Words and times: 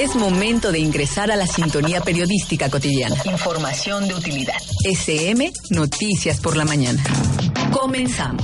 Es 0.00 0.16
momento 0.16 0.72
de 0.72 0.78
ingresar 0.78 1.30
a 1.30 1.36
la 1.36 1.46
sintonía 1.46 2.00
periodística 2.00 2.70
cotidiana. 2.70 3.16
Información 3.26 4.08
de 4.08 4.14
utilidad. 4.14 4.56
SM 4.82 5.52
Noticias 5.68 6.40
por 6.40 6.56
la 6.56 6.64
mañana. 6.64 7.04
Comenzamos. 7.70 8.42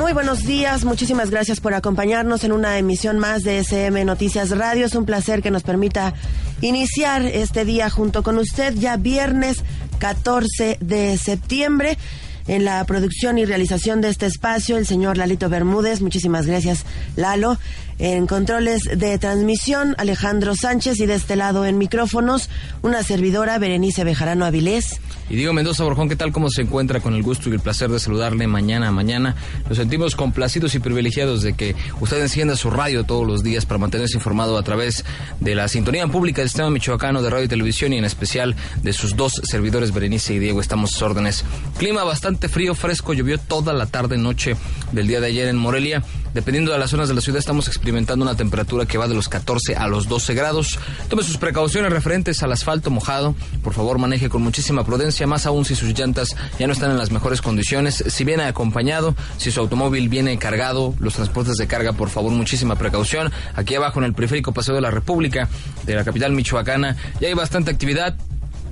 Muy 0.00 0.14
buenos 0.14 0.44
días. 0.44 0.86
Muchísimas 0.86 1.28
gracias 1.28 1.60
por 1.60 1.74
acompañarnos 1.74 2.42
en 2.44 2.52
una 2.52 2.78
emisión 2.78 3.18
más 3.18 3.42
de 3.42 3.58
SM 3.58 4.02
Noticias 4.06 4.48
Radio. 4.48 4.86
Es 4.86 4.94
un 4.94 5.04
placer 5.04 5.42
que 5.42 5.50
nos 5.50 5.62
permita 5.62 6.14
iniciar 6.62 7.26
este 7.26 7.66
día 7.66 7.90
junto 7.90 8.22
con 8.22 8.38
usted, 8.38 8.72
ya 8.76 8.96
viernes 8.96 9.58
14 9.98 10.78
de 10.80 11.18
septiembre. 11.18 11.98
En 12.46 12.64
la 12.64 12.82
producción 12.86 13.36
y 13.36 13.44
realización 13.44 14.00
de 14.00 14.08
este 14.08 14.24
espacio, 14.24 14.78
el 14.78 14.86
señor 14.86 15.18
Lalito 15.18 15.50
Bermúdez. 15.50 16.00
Muchísimas 16.00 16.46
gracias, 16.46 16.86
Lalo. 17.16 17.58
En 18.02 18.26
controles 18.26 18.80
de 18.96 19.18
transmisión, 19.18 19.94
Alejandro 19.98 20.54
Sánchez. 20.56 20.98
Y 21.00 21.06
de 21.06 21.16
este 21.16 21.36
lado, 21.36 21.66
en 21.66 21.76
micrófonos, 21.76 22.48
una 22.80 23.02
servidora, 23.02 23.58
Berenice 23.58 24.04
Bejarano 24.04 24.46
Avilés. 24.46 24.98
Y 25.28 25.36
Diego 25.36 25.52
Mendoza 25.52 25.84
Borjón, 25.84 26.08
¿qué 26.08 26.16
tal? 26.16 26.32
¿Cómo 26.32 26.48
se 26.48 26.62
encuentra? 26.62 27.00
Con 27.00 27.14
el 27.14 27.22
gusto 27.22 27.50
y 27.50 27.52
el 27.52 27.60
placer 27.60 27.90
de 27.90 28.00
saludarle 28.00 28.46
mañana 28.46 28.88
a 28.88 28.90
mañana. 28.90 29.36
Nos 29.68 29.76
sentimos 29.76 30.16
complacidos 30.16 30.74
y 30.74 30.78
privilegiados 30.78 31.42
de 31.42 31.52
que 31.52 31.76
usted 32.00 32.22
encienda 32.22 32.56
su 32.56 32.70
radio 32.70 33.04
todos 33.04 33.26
los 33.26 33.42
días 33.42 33.66
para 33.66 33.76
mantenerse 33.76 34.16
informado 34.16 34.56
a 34.56 34.62
través 34.62 35.04
de 35.38 35.54
la 35.54 35.68
sintonía 35.68 36.06
pública 36.06 36.40
del 36.40 36.48
sistema 36.48 36.70
michoacano 36.70 37.22
de 37.22 37.28
radio 37.28 37.44
y 37.44 37.48
televisión 37.48 37.92
y 37.92 37.98
en 37.98 38.06
especial 38.06 38.56
de 38.82 38.94
sus 38.94 39.14
dos 39.14 39.40
servidores, 39.44 39.92
Berenice 39.92 40.34
y 40.34 40.38
Diego. 40.38 40.62
Estamos 40.62 40.90
a 40.90 40.92
sus 40.94 41.02
órdenes. 41.02 41.44
Clima 41.76 42.02
bastante 42.02 42.48
frío, 42.48 42.74
fresco, 42.74 43.12
llovió 43.12 43.38
toda 43.38 43.74
la 43.74 43.84
tarde, 43.86 44.16
noche 44.16 44.56
del 44.90 45.06
día 45.06 45.20
de 45.20 45.26
ayer 45.26 45.48
en 45.48 45.58
Morelia. 45.58 46.02
Dependiendo 46.32 46.72
de 46.72 46.78
las 46.78 46.90
zonas 46.90 47.08
de 47.08 47.14
la 47.14 47.20
ciudad, 47.20 47.40
estamos 47.40 47.66
experimentando 47.66 47.89
una 47.90 48.36
temperatura 48.36 48.86
que 48.86 48.98
va 48.98 49.08
de 49.08 49.14
los 49.14 49.28
14 49.28 49.76
a 49.76 49.86
los 49.88 50.08
12 50.08 50.34
grados. 50.34 50.78
Tome 51.08 51.22
sus 51.22 51.38
precauciones 51.38 51.92
referentes 51.92 52.42
al 52.42 52.52
asfalto 52.52 52.90
mojado. 52.90 53.34
Por 53.62 53.74
favor, 53.74 53.98
maneje 53.98 54.28
con 54.28 54.42
muchísima 54.42 54.84
prudencia, 54.84 55.26
más 55.26 55.46
aún 55.46 55.64
si 55.64 55.74
sus 55.74 55.96
llantas 55.98 56.36
ya 56.58 56.66
no 56.66 56.72
están 56.72 56.90
en 56.90 56.98
las 56.98 57.10
mejores 57.10 57.42
condiciones. 57.42 58.04
Si 58.06 58.24
viene 58.24 58.44
acompañado, 58.44 59.14
si 59.38 59.50
su 59.50 59.60
automóvil 59.60 60.08
viene 60.08 60.38
cargado, 60.38 60.94
los 60.98 61.14
transportes 61.14 61.56
de 61.56 61.66
carga, 61.66 61.92
por 61.92 62.10
favor, 62.10 62.32
muchísima 62.32 62.76
precaución. 62.76 63.32
Aquí 63.54 63.74
abajo 63.74 63.98
en 63.98 64.06
el 64.06 64.14
periférico 64.14 64.52
Paseo 64.52 64.74
de 64.74 64.80
la 64.80 64.90
República, 64.90 65.48
de 65.84 65.94
la 65.94 66.04
capital 66.04 66.32
michoacana, 66.32 66.96
ya 67.20 67.28
hay 67.28 67.34
bastante 67.34 67.70
actividad 67.70 68.16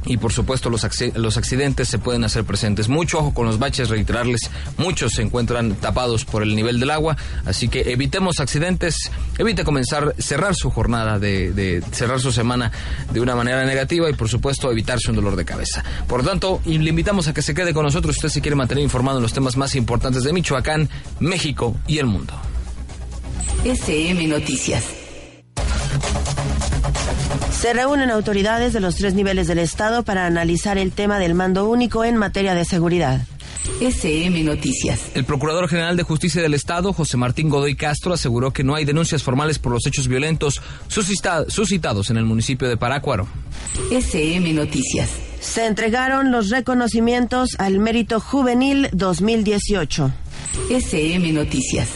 y 0.09 0.17
por 0.17 0.33
supuesto 0.33 0.71
los, 0.71 0.87
los 1.15 1.37
accidentes 1.37 1.89
se 1.89 1.99
pueden 1.99 2.25
hacer 2.25 2.45
presentes. 2.45 2.89
Mucho 2.89 3.19
ojo 3.19 3.35
con 3.35 3.47
los 3.47 3.59
baches, 3.59 3.89
reiterarles, 3.89 4.51
muchos 4.77 5.13
se 5.13 5.23
encuentran 5.23 5.75
tapados 5.77 6.25
por 6.25 6.43
el 6.43 6.57
nivel 6.57 6.81
del 6.81 6.91
agua, 6.91 7.17
así 7.45 7.69
que 7.69 7.93
evitemos 7.93 8.41
accidentes, 8.41 8.97
evite 9.39 9.65
comenzar, 9.65 10.15
cerrar 10.19 10.55
su 10.55 10.71
jornada, 10.71 11.19
de, 11.19 11.53
de 11.53 11.83
cerrar 11.93 12.21
su 12.21 12.33
semana 12.33 12.73
de 13.13 13.21
una 13.21 13.37
manera 13.37 13.65
negativa 13.65 14.11
y 14.11 14.15
por 14.15 14.29
supuesto 14.29 14.71
evitarse 14.73 15.11
un 15.11 15.17
dolor 15.17 15.37
de 15.37 15.45
cabeza. 15.45 15.85
Por 16.07 16.25
lo 16.25 16.31
tanto, 16.31 16.61
le 16.65 16.89
invitamos 16.89 17.29
a 17.29 17.35
que 17.35 17.43
se 17.43 17.55
quede 17.55 17.75
con 17.75 17.85
nosotros 17.85 18.17
usted 18.17 18.29
se 18.31 18.41
quiere 18.41 18.57
mantener 18.57 18.83
informado 18.83 19.19
en 19.19 19.23
los 19.23 19.33
temas 19.33 19.57
más 19.57 19.75
importantes 19.77 20.25
de 20.25 20.33
Michoacán, 20.33 20.89
México 21.21 21.77
y 21.87 21.99
el 21.99 22.07
mundo. 22.07 22.35
SM 23.65 24.27
Noticias. 24.27 25.08
Se 27.61 27.73
reúnen 27.73 28.11
autoridades 28.11 28.73
de 28.73 28.79
los 28.79 28.95
tres 28.95 29.15
niveles 29.15 29.49
del 29.49 29.59
Estado 29.59 30.05
para 30.05 30.27
analizar 30.27 30.79
el 30.79 30.93
tema 30.93 31.19
del 31.19 31.35
mando 31.35 31.69
único 31.69 32.05
en 32.05 32.17
materia 32.17 32.55
de 32.55 32.65
seguridad. 32.65 33.27
SM 33.81 34.45
Noticias. 34.45 35.01
El 35.15 35.25
Procurador 35.25 35.69
General 35.69 35.97
de 35.97 36.05
Justicia 36.05 36.41
del 36.41 36.55
Estado, 36.55 36.93
José 36.93 37.17
Martín 37.17 37.49
Godoy 37.49 37.75
Castro, 37.75 38.13
aseguró 38.13 38.53
que 38.53 38.63
no 38.63 38.77
hay 38.77 38.85
denuncias 38.85 39.25
formales 39.25 39.59
por 39.59 39.73
los 39.73 39.85
hechos 39.89 40.07
violentos 40.07 40.63
suscitados 40.87 42.11
en 42.11 42.17
el 42.17 42.25
municipio 42.25 42.69
de 42.69 42.77
Parácuaro. 42.77 43.27
SM 43.91 44.53
Noticias. 44.53 45.11
Se 45.41 45.67
entregaron 45.67 46.31
los 46.31 46.51
reconocimientos 46.51 47.57
al 47.59 47.81
Mérito 47.81 48.21
Juvenil 48.21 48.89
2018. 48.93 50.13
SM 50.71 51.33
Noticias. 51.33 51.89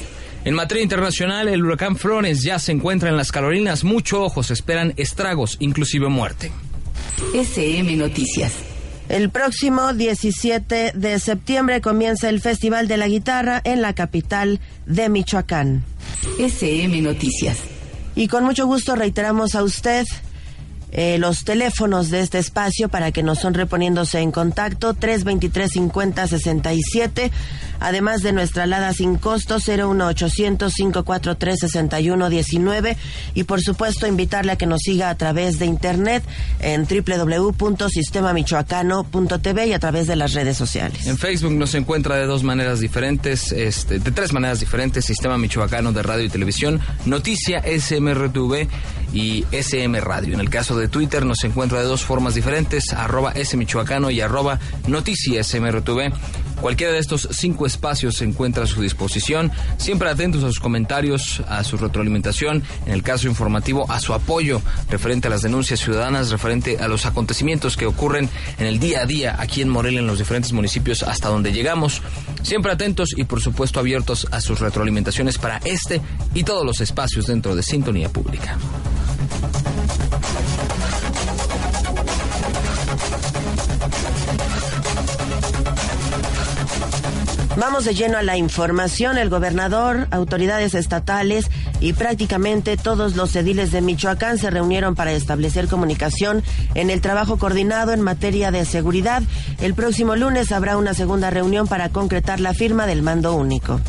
En 0.44 0.54
materia 0.54 0.82
internacional, 0.82 1.46
el 1.46 1.64
huracán 1.64 1.96
Flores 1.96 2.42
ya 2.42 2.58
se 2.58 2.72
encuentra 2.72 3.08
en 3.08 3.16
las 3.16 3.30
Carolinas. 3.30 3.84
Mucho 3.84 4.22
ojos 4.22 4.50
esperan 4.50 4.92
estragos, 4.96 5.56
inclusive 5.60 6.08
muerte. 6.08 6.50
SM 7.32 7.96
Noticias. 7.96 8.52
El 9.08 9.30
próximo 9.30 9.92
17 9.92 10.92
de 10.94 11.20
septiembre 11.20 11.80
comienza 11.80 12.28
el 12.28 12.40
Festival 12.40 12.88
de 12.88 12.96
la 12.96 13.06
Guitarra 13.06 13.60
en 13.62 13.82
la 13.82 13.92
capital 13.94 14.58
de 14.86 15.08
Michoacán. 15.08 15.84
SM 16.38 17.00
Noticias. 17.02 17.58
Y 18.16 18.26
con 18.26 18.42
mucho 18.42 18.66
gusto 18.66 18.96
reiteramos 18.96 19.54
a 19.54 19.62
usted 19.62 20.04
eh, 20.92 21.18
los 21.18 21.44
teléfonos 21.44 22.10
de 22.10 22.20
este 22.20 22.38
espacio 22.38 22.88
para 22.88 23.12
que 23.12 23.22
nos 23.22 23.40
son 23.40 23.54
reponiéndose 23.54 24.20
en 24.20 24.30
contacto 24.30 24.94
323 24.94 25.72
50 25.72 26.26
67 26.26 27.30
además 27.80 28.22
de 28.22 28.32
nuestra 28.32 28.62
alada 28.64 28.92
sin 28.92 29.16
costo 29.16 29.58
01800 29.58 30.74
543 30.74 31.60
61 31.60 32.28
19 32.28 32.96
y 33.34 33.44
por 33.44 33.62
supuesto 33.62 34.06
invitarle 34.06 34.52
a 34.52 34.56
que 34.56 34.66
nos 34.66 34.82
siga 34.82 35.08
a 35.10 35.14
través 35.14 35.58
de 35.58 35.66
internet 35.66 36.22
en 36.60 36.86
www.sistemamichoacano.tv 36.86 39.66
y 39.66 39.72
a 39.72 39.78
través 39.78 40.06
de 40.06 40.16
las 40.16 40.34
redes 40.34 40.56
sociales. 40.56 41.06
En 41.06 41.18
Facebook 41.18 41.52
nos 41.52 41.74
encuentra 41.74 42.16
de 42.16 42.26
dos 42.26 42.44
maneras 42.44 42.80
diferentes, 42.80 43.52
este, 43.52 43.98
de 43.98 44.10
tres 44.10 44.32
maneras 44.32 44.60
diferentes, 44.60 45.04
Sistema 45.04 45.36
Michoacano 45.38 45.92
de 45.92 46.02
Radio 46.02 46.24
y 46.24 46.28
Televisión, 46.28 46.80
Noticia 47.06 47.62
SMRTV 47.62 48.68
y 49.12 49.44
SM 49.52 50.00
Radio. 50.00 50.34
En 50.34 50.40
el 50.40 50.50
caso 50.50 50.76
de 50.76 50.81
Twitter 50.88 51.24
nos 51.24 51.44
encuentra 51.44 51.80
de 51.80 51.86
dos 51.86 52.04
formas 52.04 52.34
diferentes, 52.34 52.92
arroba 52.92 53.34
smichoacano 53.34 54.10
y 54.10 54.20
arroba 54.20 54.58
noticia 54.86 55.42
smrtv. 55.42 56.12
Cualquiera 56.60 56.92
de 56.92 57.00
estos 57.00 57.28
cinco 57.32 57.66
espacios 57.66 58.16
se 58.16 58.24
encuentra 58.24 58.62
a 58.62 58.66
su 58.68 58.80
disposición, 58.80 59.50
siempre 59.78 60.08
atentos 60.08 60.44
a 60.44 60.46
sus 60.46 60.60
comentarios, 60.60 61.42
a 61.48 61.64
su 61.64 61.76
retroalimentación, 61.76 62.62
en 62.86 62.92
el 62.92 63.02
caso 63.02 63.26
informativo, 63.26 63.90
a 63.90 63.98
su 63.98 64.14
apoyo 64.14 64.62
referente 64.88 65.26
a 65.26 65.30
las 65.30 65.42
denuncias 65.42 65.80
ciudadanas, 65.80 66.30
referente 66.30 66.78
a 66.78 66.86
los 66.86 67.04
acontecimientos 67.04 67.76
que 67.76 67.86
ocurren 67.86 68.28
en 68.58 68.66
el 68.66 68.78
día 68.78 69.00
a 69.00 69.06
día 69.06 69.36
aquí 69.40 69.60
en 69.60 69.70
Morelia, 69.70 69.98
en 70.00 70.06
los 70.06 70.18
diferentes 70.18 70.52
municipios 70.52 71.02
hasta 71.02 71.28
donde 71.28 71.52
llegamos. 71.52 72.00
Siempre 72.42 72.72
atentos 72.72 73.10
y 73.16 73.24
por 73.24 73.40
supuesto 73.40 73.80
abiertos 73.80 74.28
a 74.30 74.40
sus 74.40 74.60
retroalimentaciones 74.60 75.38
para 75.38 75.58
este 75.64 76.00
y 76.32 76.44
todos 76.44 76.64
los 76.64 76.80
espacios 76.80 77.26
dentro 77.26 77.56
de 77.56 77.62
Sintonía 77.64 78.08
Pública. 78.08 78.56
Vamos 87.56 87.84
de 87.84 87.94
lleno 87.94 88.16
a 88.16 88.22
la 88.22 88.38
información. 88.38 89.18
El 89.18 89.28
gobernador, 89.28 90.08
autoridades 90.10 90.74
estatales 90.74 91.50
y 91.80 91.92
prácticamente 91.92 92.78
todos 92.78 93.14
los 93.14 93.36
ediles 93.36 93.72
de 93.72 93.82
Michoacán 93.82 94.38
se 94.38 94.50
reunieron 94.50 94.94
para 94.94 95.12
establecer 95.12 95.68
comunicación 95.68 96.42
en 96.74 96.88
el 96.88 97.02
trabajo 97.02 97.36
coordinado 97.36 97.92
en 97.92 98.00
materia 98.00 98.50
de 98.50 98.64
seguridad. 98.64 99.22
El 99.60 99.74
próximo 99.74 100.16
lunes 100.16 100.50
habrá 100.50 100.78
una 100.78 100.94
segunda 100.94 101.28
reunión 101.28 101.66
para 101.68 101.90
concretar 101.90 102.40
la 102.40 102.54
firma 102.54 102.86
del 102.86 103.02
mando 103.02 103.34
único. 103.34 103.80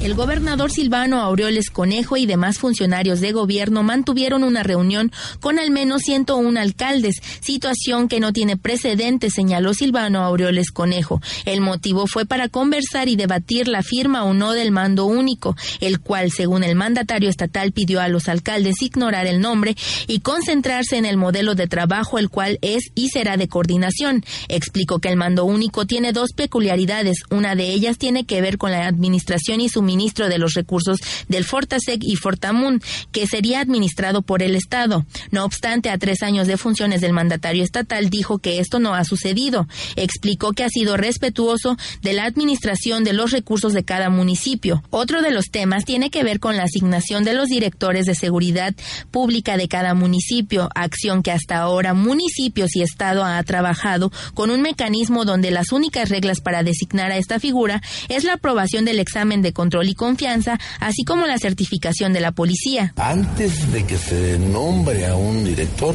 El 0.00 0.14
gobernador 0.14 0.70
Silvano 0.70 1.20
Aureoles 1.20 1.70
Conejo 1.70 2.16
y 2.16 2.24
demás 2.24 2.58
funcionarios 2.58 3.20
de 3.20 3.32
gobierno 3.32 3.82
mantuvieron 3.82 4.44
una 4.44 4.62
reunión 4.62 5.10
con 5.40 5.58
al 5.58 5.72
menos 5.72 6.02
101 6.02 6.60
alcaldes, 6.60 7.16
situación 7.40 8.06
que 8.06 8.20
no 8.20 8.32
tiene 8.32 8.56
precedentes, 8.56 9.32
señaló 9.34 9.74
Silvano 9.74 10.22
Aureoles 10.22 10.70
Conejo. 10.70 11.20
El 11.46 11.60
motivo 11.62 12.06
fue 12.06 12.26
para 12.26 12.48
conversar 12.48 13.08
y 13.08 13.16
debatir 13.16 13.66
la 13.66 13.82
firma 13.82 14.22
o 14.22 14.34
no 14.34 14.52
del 14.52 14.70
mando 14.70 15.04
único, 15.04 15.56
el 15.80 15.98
cual, 15.98 16.30
según 16.30 16.62
el 16.62 16.76
mandatario 16.76 17.28
estatal, 17.28 17.72
pidió 17.72 18.00
a 18.00 18.06
los 18.06 18.28
alcaldes 18.28 18.80
ignorar 18.80 19.26
el 19.26 19.40
nombre 19.40 19.76
y 20.06 20.20
concentrarse 20.20 20.96
en 20.96 21.06
el 21.06 21.16
modelo 21.16 21.56
de 21.56 21.66
trabajo, 21.66 22.20
el 22.20 22.30
cual 22.30 22.60
es 22.62 22.84
y 22.94 23.08
será 23.08 23.36
de 23.36 23.48
coordinación. 23.48 24.24
Explicó 24.46 25.00
que 25.00 25.08
el 25.08 25.16
mando 25.16 25.44
único 25.44 25.86
tiene 25.86 26.12
dos 26.12 26.30
peculiaridades. 26.36 27.18
Una 27.30 27.56
de 27.56 27.72
ellas 27.72 27.98
tiene 27.98 28.24
que 28.26 28.40
ver 28.40 28.58
con 28.58 28.70
la 28.70 28.86
administración 28.86 29.60
y 29.60 29.68
suministro 29.88 30.28
de 30.28 30.36
los 30.36 30.52
recursos 30.52 30.98
del 31.28 31.44
Fortasec 31.44 32.00
y 32.02 32.16
Fortamun, 32.16 32.82
que 33.10 33.26
sería 33.26 33.60
administrado 33.60 34.20
por 34.20 34.42
el 34.42 34.54
Estado. 34.54 35.06
No 35.30 35.46
obstante, 35.46 35.88
a 35.88 35.96
tres 35.96 36.22
años 36.22 36.46
de 36.46 36.58
funciones 36.58 37.00
del 37.00 37.14
mandatario 37.14 37.64
estatal, 37.64 38.10
dijo 38.10 38.38
que 38.38 38.58
esto 38.58 38.80
no 38.80 38.94
ha 38.94 39.04
sucedido. 39.04 39.66
Explicó 39.96 40.52
que 40.52 40.64
ha 40.64 40.68
sido 40.68 40.98
respetuoso 40.98 41.78
de 42.02 42.12
la 42.12 42.26
administración 42.26 43.02
de 43.02 43.14
los 43.14 43.30
recursos 43.30 43.72
de 43.72 43.82
cada 43.82 44.10
municipio. 44.10 44.82
Otro 44.90 45.22
de 45.22 45.30
los 45.30 45.46
temas 45.46 45.86
tiene 45.86 46.10
que 46.10 46.22
ver 46.22 46.38
con 46.38 46.58
la 46.58 46.64
asignación 46.64 47.24
de 47.24 47.32
los 47.32 47.48
directores 47.48 48.04
de 48.04 48.14
seguridad 48.14 48.74
pública 49.10 49.56
de 49.56 49.68
cada 49.68 49.94
municipio, 49.94 50.68
acción 50.74 51.22
que 51.22 51.32
hasta 51.32 51.56
ahora 51.56 51.94
municipios 51.94 52.76
y 52.76 52.82
Estado 52.82 53.24
ha 53.24 53.42
trabajado 53.42 54.12
con 54.34 54.50
un 54.50 54.60
mecanismo 54.60 55.24
donde 55.24 55.50
las 55.50 55.72
únicas 55.72 56.10
reglas 56.10 56.42
para 56.42 56.62
designar 56.62 57.10
a 57.10 57.16
esta 57.16 57.40
figura 57.40 57.80
es 58.10 58.24
la 58.24 58.34
aprobación 58.34 58.84
del 58.84 58.98
examen 58.98 59.40
de 59.40 59.54
control 59.54 59.77
y 59.86 59.94
confianza, 59.94 60.58
así 60.80 61.04
como 61.04 61.26
la 61.26 61.38
certificación 61.38 62.12
de 62.12 62.20
la 62.20 62.32
policía. 62.32 62.94
Antes 62.96 63.70
de 63.72 63.84
que 63.84 63.96
se 63.96 64.38
nombre 64.38 65.06
a 65.06 65.14
un 65.14 65.44
director, 65.44 65.94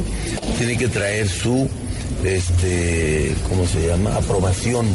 tiene 0.58 0.76
que 0.76 0.88
traer 0.88 1.28
su, 1.28 1.68
este, 2.24 3.34
¿cómo 3.48 3.66
se 3.66 3.88
llama? 3.88 4.14
Aprobación. 4.14 4.86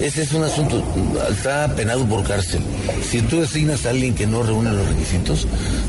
Ese 0.00 0.22
es 0.22 0.32
un 0.32 0.44
asunto, 0.44 0.82
está 1.28 1.74
penado 1.74 2.06
por 2.06 2.22
cárcel. 2.22 2.60
Si 3.08 3.20
tú 3.22 3.40
designas 3.40 3.84
a 3.84 3.90
alguien 3.90 4.14
que 4.14 4.26
no 4.26 4.42
reúne 4.42 4.70
los 4.70 4.88
requisitos, 4.88 5.46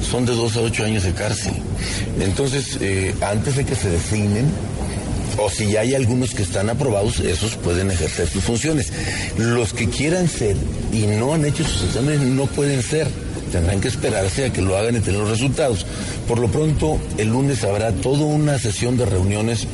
son 0.09 0.25
de 0.25 0.33
dos 0.33 0.57
a 0.57 0.61
ocho 0.61 0.83
años 0.83 1.03
de 1.03 1.13
cárcel. 1.13 1.53
Entonces, 2.19 2.77
eh, 2.81 3.13
antes 3.21 3.55
de 3.55 3.65
que 3.65 3.75
se 3.75 3.89
designen, 3.89 4.51
o 5.41 5.49
si 5.49 5.71
ya 5.71 5.81
hay 5.81 5.95
algunos 5.95 6.33
que 6.33 6.43
están 6.43 6.69
aprobados, 6.69 7.19
esos 7.19 7.55
pueden 7.55 7.91
ejercer 7.91 8.27
sus 8.27 8.43
funciones. 8.43 8.91
Los 9.37 9.73
que 9.73 9.87
quieran 9.87 10.27
ser 10.27 10.55
y 10.91 11.07
no 11.07 11.33
han 11.33 11.45
hecho 11.45 11.63
sus 11.63 11.83
exámenes 11.83 12.21
no 12.21 12.45
pueden 12.47 12.81
ser. 12.83 13.07
Tendrán 13.51 13.81
que 13.81 13.87
esperarse 13.87 14.45
a 14.45 14.53
que 14.53 14.61
lo 14.61 14.77
hagan 14.77 14.97
y 14.97 14.99
tener 14.99 15.19
los 15.19 15.29
resultados. 15.29 15.85
Por 16.27 16.39
lo 16.39 16.49
pronto, 16.49 16.99
el 17.17 17.29
lunes 17.29 17.63
habrá 17.63 17.91
toda 17.91 18.25
una 18.25 18.59
sesión 18.59 18.95
de 18.97 19.05
reuniones 19.05 19.67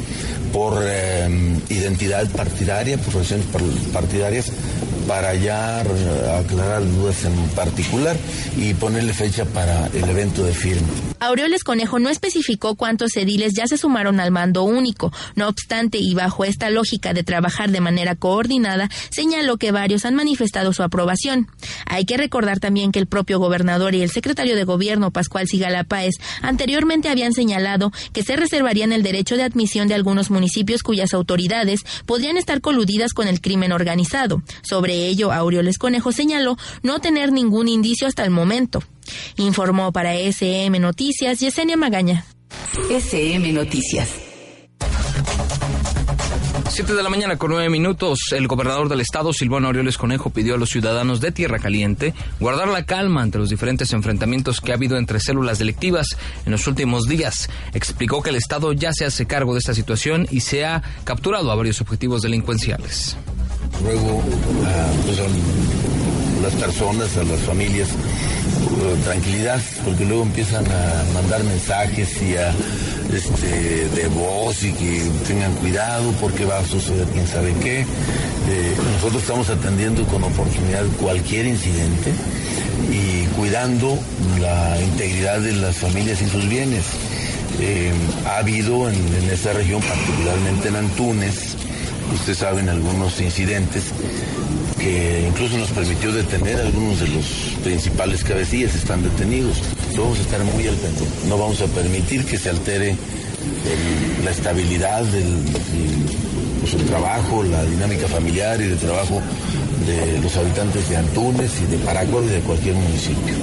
por 0.54 0.82
eh, 0.86 1.28
identidad 1.70 2.28
partidaria, 2.30 2.98
por 2.98 3.14
relaciones 3.14 3.46
partidarias, 3.92 4.52
para 5.08 5.34
ya 5.36 5.82
aclarar 5.82 6.86
dudas 6.86 7.24
en 7.26 7.34
particular 7.50 8.18
y 8.58 8.74
ponerle 8.74 9.14
fecha 9.14 9.46
para 9.46 9.88
el 9.88 10.10
evento 10.10 10.44
de 10.44 10.54
firma. 10.54 10.88
Aureoles 11.20 11.64
Conejo 11.64 12.00
no 12.00 12.10
especificó 12.10 12.76
cuántos 12.76 13.16
ediles 13.16 13.54
ya 13.56 13.68
se 13.68 13.78
sumaron 13.78 14.20
al 14.20 14.32
mando 14.32 14.64
único. 14.64 15.12
No 15.36 15.48
obstante, 15.48 15.98
y 15.98 16.14
bajo 16.14 16.44
esta 16.44 16.70
lógica 16.70 17.14
de 17.14 17.24
trabajar 17.24 17.72
de 17.72 17.82
manera 17.82 18.16
coordinada, 18.16 18.90
señaló 19.12 19.58
que 19.58 19.72
varios 19.72 20.06
han 20.06 20.16
manifestado 20.16 20.74
su 20.74 20.84
aprobación. 20.84 21.48
Hay 21.86 22.06
que 22.06 22.18
recordar 22.18 22.60
también 22.60 22.92
que 22.92 23.00
el 23.00 23.08
propio 23.08 23.40
gobernador 23.40 23.96
y 23.96 24.02
el 24.02 24.12
secretario 24.12 24.56
de 24.56 24.66
gobierno, 24.66 25.12
Pascual 25.12 25.48
Sigala 25.48 25.84
Páez, 25.84 26.16
anteriormente 26.42 27.10
habían 27.10 27.34
señalado 27.34 27.92
que 28.14 28.24
se 28.24 28.36
reservarían 28.36 28.92
el 28.92 29.04
derecho 29.04 29.38
de 29.38 29.44
admisión 29.44 29.88
de 29.88 29.96
algunos 29.96 30.30
municipios 30.30 30.84
cuyas 30.84 31.14
autoridades 31.14 31.82
podrían 32.06 32.38
estar 32.38 32.62
coludidas 32.62 33.14
con 33.14 33.28
el 33.28 33.42
crimen 33.42 33.72
organizado. 33.72 34.44
Sobre 34.62 34.95
ello, 34.96 35.32
Aureoles 35.32 35.78
Conejo 35.78 36.12
señaló 36.12 36.58
no 36.84 37.00
tener 37.00 37.32
ningún 37.32 37.68
indicio 37.68 38.08
hasta 38.08 38.24
el 38.24 38.32
momento. 38.32 38.84
Informó 39.38 39.92
para 39.92 40.16
SM 40.16 40.80
Noticias 40.80 41.40
Yesenia 41.40 41.78
Magaña. 41.78 42.26
SM 42.90 43.52
Noticias. 43.54 44.10
7 46.76 46.94
de 46.94 47.04
la 47.04 47.10
mañana 47.10 47.38
con 47.38 47.52
9 47.52 47.70
minutos, 47.70 48.20
el 48.32 48.50
gobernador 48.50 48.90
del 48.90 49.00
estado, 49.00 49.32
Silvano 49.32 49.68
Aureoles 49.68 49.98
Conejo, 49.98 50.32
pidió 50.32 50.56
a 50.56 50.58
los 50.58 50.72
ciudadanos 50.72 51.22
de 51.22 51.32
Tierra 51.32 51.58
Caliente 51.58 52.14
guardar 52.38 52.68
la 52.68 52.86
calma 52.86 53.22
ante 53.22 53.38
los 53.38 53.50
diferentes 53.50 53.94
enfrentamientos 53.94 54.60
que 54.60 54.74
ha 54.74 54.76
habido 54.76 54.98
entre 54.98 55.22
células 55.22 55.58
delictivas 55.58 56.18
en 56.46 56.52
los 56.52 56.68
últimos 56.68 57.06
días. 57.06 57.50
Explicó 57.74 58.22
que 58.22 58.32
el 58.32 58.36
estado 58.36 58.74
ya 58.74 58.92
se 58.92 59.06
hace 59.06 59.26
cargo 59.26 59.54
de 59.54 59.60
esta 59.60 59.74
situación 59.74 60.28
y 60.30 60.42
se 60.42 60.66
ha 60.66 60.84
capturado 61.06 61.50
a 61.50 61.56
varios 61.56 61.80
objetivos 61.80 62.22
delincuenciales. 62.24 63.16
Luego, 63.84 64.22
ah, 64.66 64.92
pues, 65.06 65.18
las 66.42 66.54
personas, 66.54 67.18
a 67.18 67.24
las 67.24 67.40
familias, 67.42 67.90
uh, 67.90 69.04
tranquilidad, 69.04 69.60
porque 69.84 70.06
luego 70.06 70.24
empiezan 70.24 70.66
a 70.66 71.04
mandar 71.14 71.44
mensajes 71.44 72.22
y 72.22 72.36
a 72.36 72.54
este, 73.14 73.90
de 73.90 74.08
voz 74.10 74.64
y 74.64 74.72
que 74.74 75.04
tengan 75.28 75.54
cuidado 75.56 76.12
porque 76.22 76.46
va 76.46 76.60
a 76.60 76.66
suceder 76.66 77.08
quién 77.08 77.28
sabe 77.28 77.54
qué. 77.62 77.82
Eh, 77.82 78.76
nosotros 78.94 79.22
estamos 79.22 79.50
atendiendo 79.50 80.04
con 80.06 80.24
oportunidad 80.24 80.86
cualquier 81.00 81.48
incidente 81.48 82.12
y 82.92 83.26
cuidando 83.36 83.98
la 84.40 84.80
integridad 84.82 85.40
de 85.40 85.54
las 85.54 85.78
familias 85.78 86.22
y 86.22 86.28
sus 86.28 86.48
bienes. 86.48 86.86
Eh, 87.60 87.92
ha 88.28 88.40
habido 88.40 88.90
en, 88.90 88.96
en 88.96 89.30
esta 89.32 89.54
región, 89.54 89.82
particularmente 89.82 90.68
en 90.68 90.76
Antunes, 90.76 91.56
ustedes 92.14 92.38
saben 92.38 92.70
algunos 92.70 93.20
incidentes 93.22 93.92
que 94.80 95.26
incluso 95.28 95.58
nos 95.58 95.70
permitió 95.72 96.12
detener 96.12 96.60
a 96.60 96.62
algunos 96.62 97.00
de 97.00 97.08
los 97.08 97.26
principales 97.64 98.24
cabecillas, 98.24 98.76
están 98.76 99.04
detenidos. 99.04 99.62
Vamos 99.98 100.20
a 100.20 100.22
estar 100.22 100.44
muy 100.44 100.68
al. 100.68 100.76
No 101.28 101.38
vamos 101.38 101.62
a 101.62 101.68
permitir 101.68 102.26
que 102.26 102.38
se 102.38 102.50
altere 102.50 102.96
la 104.24 104.32
estabilidad 104.32 105.04
del, 105.06 105.46
pues, 106.62 106.86
trabajo, 106.88 107.44
la 107.44 107.64
dinámica 107.64 108.08
familiar 108.08 108.60
y 108.62 108.66
de 108.66 108.76
trabajo 108.76 109.22
de 109.86 110.20
los 110.20 110.36
habitantes 110.36 110.90
de 110.90 110.98
Antunes 110.98 111.52
y 111.62 111.72
de 111.72 111.78
Paraguay 111.78 112.26
y 112.26 112.30
de 112.30 112.40
cualquier 112.42 112.76
municipio. 112.76 113.36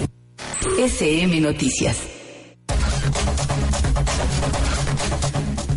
SM 0.78 1.40
Noticias. 1.40 2.11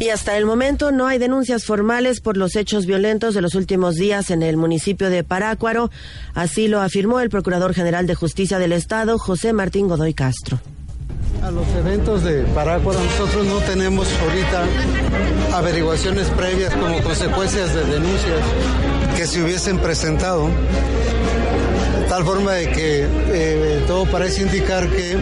Y 0.06 0.10
hasta 0.12 0.38
el 0.38 0.46
momento 0.46 0.92
no 0.92 1.08
hay 1.08 1.18
denuncias 1.18 1.66
formales 1.66 2.22
por 2.22 2.38
los 2.38 2.56
hechos 2.56 2.86
violentos 2.86 3.34
de 3.34 3.42
los 3.42 3.56
últimos 3.56 3.96
días 3.96 4.30
en 4.30 4.44
el 4.44 4.56
municipio 4.56 5.10
de 5.10 5.24
Parácuaro. 5.24 5.90
Así 6.36 6.68
lo 6.68 6.82
afirmó 6.82 7.22
el 7.22 7.32
Procurador 7.32 7.74
General 7.74 8.06
de 8.06 8.14
Justicia 8.14 8.60
del 8.60 8.72
Estado, 8.72 9.18
José 9.18 9.52
Martín 9.52 9.88
Godoy 9.88 10.14
Castro. 10.14 10.60
A 11.42 11.50
los 11.50 11.68
eventos 11.70 12.24
de 12.24 12.44
Parácuaro 12.54 13.00
nosotros 13.04 13.48
no 13.48 13.58
tenemos 13.62 14.08
ahorita 14.22 15.58
averiguaciones 15.58 16.28
previas 16.28 16.72
como 16.76 17.02
consecuencias 17.02 17.74
de 17.74 17.86
denuncias 17.86 18.42
que 19.18 19.26
se 19.26 19.42
hubiesen 19.42 19.80
presentado. 19.80 20.48
Tal 22.10 22.24
forma 22.24 22.52
de 22.52 22.70
que 22.70 23.08
eh, 23.10 23.84
todo 23.88 24.06
parece 24.06 24.44
indicar 24.44 24.88
que 24.88 25.18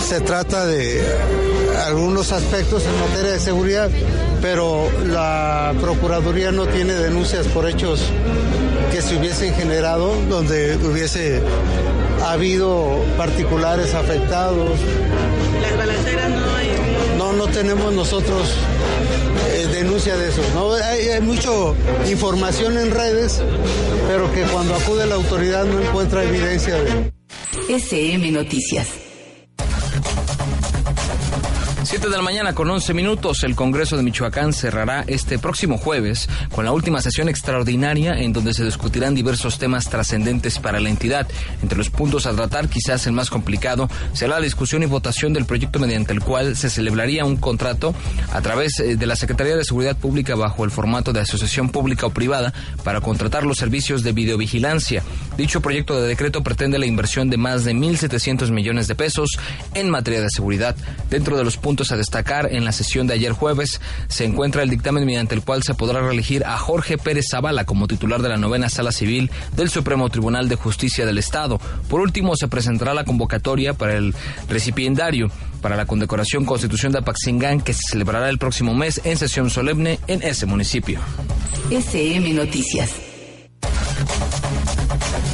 se 0.00 0.20
trata 0.22 0.66
de 0.66 1.04
algunos 1.90 2.30
aspectos 2.30 2.84
en 2.86 3.00
materia 3.00 3.32
de 3.32 3.40
seguridad, 3.40 3.90
pero 4.40 4.88
la 5.08 5.74
Procuraduría 5.80 6.52
no 6.52 6.66
tiene 6.66 6.94
denuncias 6.94 7.48
por 7.48 7.68
hechos 7.68 8.00
que 8.92 9.02
se 9.02 9.16
hubiesen 9.16 9.52
generado 9.54 10.14
donde 10.28 10.76
hubiese 10.76 11.42
habido 12.24 13.04
particulares 13.16 13.94
afectados. 13.94 14.70
¿Las 15.60 15.76
balaceras 15.76 16.30
no 16.30 16.54
hay? 16.54 16.68
No, 17.18 17.32
no 17.32 17.48
tenemos 17.48 17.92
nosotros 17.92 18.54
eh, 19.52 19.66
denuncia 19.72 20.16
de 20.16 20.28
eso. 20.28 20.42
¿no? 20.54 20.74
Hay, 20.74 21.08
hay 21.08 21.20
mucha 21.20 21.50
información 22.08 22.78
en 22.78 22.92
redes, 22.92 23.42
pero 24.06 24.32
que 24.32 24.42
cuando 24.42 24.76
acude 24.76 25.06
la 25.06 25.16
autoridad 25.16 25.64
no 25.64 25.80
encuentra 25.80 26.22
evidencia 26.22 26.76
de... 26.76 27.12
SM 27.68 28.30
Noticias. 28.30 29.09
7 31.90 32.08
de 32.08 32.16
la 32.16 32.22
mañana 32.22 32.54
con 32.54 32.70
11 32.70 32.94
minutos, 32.94 33.42
el 33.42 33.56
Congreso 33.56 33.96
de 33.96 34.04
Michoacán 34.04 34.52
cerrará 34.52 35.02
este 35.08 35.40
próximo 35.40 35.76
jueves 35.76 36.28
con 36.52 36.64
la 36.64 36.70
última 36.70 37.02
sesión 37.02 37.28
extraordinaria 37.28 38.12
en 38.12 38.32
donde 38.32 38.54
se 38.54 38.64
discutirán 38.64 39.16
diversos 39.16 39.58
temas 39.58 39.90
trascendentes 39.90 40.60
para 40.60 40.78
la 40.78 40.88
entidad. 40.88 41.26
Entre 41.62 41.76
los 41.76 41.90
puntos 41.90 42.26
a 42.26 42.32
tratar, 42.32 42.68
quizás 42.68 43.08
el 43.08 43.12
más 43.12 43.28
complicado, 43.28 43.90
será 44.12 44.36
la 44.36 44.44
discusión 44.44 44.84
y 44.84 44.86
votación 44.86 45.32
del 45.32 45.46
proyecto 45.46 45.80
mediante 45.80 46.12
el 46.12 46.20
cual 46.20 46.54
se 46.54 46.70
celebraría 46.70 47.24
un 47.24 47.36
contrato 47.36 47.92
a 48.32 48.40
través 48.40 48.78
eh, 48.78 48.94
de 48.94 49.06
la 49.06 49.16
Secretaría 49.16 49.56
de 49.56 49.64
Seguridad 49.64 49.96
Pública 49.96 50.36
bajo 50.36 50.64
el 50.64 50.70
formato 50.70 51.12
de 51.12 51.18
asociación 51.18 51.70
pública 51.70 52.06
o 52.06 52.10
privada 52.10 52.54
para 52.84 53.00
contratar 53.00 53.44
los 53.44 53.58
servicios 53.58 54.04
de 54.04 54.12
videovigilancia. 54.12 55.02
Dicho 55.36 55.60
proyecto 55.60 56.00
de 56.00 56.06
decreto 56.06 56.44
pretende 56.44 56.78
la 56.78 56.86
inversión 56.86 57.30
de 57.30 57.36
más 57.36 57.64
de 57.64 57.74
1.700 57.74 58.52
millones 58.52 58.86
de 58.86 58.94
pesos 58.94 59.30
en 59.74 59.90
materia 59.90 60.20
de 60.20 60.30
seguridad. 60.30 60.76
Dentro 61.10 61.36
de 61.36 61.42
los 61.42 61.56
puntos 61.56 61.79
a 61.80 61.96
destacar 61.96 62.52
en 62.52 62.64
la 62.64 62.72
sesión 62.72 63.06
de 63.06 63.14
ayer 63.14 63.32
jueves 63.32 63.80
se 64.08 64.26
encuentra 64.26 64.62
el 64.62 64.68
dictamen 64.68 65.06
mediante 65.06 65.34
el 65.34 65.42
cual 65.42 65.62
se 65.62 65.72
podrá 65.72 66.02
reelegir 66.02 66.44
a 66.44 66.58
Jorge 66.58 66.98
Pérez 66.98 67.24
Zavala 67.30 67.64
como 67.64 67.88
titular 67.88 68.20
de 68.20 68.28
la 68.28 68.36
novena 68.36 68.68
sala 68.68 68.92
civil 68.92 69.30
del 69.56 69.70
Supremo 69.70 70.10
Tribunal 70.10 70.48
de 70.50 70.56
Justicia 70.56 71.06
del 71.06 71.16
Estado. 71.16 71.58
Por 71.88 72.00
último, 72.00 72.36
se 72.36 72.48
presentará 72.48 72.92
la 72.92 73.04
convocatoria 73.04 73.72
para 73.72 73.94
el 73.94 74.14
recipiendario 74.48 75.30
para 75.62 75.76
la 75.76 75.86
condecoración 75.86 76.44
Constitución 76.44 76.92
de 76.92 76.98
Apaxingán 76.98 77.60
que 77.60 77.72
se 77.72 77.82
celebrará 77.90 78.28
el 78.28 78.38
próximo 78.38 78.74
mes 78.74 79.00
en 79.04 79.16
sesión 79.16 79.50
solemne 79.50 79.98
en 80.06 80.22
ese 80.22 80.46
municipio. 80.46 81.00
SM 81.70 82.32
Noticias. 82.34 83.09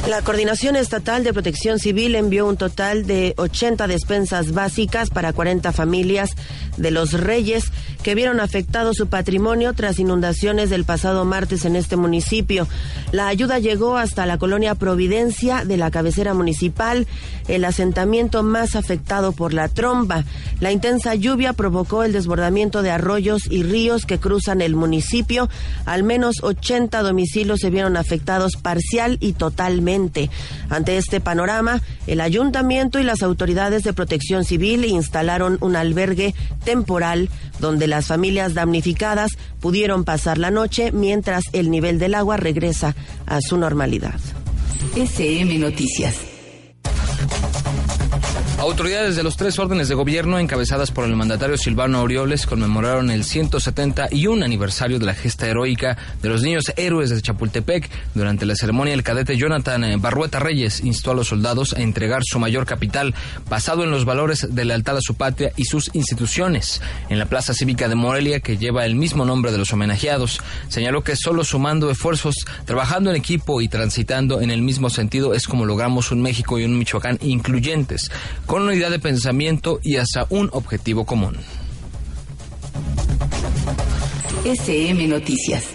La 0.07 0.21
Coordinación 0.21 0.77
Estatal 0.77 1.25
de 1.25 1.33
Protección 1.33 1.79
Civil 1.79 2.15
envió 2.15 2.47
un 2.47 2.55
total 2.55 3.05
de 3.05 3.33
80 3.35 3.87
despensas 3.87 4.53
básicas 4.53 5.09
para 5.09 5.33
40 5.33 5.73
familias 5.73 6.29
de 6.77 6.91
los 6.91 7.11
Reyes 7.11 7.65
que 8.03 8.15
vieron 8.15 8.39
afectado 8.39 8.93
su 8.93 9.07
patrimonio 9.07 9.73
tras 9.73 9.99
inundaciones 9.99 10.69
del 10.69 10.85
pasado 10.85 11.25
martes 11.25 11.65
en 11.65 11.75
este 11.75 11.95
municipio. 11.95 12.67
La 13.11 13.27
ayuda 13.27 13.59
llegó 13.59 13.97
hasta 13.97 14.25
la 14.25 14.37
colonia 14.37 14.75
Providencia 14.75 15.65
de 15.65 15.77
la 15.77 15.91
cabecera 15.91 16.33
municipal, 16.33 17.07
el 17.47 17.65
asentamiento 17.65 18.43
más 18.43 18.75
afectado 18.75 19.31
por 19.31 19.53
la 19.53 19.67
tromba. 19.69 20.23
La 20.59 20.71
intensa 20.71 21.15
lluvia 21.15 21.53
provocó 21.53 22.03
el 22.03 22.13
desbordamiento 22.13 22.81
de 22.81 22.91
arroyos 22.91 23.43
y 23.49 23.63
ríos 23.63 24.05
que 24.05 24.19
cruzan 24.19 24.61
el 24.61 24.75
municipio. 24.75 25.49
Al 25.85 26.03
menos 26.03 26.43
80 26.43 27.01
domicilios 27.01 27.59
se 27.59 27.69
vieron 27.69 27.97
afectados 27.97 28.55
parcial 28.55 29.17
y 29.19 29.33
totalmente. 29.33 30.29
Ante 30.69 30.97
este 30.97 31.21
panorama, 31.21 31.81
el 32.05 32.21
ayuntamiento 32.21 32.99
y 32.99 33.03
las 33.03 33.23
autoridades 33.23 33.83
de 33.83 33.93
protección 33.93 34.43
civil 34.43 34.85
instalaron 34.85 35.57
un 35.61 35.75
albergue 35.75 36.33
temporal 36.63 37.29
donde 37.59 37.86
las 37.87 38.07
familias 38.07 38.53
damnificadas 38.53 39.31
pudieron 39.59 40.03
pasar 40.03 40.37
la 40.37 40.51
noche 40.51 40.91
mientras 40.91 41.43
el 41.53 41.71
nivel 41.71 41.99
del 41.99 42.15
agua 42.15 42.37
regresa 42.37 42.95
a 43.25 43.39
su 43.41 43.57
normalidad. 43.57 44.19
SM 44.95 45.57
Noticias. 45.57 46.15
Autoridades 48.59 49.15
de 49.15 49.21
los 49.21 49.37
tres 49.37 49.59
órdenes 49.59 49.87
de 49.87 49.93
gobierno, 49.93 50.39
encabezadas 50.39 50.89
por 50.89 51.05
el 51.05 51.15
mandatario 51.15 51.57
Silvano 51.57 51.99
Aureoles, 51.99 52.47
conmemoraron 52.47 53.11
el 53.11 53.23
171 53.23 54.43
aniversario 54.43 54.97
de 54.97 55.05
la 55.05 55.13
gesta 55.13 55.47
heroica 55.47 55.95
de 56.23 56.29
los 56.29 56.41
niños 56.41 56.63
héroes 56.75 57.11
de 57.11 57.21
Chapultepec. 57.21 57.87
Durante 58.15 58.47
la 58.47 58.55
ceremonia, 58.55 58.95
el 58.95 59.03
cadete 59.03 59.37
Jonathan 59.37 60.01
Barrueta 60.01 60.39
Reyes 60.39 60.83
instó 60.83 61.11
a 61.11 61.13
los 61.13 61.27
soldados 61.27 61.73
a 61.73 61.81
entregar 61.81 62.23
su 62.25 62.39
mayor 62.39 62.65
capital, 62.65 63.13
basado 63.47 63.83
en 63.83 63.91
los 63.91 64.05
valores 64.05 64.47
de 64.49 64.65
lealtad 64.65 64.97
a 64.97 65.01
su 65.01 65.13
patria 65.13 65.51
y 65.55 65.65
sus 65.65 65.91
instituciones. 65.93 66.81
En 67.09 67.19
la 67.19 67.27
Plaza 67.27 67.53
Cívica 67.53 67.87
de 67.87 67.95
Morelia, 67.95 68.39
que 68.39 68.57
lleva 68.57 68.87
el 68.87 68.95
mismo 68.95 69.23
nombre 69.23 69.51
de 69.51 69.59
los 69.59 69.71
homenajeados, 69.71 70.41
señaló 70.67 71.03
que 71.03 71.15
solo 71.15 71.43
sumando 71.43 71.91
esfuerzos, 71.91 72.33
trabajando 72.65 73.11
en 73.11 73.17
equipo 73.17 73.61
y 73.61 73.67
transitando 73.67 74.41
en 74.41 74.49
el 74.49 74.63
mismo 74.63 74.89
sentido 74.89 75.35
es 75.35 75.47
como 75.47 75.63
logramos 75.63 76.11
un 76.11 76.23
México 76.23 76.57
y 76.57 76.65
un 76.65 76.79
Michoacán 76.79 77.19
incluyentes 77.21 78.09
unidad 78.63 78.91
de 78.91 78.99
pensamiento 78.99 79.79
y 79.83 79.97
hacia 79.97 80.25
un 80.29 80.49
objetivo 80.53 81.05
común. 81.05 81.37
SM 84.43 85.07
Noticias. 85.07 85.65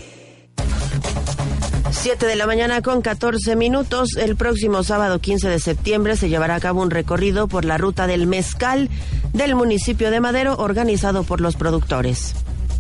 7 1.91 2.27
de 2.27 2.37
la 2.37 2.47
mañana 2.47 2.83
con 2.83 3.03
14 3.03 3.55
minutos. 3.55 4.17
El 4.17 4.35
próximo 4.35 4.83
sábado 4.83 5.21
15 5.21 5.49
de 5.49 5.61
septiembre 5.61 6.17
se 6.17 6.29
llevará 6.29 6.57
a 6.57 6.61
cabo 6.61 6.83
un 6.83 6.91
recorrido 6.91 7.49
por 7.49 7.65
la 7.65 7.79
ruta 7.79 8.07
del 8.07 8.27
mezcal 8.27 8.89
del 9.33 9.55
municipio 9.55 10.11
de 10.11 10.21
Madero 10.21 10.57
organizado 10.57 11.23
por 11.23 11.41
los 11.41 11.55
productores. 11.57 12.35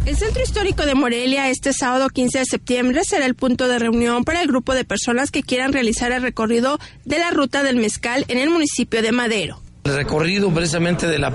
El 0.04 0.16
Centro 0.16 0.42
Histórico 0.42 0.84
de 0.84 0.96
Morelia 0.96 1.48
este 1.50 1.72
sábado 1.72 2.08
15 2.08 2.40
de 2.40 2.44
septiembre 2.44 3.02
será 3.04 3.24
el 3.24 3.36
punto 3.36 3.68
de 3.68 3.78
reunión 3.78 4.24
para 4.24 4.42
el 4.42 4.48
grupo 4.48 4.74
de 4.74 4.84
personas 4.84 5.30
que 5.30 5.44
quieran 5.44 5.72
realizar 5.72 6.10
el 6.10 6.22
recorrido 6.22 6.80
de 7.04 7.20
la 7.20 7.30
ruta 7.30 7.62
del 7.62 7.76
mezcal 7.76 8.24
en 8.26 8.38
el 8.38 8.50
municipio 8.50 9.00
de 9.02 9.12
Madero. 9.12 9.61
El 9.84 9.96
recorrido 9.96 10.48
precisamente 10.54 11.08
de 11.08 11.18
la 11.18 11.32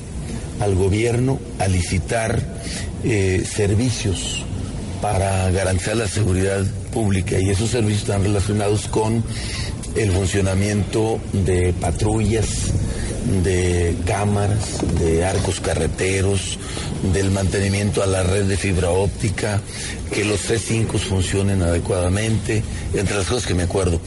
al 0.59 0.75
gobierno 0.75 1.39
a 1.59 1.69
licitar 1.69 2.41
eh, 3.05 3.45
servicios 3.47 4.47
para 5.03 5.51
garantizar 5.51 5.97
la 5.97 6.07
seguridad 6.07 6.65
pública 6.93 7.39
y 7.39 7.51
esos 7.51 7.71
servicios 7.71 8.03
están 8.03 8.23
relacionados 8.23 8.87
con 8.87 9.23
el 9.97 10.13
funcionamiento 10.13 11.19
de 11.33 11.75
patrullas, 11.75 12.71
de 13.43 13.97
cámaras, 14.07 14.79
de 15.01 15.25
arcos 15.25 15.61
carreteros, 15.61 16.57
del 17.13 17.33
mantenimiento 17.33 18.03
a 18.03 18.07
la 18.07 18.23
red 18.23 18.45
de 18.45 18.57
fibra 18.57 18.91
óptica, 18.91 19.61
que 20.13 20.25
los 20.25 20.49
C5 20.49 20.97
funcionen 20.99 21.63
adecuadamente, 21.63 22.63
entre 22.95 23.17
las 23.17 23.27
cosas 23.27 23.47
que 23.47 23.55
me 23.55 23.65
acuerdo. 23.65 24.01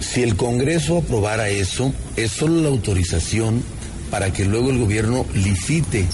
Si 0.00 0.22
el 0.22 0.36
Congreso 0.36 0.98
aprobara 0.98 1.48
eso, 1.48 1.92
es 2.16 2.30
solo 2.30 2.62
la 2.62 2.68
autorización 2.68 3.62
para 4.08 4.32
que 4.32 4.44
luego 4.44 4.70
el 4.70 4.78
gobierno 4.78 5.26
licite 5.34 6.06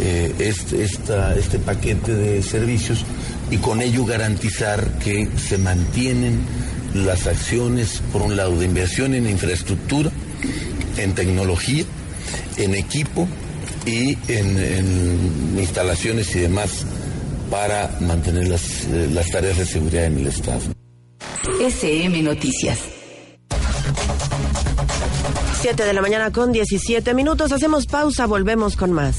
eh, 0.00 0.34
este, 0.40 0.82
este 0.82 1.58
paquete 1.60 2.14
de 2.14 2.42
servicios 2.42 3.04
y 3.50 3.58
con 3.58 3.82
ello 3.82 4.04
garantizar 4.04 4.98
que 4.98 5.28
se 5.36 5.58
mantienen 5.58 6.40
las 6.94 7.26
acciones, 7.26 8.02
por 8.12 8.22
un 8.22 8.36
lado, 8.36 8.58
de 8.58 8.66
inversión 8.66 9.14
en 9.14 9.28
infraestructura, 9.28 10.10
en 10.96 11.14
tecnología, 11.14 11.84
en 12.56 12.74
equipo 12.74 13.28
y 13.86 14.16
en, 14.28 15.56
instalaciones 15.58 16.34
y 16.36 16.40
demás 16.40 16.84
para 17.50 17.90
mantener 18.00 18.48
las, 18.48 18.84
eh, 18.84 19.08
las 19.12 19.28
tareas 19.30 19.58
de 19.58 19.66
seguridad 19.66 20.04
en 20.04 20.18
el 20.18 20.26
Estado. 20.28 20.60
SM 21.60 22.22
Noticias. 22.22 22.78
7 25.60 25.84
de 25.84 25.92
la 25.92 26.00
mañana 26.00 26.32
con 26.32 26.52
17 26.52 27.12
minutos. 27.12 27.52
Hacemos 27.52 27.86
pausa, 27.86 28.26
volvemos 28.26 28.76
con 28.76 28.92
más. 28.92 29.16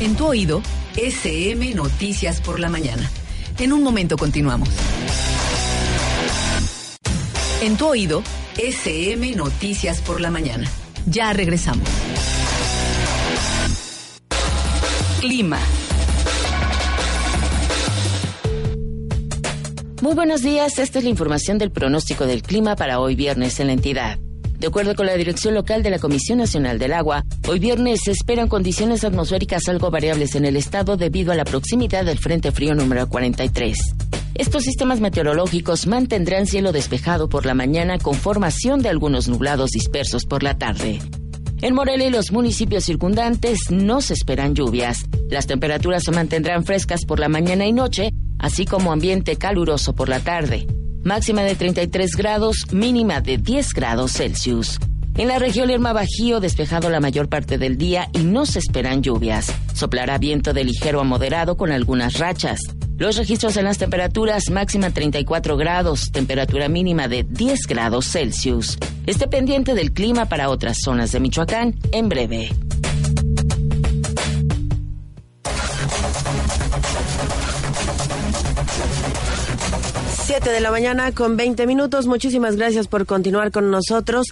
En 0.00 0.14
tu 0.14 0.26
oído, 0.26 0.62
SM 0.96 1.74
Noticias 1.74 2.40
por 2.40 2.58
la 2.58 2.68
mañana. 2.68 3.08
En 3.58 3.72
un 3.72 3.82
momento 3.82 4.16
continuamos. 4.16 4.68
En 7.62 7.76
tu 7.76 7.86
oído, 7.86 8.22
SM 8.56 9.36
Noticias 9.36 10.00
por 10.00 10.20
la 10.20 10.30
mañana. 10.30 10.68
Ya 11.06 11.32
regresamos. 11.32 11.88
Clima. 15.20 15.58
Muy 20.02 20.14
buenos 20.14 20.42
días, 20.42 20.78
esta 20.78 20.98
es 20.98 21.04
la 21.04 21.10
información 21.10 21.58
del 21.58 21.70
pronóstico 21.70 22.26
del 22.26 22.42
clima 22.42 22.74
para 22.74 23.00
hoy 23.00 23.14
viernes 23.14 23.60
en 23.60 23.68
la 23.68 23.74
entidad. 23.74 24.18
De 24.60 24.66
acuerdo 24.66 24.94
con 24.94 25.06
la 25.06 25.14
dirección 25.14 25.54
local 25.54 25.82
de 25.82 25.88
la 25.88 25.98
Comisión 25.98 26.36
Nacional 26.36 26.78
del 26.78 26.92
Agua, 26.92 27.24
hoy 27.48 27.58
viernes 27.58 28.00
se 28.04 28.10
esperan 28.10 28.46
condiciones 28.46 29.04
atmosféricas 29.04 29.66
algo 29.68 29.90
variables 29.90 30.34
en 30.34 30.44
el 30.44 30.54
estado 30.54 30.98
debido 30.98 31.32
a 31.32 31.34
la 31.34 31.46
proximidad 31.46 32.04
del 32.04 32.18
Frente 32.18 32.52
Frío 32.52 32.74
número 32.74 33.08
43. 33.08 33.78
Estos 34.34 34.64
sistemas 34.64 35.00
meteorológicos 35.00 35.86
mantendrán 35.86 36.46
cielo 36.46 36.72
despejado 36.72 37.30
por 37.30 37.46
la 37.46 37.54
mañana 37.54 37.96
con 37.96 38.14
formación 38.14 38.82
de 38.82 38.90
algunos 38.90 39.28
nublados 39.28 39.70
dispersos 39.70 40.26
por 40.26 40.42
la 40.42 40.58
tarde. 40.58 40.98
En 41.62 41.74
Morelia 41.74 42.08
y 42.08 42.10
los 42.10 42.30
municipios 42.30 42.84
circundantes 42.84 43.70
no 43.70 44.02
se 44.02 44.12
esperan 44.12 44.54
lluvias. 44.54 45.06
Las 45.30 45.46
temperaturas 45.46 46.02
se 46.02 46.12
mantendrán 46.12 46.64
frescas 46.66 47.06
por 47.06 47.18
la 47.18 47.30
mañana 47.30 47.64
y 47.64 47.72
noche, 47.72 48.12
así 48.38 48.66
como 48.66 48.92
ambiente 48.92 49.36
caluroso 49.36 49.94
por 49.94 50.10
la 50.10 50.20
tarde 50.20 50.66
máxima 51.10 51.42
de 51.42 51.56
33 51.56 52.12
grados, 52.12 52.66
mínima 52.70 53.20
de 53.20 53.36
10 53.36 53.74
grados 53.74 54.12
Celsius. 54.12 54.78
En 55.16 55.26
la 55.26 55.40
región 55.40 55.66
Lerma 55.66 55.92
Bajío 55.92 56.38
despejado 56.38 56.88
la 56.88 57.00
mayor 57.00 57.28
parte 57.28 57.58
del 57.58 57.76
día 57.76 58.08
y 58.12 58.18
no 58.20 58.46
se 58.46 58.60
esperan 58.60 59.02
lluvias. 59.02 59.52
Soplará 59.74 60.18
viento 60.18 60.52
de 60.52 60.62
ligero 60.62 61.00
a 61.00 61.04
moderado 61.04 61.56
con 61.56 61.72
algunas 61.72 62.18
rachas. 62.18 62.60
Los 62.96 63.16
registros 63.16 63.56
en 63.56 63.64
las 63.64 63.78
temperaturas 63.78 64.50
máxima 64.50 64.90
34 64.90 65.56
grados, 65.56 66.12
temperatura 66.12 66.68
mínima 66.68 67.08
de 67.08 67.24
10 67.24 67.58
grados 67.66 68.06
Celsius. 68.06 68.78
Esté 69.06 69.26
pendiente 69.26 69.74
del 69.74 69.90
clima 69.90 70.26
para 70.26 70.48
otras 70.48 70.76
zonas 70.80 71.10
de 71.10 71.18
Michoacán 71.18 71.74
en 71.90 72.08
breve. 72.08 72.50
7 80.30 80.48
de 80.48 80.60
la 80.60 80.70
mañana 80.70 81.10
con 81.10 81.36
20 81.36 81.66
minutos. 81.66 82.06
Muchísimas 82.06 82.54
gracias 82.54 82.86
por 82.86 83.04
continuar 83.04 83.50
con 83.50 83.72
nosotros. 83.72 84.28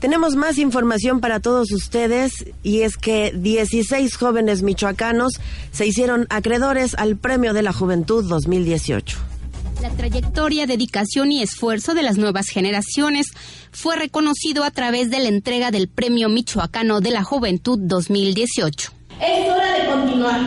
Tenemos 0.00 0.34
más 0.34 0.58
información 0.58 1.20
para 1.20 1.38
todos 1.38 1.70
ustedes 1.70 2.32
y 2.64 2.80
es 2.80 2.96
que 2.96 3.30
16 3.32 4.16
jóvenes 4.16 4.62
michoacanos 4.62 5.34
se 5.70 5.86
hicieron 5.86 6.26
acreedores 6.30 6.96
al 6.96 7.16
Premio 7.16 7.52
de 7.52 7.62
la 7.62 7.72
Juventud 7.72 8.28
2018. 8.28 9.18
La 9.82 9.90
trayectoria, 9.90 10.66
dedicación 10.66 11.30
y 11.30 11.42
esfuerzo 11.42 11.94
de 11.94 12.02
las 12.02 12.18
nuevas 12.18 12.48
generaciones 12.48 13.28
fue 13.70 13.94
reconocido 13.94 14.64
a 14.64 14.72
través 14.72 15.10
de 15.10 15.20
la 15.20 15.28
entrega 15.28 15.70
del 15.70 15.86
Premio 15.86 16.28
Michoacano 16.28 17.00
de 17.00 17.12
la 17.12 17.22
Juventud 17.22 17.78
2018. 17.80 18.90
Es 19.22 19.48
hora 19.48 19.72
de 19.74 19.86
continuar. 19.86 20.40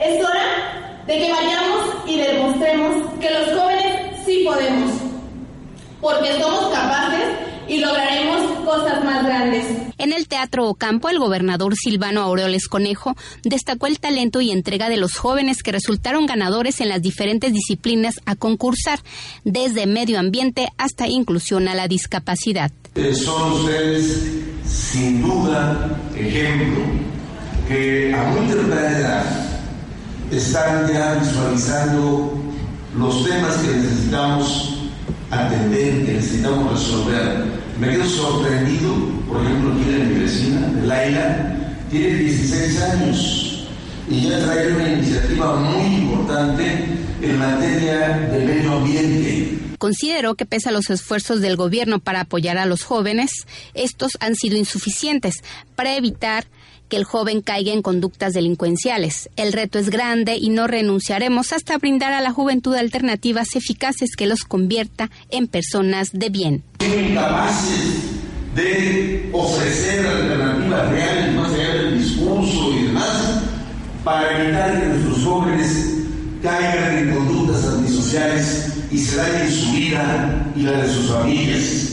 Es 0.00 0.24
hora 0.24 0.85
de 1.06 1.18
que 1.18 1.32
vayamos 1.32 1.94
y 2.06 2.18
demostremos 2.18 3.12
que 3.20 3.30
los 3.30 3.58
jóvenes 3.58 4.24
sí 4.24 4.42
podemos, 4.44 4.92
porque 6.00 6.32
somos 6.40 6.72
capaces 6.72 7.46
y 7.68 7.78
lograremos 7.78 8.42
cosas 8.64 9.04
más 9.04 9.24
grandes. 9.24 9.64
En 9.98 10.12
el 10.12 10.28
Teatro 10.28 10.68
Ocampo, 10.68 11.08
el 11.08 11.18
gobernador 11.18 11.74
Silvano 11.74 12.22
Aureoles 12.22 12.68
Conejo 12.68 13.16
destacó 13.42 13.86
el 13.86 13.98
talento 13.98 14.40
y 14.40 14.50
entrega 14.50 14.88
de 14.88 14.96
los 14.96 15.16
jóvenes 15.16 15.62
que 15.62 15.72
resultaron 15.72 16.26
ganadores 16.26 16.80
en 16.80 16.88
las 16.88 17.02
diferentes 17.02 17.52
disciplinas 17.52 18.20
a 18.24 18.36
concursar, 18.36 19.00
desde 19.44 19.86
medio 19.86 20.18
ambiente 20.18 20.68
hasta 20.76 21.08
inclusión 21.08 21.68
a 21.68 21.74
la 21.74 21.88
discapacidad. 21.88 22.70
Eh, 22.94 23.14
son 23.14 23.52
ustedes, 23.52 24.22
sin 24.66 25.22
duda, 25.22 26.00
ejemplo 26.16 26.84
que 27.68 28.14
a 28.14 28.22
muy 28.24 28.46
temprana 28.46 28.98
edad 28.98 29.55
están 30.30 30.92
ya 30.92 31.14
visualizando 31.14 32.32
los 32.96 33.24
temas 33.24 33.56
que 33.56 33.68
necesitamos 33.76 34.78
atender, 35.30 36.06
que 36.06 36.12
necesitamos 36.14 36.72
resolver. 36.72 37.44
Me 37.78 37.90
quedo 37.90 38.04
sorprendido, 38.06 38.94
por 39.28 39.42
ejemplo, 39.42 39.70
de 39.74 39.98
mi 40.04 40.20
vecina, 40.20 40.72
Laila, 40.84 41.56
tiene 41.90 42.14
16 42.14 42.82
años 42.82 43.68
y 44.08 44.28
ya 44.28 44.38
trae 44.44 44.72
una 44.72 44.88
iniciativa 44.88 45.56
muy 45.56 45.96
importante 45.96 46.84
en 47.22 47.38
materia 47.38 48.18
de 48.32 48.44
medio 48.44 48.72
ambiente. 48.72 49.58
Considero 49.78 50.36
que 50.36 50.46
pese 50.46 50.70
a 50.70 50.72
los 50.72 50.88
esfuerzos 50.88 51.40
del 51.40 51.56
gobierno 51.56 51.98
para 51.98 52.22
apoyar 52.22 52.56
a 52.56 52.66
los 52.66 52.82
jóvenes, 52.82 53.30
estos 53.74 54.12
han 54.20 54.34
sido 54.34 54.56
insuficientes 54.56 55.42
para 55.74 55.96
evitar 55.96 56.46
que 56.88 56.96
el 56.96 57.04
joven 57.04 57.40
caiga 57.40 57.72
en 57.72 57.82
conductas 57.82 58.32
delincuenciales. 58.32 59.28
El 59.36 59.52
reto 59.52 59.78
es 59.78 59.90
grande 59.90 60.36
y 60.36 60.50
no 60.50 60.66
renunciaremos 60.66 61.52
hasta 61.52 61.78
brindar 61.78 62.12
a 62.12 62.20
la 62.20 62.32
juventud 62.32 62.74
alternativas 62.74 63.56
eficaces 63.56 64.16
que 64.16 64.26
los 64.26 64.40
convierta 64.44 65.10
en 65.30 65.46
personas 65.48 66.10
de 66.12 66.30
bien. 66.30 66.62
Incapaces 66.80 68.16
de 68.54 69.30
ofrecer 69.32 70.06
alternativas 70.06 70.90
reales 70.90 71.34
más 71.34 71.52
allá 71.52 71.74
del 71.74 71.98
discurso 71.98 72.72
y 72.72 72.84
demás 72.84 73.42
para 74.02 74.42
evitar 74.42 74.80
que 74.80 74.86
nuestros 74.86 75.24
jóvenes 75.24 75.96
caigan 76.42 76.98
en 76.98 77.14
conductas 77.14 77.64
antisociales 77.66 78.72
y 78.90 78.98
se 78.98 79.16
dañen 79.16 79.52
su 79.52 79.72
vida 79.72 80.52
y 80.54 80.62
la 80.62 80.82
de 80.82 80.92
sus 80.92 81.10
familias. 81.10 81.92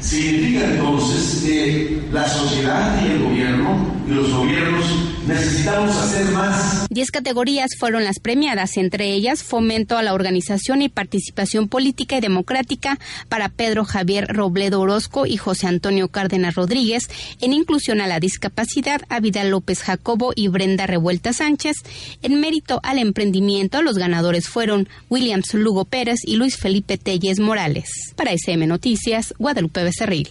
Significa 0.00 0.66
entonces 0.66 1.42
que 1.42 2.02
la 2.12 2.28
sociedad 2.28 3.02
y 3.02 3.12
el 3.12 3.22
gobierno 3.24 3.95
los 4.06 4.32
gobiernos 4.32 4.84
necesitamos 5.26 5.96
hacer 5.96 6.26
más. 6.26 6.86
Diez 6.90 7.10
categorías 7.10 7.70
fueron 7.78 8.04
las 8.04 8.20
premiadas, 8.20 8.76
entre 8.76 9.12
ellas 9.12 9.42
fomento 9.42 9.96
a 9.96 10.02
la 10.02 10.14
organización 10.14 10.82
y 10.82 10.88
participación 10.88 11.68
política 11.68 12.16
y 12.16 12.20
democrática 12.20 12.98
para 13.28 13.48
Pedro 13.48 13.84
Javier 13.84 14.28
Robledo 14.28 14.80
Orozco 14.80 15.26
y 15.26 15.36
José 15.36 15.66
Antonio 15.66 16.08
Cárdenas 16.08 16.54
Rodríguez, 16.54 17.08
en 17.40 17.52
inclusión 17.52 18.00
a 18.00 18.06
la 18.06 18.20
discapacidad 18.20 19.02
a 19.08 19.20
Vidal 19.20 19.50
López 19.50 19.82
Jacobo 19.82 20.32
y 20.34 20.48
Brenda 20.48 20.86
Revuelta 20.86 21.32
Sánchez, 21.32 21.76
en 22.22 22.40
mérito 22.40 22.80
al 22.82 22.98
emprendimiento 22.98 23.82
los 23.82 23.98
ganadores 23.98 24.48
fueron 24.48 24.88
Williams 25.10 25.54
Lugo 25.54 25.84
Pérez 25.84 26.20
y 26.24 26.36
Luis 26.36 26.56
Felipe 26.56 26.98
Telles 26.98 27.40
Morales. 27.40 27.88
Para 28.14 28.32
SM 28.32 28.66
Noticias, 28.66 29.34
Guadalupe 29.38 29.82
Becerril. 29.82 30.28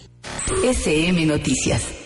SM 0.64 1.26
Noticias. 1.26 2.05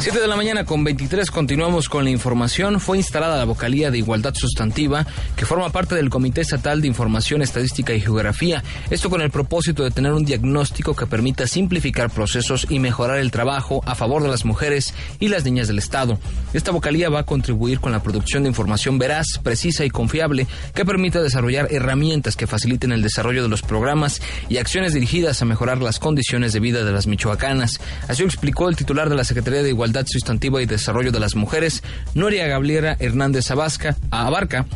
7 0.00 0.18
de 0.18 0.28
la 0.28 0.36
mañana 0.36 0.64
con 0.64 0.82
23 0.82 1.30
continuamos 1.30 1.90
con 1.90 2.04
la 2.04 2.10
información. 2.10 2.80
Fue 2.80 2.96
instalada 2.96 3.36
la 3.36 3.44
vocalía 3.44 3.90
de 3.90 3.98
Igualdad 3.98 4.32
Sustantiva 4.34 5.06
que 5.36 5.44
forma 5.44 5.68
parte 5.68 5.94
del 5.94 6.08
Comité 6.08 6.40
Estatal 6.40 6.80
de 6.80 6.88
Información, 6.88 7.42
Estadística 7.42 7.92
y 7.92 8.00
Geografía. 8.00 8.64
Esto 8.88 9.10
con 9.10 9.20
el 9.20 9.30
propósito 9.30 9.84
de 9.84 9.90
tener 9.90 10.14
un 10.14 10.24
diagnóstico 10.24 10.96
que 10.96 11.06
permita 11.06 11.46
simplificar 11.46 12.08
procesos 12.08 12.66
y 12.70 12.78
mejorar 12.78 13.18
el 13.18 13.30
trabajo 13.30 13.82
a 13.84 13.94
favor 13.94 14.22
de 14.22 14.30
las 14.30 14.46
mujeres 14.46 14.94
y 15.18 15.28
las 15.28 15.44
niñas 15.44 15.68
del 15.68 15.76
Estado. 15.76 16.18
Esta 16.54 16.70
vocalía 16.70 17.10
va 17.10 17.20
a 17.20 17.26
contribuir 17.26 17.78
con 17.78 17.92
la 17.92 18.02
producción 18.02 18.44
de 18.44 18.48
información 18.48 18.98
veraz, 18.98 19.26
precisa 19.42 19.84
y 19.84 19.90
confiable 19.90 20.46
que 20.74 20.86
permita 20.86 21.20
desarrollar 21.20 21.68
herramientas 21.70 22.36
que 22.36 22.46
faciliten 22.46 22.92
el 22.92 23.02
desarrollo 23.02 23.42
de 23.42 23.50
los 23.50 23.60
programas 23.60 24.22
y 24.48 24.56
acciones 24.56 24.94
dirigidas 24.94 25.42
a 25.42 25.44
mejorar 25.44 25.82
las 25.82 25.98
condiciones 25.98 26.54
de 26.54 26.60
vida 26.60 26.84
de 26.84 26.92
las 26.92 27.06
michoacanas. 27.06 27.82
Así 28.08 28.22
lo 28.22 28.28
explicó 28.28 28.70
el 28.70 28.76
titular 28.76 29.10
de 29.10 29.16
la 29.16 29.24
Secretaría 29.24 29.62
de 29.62 29.68
Igualdad 29.68 29.89
Sustantiva 30.06 30.62
y 30.62 30.66
Desarrollo 30.66 31.12
de 31.12 31.20
las 31.20 31.34
Mujeres, 31.34 31.82
Noria 32.14 32.46
Gabriela 32.46 32.96
Hernández 32.98 33.50
Abasca, 33.50 33.96
Abarca, 34.10 34.66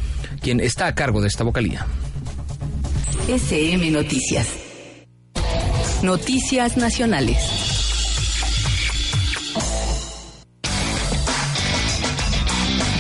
quien 0.41 0.61
está 0.61 0.87
a 0.87 0.95
cargo 0.95 1.21
de 1.21 1.29
esta 1.29 1.45
vocalía. 1.45 1.87
SM 3.29 3.91
Noticias. 3.91 4.47
Noticias 6.03 6.77
Nacionales. 6.77 7.75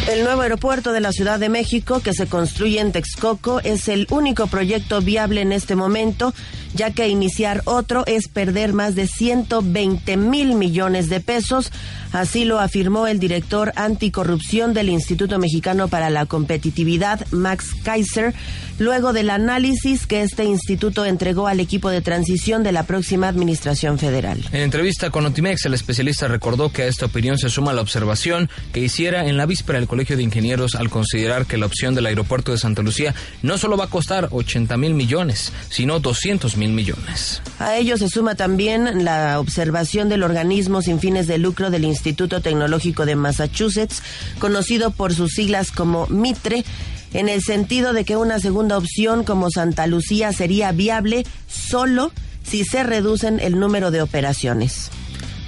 El 0.08 0.22
nuevo 0.22 0.42
aeropuerto 0.42 0.92
de 0.92 1.00
la 1.00 1.12
Ciudad 1.12 1.38
de 1.38 1.48
México 1.48 2.00
que 2.00 2.12
se 2.12 2.26
construye 2.26 2.78
en 2.78 2.92
Texcoco 2.92 3.60
es 3.60 3.88
el 3.88 4.06
único 4.10 4.46
proyecto 4.46 5.00
viable 5.00 5.40
en 5.40 5.50
este 5.50 5.76
momento 5.76 6.34
ya 6.74 6.90
que 6.90 7.08
iniciar 7.08 7.62
otro 7.64 8.04
es 8.06 8.28
perder 8.28 8.72
más 8.72 8.94
de 8.94 9.06
120 9.06 10.16
mil 10.16 10.54
millones 10.54 11.08
de 11.08 11.20
pesos. 11.20 11.72
Así 12.12 12.44
lo 12.44 12.60
afirmó 12.60 13.08
el 13.08 13.18
director 13.18 13.72
anticorrupción 13.74 14.72
del 14.72 14.88
Instituto 14.88 15.38
Mexicano 15.38 15.88
para 15.88 16.10
la 16.10 16.26
Competitividad, 16.26 17.26
Max 17.32 17.70
Kaiser, 17.82 18.34
luego 18.78 19.12
del 19.12 19.30
análisis 19.30 20.06
que 20.06 20.22
este 20.22 20.44
instituto 20.44 21.04
entregó 21.04 21.48
al 21.48 21.60
equipo 21.60 21.90
de 21.90 22.02
transición 22.02 22.62
de 22.62 22.72
la 22.72 22.84
próxima 22.84 23.28
administración 23.28 23.98
federal. 23.98 24.44
En 24.52 24.60
entrevista 24.60 25.10
con 25.10 25.26
Otimex, 25.26 25.64
el 25.64 25.74
especialista 25.74 26.28
recordó 26.28 26.70
que 26.70 26.82
a 26.82 26.86
esta 26.86 27.06
opinión 27.06 27.38
se 27.38 27.48
suma 27.48 27.72
la 27.72 27.82
observación 27.82 28.48
que 28.72 28.80
hiciera 28.80 29.26
en 29.26 29.36
la 29.36 29.46
víspera 29.46 29.78
el 29.78 29.88
Colegio 29.88 30.16
de 30.16 30.22
Ingenieros 30.22 30.74
al 30.74 30.90
considerar 30.90 31.46
que 31.46 31.58
la 31.58 31.66
opción 31.66 31.94
del 31.94 32.06
aeropuerto 32.06 32.52
de 32.52 32.58
Santa 32.58 32.82
Lucía 32.82 33.14
no 33.42 33.58
solo 33.58 33.76
va 33.76 33.84
a 33.84 33.90
costar 33.90 34.28
80 34.30 34.76
mil 34.76 34.94
millones, 34.94 35.52
sino 35.68 36.00
200 36.00 36.56
mil 36.64 36.72
millones. 36.72 37.42
A 37.58 37.76
ello 37.76 37.96
se 37.96 38.08
suma 38.08 38.34
también 38.34 39.04
la 39.04 39.38
observación 39.38 40.08
del 40.08 40.22
organismo 40.22 40.80
sin 40.80 40.98
fines 40.98 41.26
de 41.26 41.38
lucro 41.38 41.70
del 41.70 41.84
Instituto 41.84 42.40
Tecnológico 42.40 43.04
de 43.04 43.16
Massachusetts, 43.16 44.02
conocido 44.38 44.90
por 44.90 45.12
sus 45.12 45.32
siglas 45.32 45.70
como 45.70 46.06
MITRE, 46.06 46.64
en 47.12 47.28
el 47.28 47.42
sentido 47.42 47.92
de 47.92 48.04
que 48.04 48.16
una 48.16 48.38
segunda 48.40 48.78
opción 48.78 49.24
como 49.24 49.50
Santa 49.50 49.86
Lucía 49.86 50.32
sería 50.32 50.72
viable 50.72 51.24
solo 51.48 52.12
si 52.42 52.64
se 52.64 52.82
reducen 52.82 53.40
el 53.40 53.58
número 53.58 53.90
de 53.90 54.02
operaciones. 54.02 54.90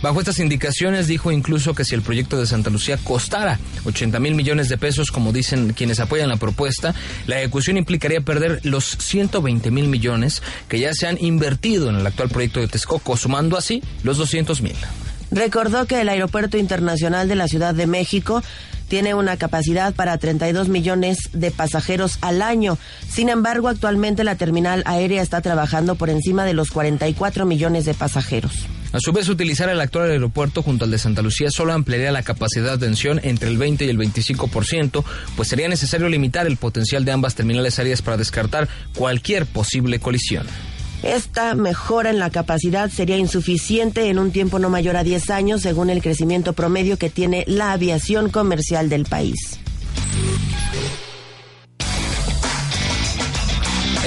Bajo 0.03 0.21
estas 0.21 0.39
indicaciones 0.41 1.07
dijo 1.07 1.33
incluso 1.33 1.75
que 1.75 1.85
si 1.85 1.95
el 1.95 2.03
proyecto 2.03 2.39
de 2.39 2.47
Santa 2.47 2.71
Lucía 2.71 2.99
costara 3.03 3.59
80 3.85 4.21
mil 4.21 4.35
millones 4.35 4.69
de 4.69 4.77
pesos, 4.77 5.11
como 5.11 5.33
dicen 5.33 5.73
quienes 5.73 6.01
apoyan 6.01 6.29
la 6.29 6.37
propuesta, 6.37 6.95
la 7.27 7.39
ejecución 7.39 7.79
implicaría 7.79 8.21
perder 8.21 8.61
los 8.63 8.85
120 8.99 9.71
mil 9.71 9.89
millones 9.89 10.43
que 10.69 10.79
ya 10.79 10.93
se 10.93 11.07
han 11.07 11.17
invertido 11.23 11.89
en 11.89 11.97
el 11.97 12.07
actual 12.07 12.29
proyecto 12.29 12.61
de 12.61 12.69
Texcoco, 12.69 13.17
sumando 13.17 13.57
así 13.57 13.83
los 14.03 14.19
200 14.19 14.61
mil. 14.61 14.77
Recordó 15.31 15.87
que 15.87 16.01
el 16.01 16.09
Aeropuerto 16.09 16.57
Internacional 16.57 17.27
de 17.27 17.35
la 17.35 17.49
Ciudad 17.49 17.75
de 17.75 17.87
México 17.87 18.43
tiene 18.89 19.15
una 19.15 19.37
capacidad 19.37 19.95
para 19.95 20.19
32 20.19 20.69
millones 20.69 21.19
de 21.33 21.51
pasajeros 21.51 22.19
al 22.21 22.43
año. 22.43 22.79
Sin 23.09 23.29
embargo, 23.29 23.69
actualmente 23.69 24.25
la 24.25 24.37
terminal 24.37 24.83
aérea 24.87 25.23
está 25.23 25.41
trabajando 25.41 25.97
por 25.97 26.11
encima 26.11 26.45
de 26.45 26.55
los 26.55 26.71
44 26.71 27.47
millones 27.47 27.85
de 27.87 27.95
pasajeros. 27.95 28.67
A 28.93 29.01
su 29.01 29.13
vez, 29.13 29.29
utilizar 29.29 29.69
el 29.69 29.81
actual 29.81 30.11
aeropuerto 30.11 30.63
junto 30.63 30.85
al 30.85 30.91
de 30.91 30.99
Santa 30.99 31.23
Lucía 31.23 31.51
solo 31.51 31.73
ampliaría 31.73 32.13
la 32.13 32.23
capacidad 32.23 32.67
de 32.67 32.73
atención 32.73 33.21
entre 33.23 33.49
el 33.49 33.59
20 33.59 33.85
y 33.85 33.89
el 33.89 33.99
25%, 33.99 35.05
pues 35.37 35.49
sería 35.49 35.69
necesario 35.69 36.09
limitar 36.09 36.47
el 36.47 36.57
potencial 36.57 37.05
de 37.05 37.13
ambas 37.13 37.35
terminales 37.35 37.79
aéreas 37.79 38.03
para 38.03 38.17
descartar 38.17 38.69
cualquier 38.95 39.47
posible 39.47 39.99
colisión. 39.99 40.47
Esta 41.03 41.55
mejora 41.55 42.11
en 42.11 42.19
la 42.19 42.31
capacidad 42.31 42.91
sería 42.91 43.19
insuficiente 43.19 44.09
en 44.09 44.19
un 44.19 44.33
tiempo 44.33 44.59
no 44.59 44.71
mayor 44.71 44.97
a 44.97 45.05
10 45.05 45.31
años, 45.31 45.63
según 45.63 45.91
el 45.91 46.03
crecimiento 46.03 46.53
promedio 46.53 46.97
que 46.97 47.11
tiene 47.11 47.45
la 47.47 47.73
aviación 47.73 48.31
comercial 48.31 48.89
del 48.89 49.05
país. 49.05 49.61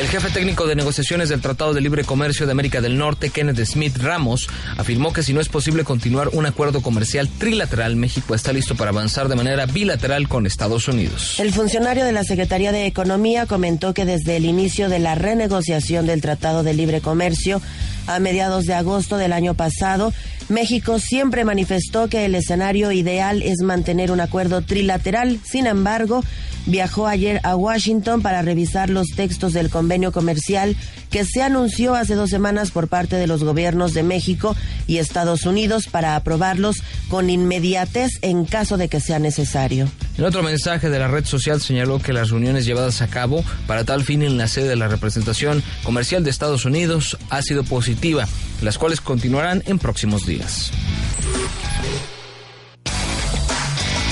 Jefe 0.10 0.32
técnico 0.32 0.66
de 0.66 0.76
negociaciones 0.76 1.30
del 1.30 1.40
Tratado 1.40 1.76
de 1.76 1.82
Libre 1.82 2.04
Comercio 2.04 2.48
de 2.48 2.52
América 2.52 2.82
del 2.82 2.98
Norte, 2.98 3.30
Kenneth 3.30 3.64
Smith 3.64 3.96
Ramos, 3.98 4.50
afirmó 4.76 5.14
que 5.14 5.22
si 5.22 5.34
no 5.34 5.40
es 5.40 5.50
posible 5.50 5.84
continuar 5.84 6.30
un 6.30 6.48
acuerdo 6.48 6.82
comercial 6.82 7.30
trilateral, 7.30 7.96
México 7.96 8.34
está 8.34 8.52
listo 8.52 8.74
para 8.74 8.90
avanzar 8.90 9.28
de 9.28 9.36
manera 9.36 9.68
bilateral 9.68 10.28
con 10.28 10.48
Estados 10.48 10.88
Unidos. 10.88 11.40
El 11.40 11.54
funcionario 11.54 12.06
de 12.06 12.12
la 12.12 12.24
Secretaría 12.24 12.72
de 12.72 12.88
Economía 12.88 13.46
comentó 13.46 13.94
que 13.94 14.06
desde 14.06 14.38
el 14.38 14.46
inicio 14.46 14.90
de 14.90 14.98
la 14.98 15.14
renegociación 15.14 16.08
del 16.08 16.22
Tratado 16.22 16.64
de 16.64 16.74
Libre 16.74 17.02
Comercio, 17.02 17.62
a 18.10 18.20
mediados 18.20 18.66
de 18.66 18.74
agosto 18.74 19.18
del 19.18 19.34
año 19.34 19.54
pasado, 19.54 20.12
México 20.50 20.98
siempre 20.98 21.46
manifestó 21.46 22.10
que 22.10 22.26
el 22.26 22.34
escenario 22.34 22.92
ideal 22.92 23.44
es 23.44 23.62
mantener 23.62 24.12
un 24.12 24.20
acuerdo 24.20 24.62
trilateral. 24.62 25.40
Sin 25.44 25.68
embargo, 25.68 26.24
viajó 26.66 27.08
ayer 27.08 27.40
a 27.44 27.56
Washington 27.56 28.22
para 28.22 28.42
revisar 28.42 28.90
los 28.90 29.08
textos 29.16 29.54
del 29.54 29.70
convenio 29.70 30.12
comercial 30.12 30.76
que 31.10 31.26
se 31.26 31.42
anunció 31.42 31.96
hace 31.96 32.16
dos 32.16 32.30
semanas 32.30 32.72
por 32.72 32.88
parte 32.88 33.16
de 33.16 33.28
los 33.28 33.44
gobiernos 33.44 33.94
de 33.94 34.04
México 34.04 34.56
y 34.88 34.98
Estados 34.98 35.46
Unidos 35.46 35.88
para 35.88 36.16
aprobarlos 36.16 36.78
con 37.10 37.30
inmediatez 37.30 38.12
en 38.22 38.46
caso 38.46 38.78
de 38.78 38.90
que 38.90 39.00
sea 39.00 39.20
necesario. 39.20 39.88
En 40.18 40.26
otro 40.26 40.44
mensaje 40.44 40.90
de 40.90 41.00
la 41.00 41.08
red 41.08 41.26
social 41.26 41.62
señaló 41.62 42.00
que 42.00 42.14
las 42.14 42.30
reuniones 42.30 42.66
llevadas 42.66 43.02
a 43.02 43.08
cabo 43.08 43.44
para 43.68 43.84
tal 43.84 44.04
fin 44.04 44.22
en 44.22 44.38
la 44.38 44.48
sede 44.48 44.70
de 44.70 44.76
la 44.76 44.88
representación 44.88 45.64
comercial 45.84 46.24
de 46.24 46.30
Estados 46.30 46.66
Unidos 46.66 47.18
ha 47.30 47.42
sido 47.42 47.64
positiva, 47.64 48.28
las 48.62 48.78
cuales 48.78 49.02
continuarán 49.02 49.64
en 49.66 49.80
próximos 49.80 50.26
días. 50.26 50.72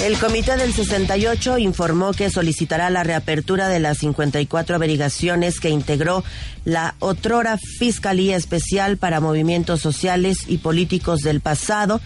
El 0.03 0.19
Comité 0.19 0.57
del 0.57 0.73
68 0.73 1.57
informó 1.57 2.13
que 2.13 2.29
solicitará 2.29 2.91
la 2.91 3.03
reapertura 3.03 3.67
de 3.67 3.79
las 3.79 3.97
54 3.97 4.75
averiguaciones 4.75 5.59
que 5.59 5.71
integró 5.71 6.23
la 6.65 6.93
otrora 6.99 7.57
Fiscalía 7.79 8.35
Especial 8.35 8.97
para 8.97 9.19
Movimientos 9.19 9.81
Sociales 9.81 10.37
y 10.47 10.59
Políticos 10.59 11.21
del 11.21 11.41
pasado 11.41 11.99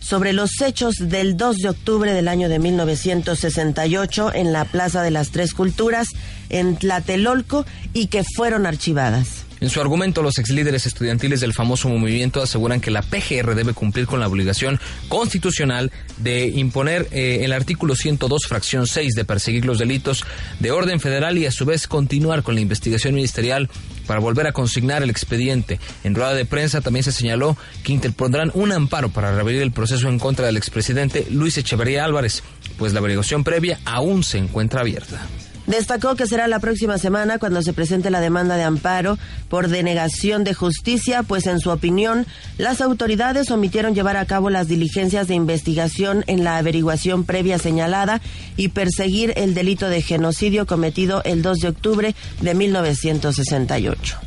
sobre 0.00 0.32
los 0.32 0.60
hechos 0.60 0.96
del 0.98 1.36
2 1.36 1.56
de 1.58 1.68
octubre 1.68 2.12
del 2.12 2.26
año 2.26 2.48
de 2.48 2.58
1968 2.58 4.34
en 4.34 4.52
la 4.52 4.64
Plaza 4.64 5.02
de 5.02 5.12
las 5.12 5.30
Tres 5.30 5.54
Culturas 5.54 6.08
en 6.48 6.76
Tlatelolco 6.76 7.64
y 7.92 8.08
que 8.08 8.24
fueron 8.24 8.66
archivadas. 8.66 9.49
En 9.60 9.68
su 9.68 9.80
argumento, 9.80 10.22
los 10.22 10.38
exlíderes 10.38 10.86
estudiantiles 10.86 11.40
del 11.40 11.52
famoso 11.52 11.90
movimiento 11.90 12.42
aseguran 12.42 12.80
que 12.80 12.90
la 12.90 13.02
PGR 13.02 13.54
debe 13.54 13.74
cumplir 13.74 14.06
con 14.06 14.18
la 14.18 14.26
obligación 14.26 14.80
constitucional 15.08 15.92
de 16.16 16.46
imponer 16.48 17.08
eh, 17.10 17.40
el 17.42 17.52
artículo 17.52 17.94
102, 17.94 18.42
fracción 18.48 18.86
6, 18.86 19.14
de 19.14 19.24
perseguir 19.26 19.66
los 19.66 19.78
delitos 19.78 20.24
de 20.60 20.70
orden 20.70 20.98
federal 20.98 21.36
y 21.36 21.44
a 21.44 21.50
su 21.50 21.66
vez 21.66 21.86
continuar 21.86 22.42
con 22.42 22.54
la 22.54 22.62
investigación 22.62 23.14
ministerial 23.14 23.68
para 24.06 24.20
volver 24.20 24.46
a 24.46 24.52
consignar 24.52 25.02
el 25.02 25.10
expediente. 25.10 25.78
En 26.04 26.14
rueda 26.14 26.32
de 26.32 26.46
prensa 26.46 26.80
también 26.80 27.04
se 27.04 27.12
señaló 27.12 27.56
que 27.84 27.92
interpondrán 27.92 28.50
un 28.54 28.72
amparo 28.72 29.10
para 29.10 29.34
reabrir 29.34 29.60
el 29.60 29.72
proceso 29.72 30.08
en 30.08 30.18
contra 30.18 30.46
del 30.46 30.56
expresidente 30.56 31.26
Luis 31.30 31.58
Echeverría 31.58 32.04
Álvarez, 32.04 32.42
pues 32.78 32.94
la 32.94 33.00
averiguación 33.00 33.44
previa 33.44 33.78
aún 33.84 34.24
se 34.24 34.38
encuentra 34.38 34.80
abierta. 34.80 35.20
Destacó 35.66 36.16
que 36.16 36.26
será 36.26 36.48
la 36.48 36.58
próxima 36.58 36.98
semana 36.98 37.38
cuando 37.38 37.62
se 37.62 37.72
presente 37.72 38.10
la 38.10 38.20
demanda 38.20 38.56
de 38.56 38.64
amparo 38.64 39.18
por 39.48 39.68
denegación 39.68 40.42
de 40.44 40.54
justicia, 40.54 41.22
pues 41.22 41.46
en 41.46 41.60
su 41.60 41.70
opinión 41.70 42.26
las 42.58 42.80
autoridades 42.80 43.50
omitieron 43.50 43.94
llevar 43.94 44.16
a 44.16 44.26
cabo 44.26 44.50
las 44.50 44.68
diligencias 44.68 45.28
de 45.28 45.34
investigación 45.34 46.24
en 46.26 46.44
la 46.44 46.56
averiguación 46.56 47.24
previa 47.24 47.58
señalada 47.58 48.20
y 48.56 48.68
perseguir 48.68 49.32
el 49.36 49.54
delito 49.54 49.88
de 49.88 50.02
genocidio 50.02 50.66
cometido 50.66 51.22
el 51.24 51.42
2 51.42 51.58
de 51.58 51.68
octubre 51.68 52.14
de 52.40 52.54
1968. 52.54 54.18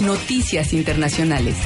Noticias 0.00 0.72
Internacionales. 0.72 1.56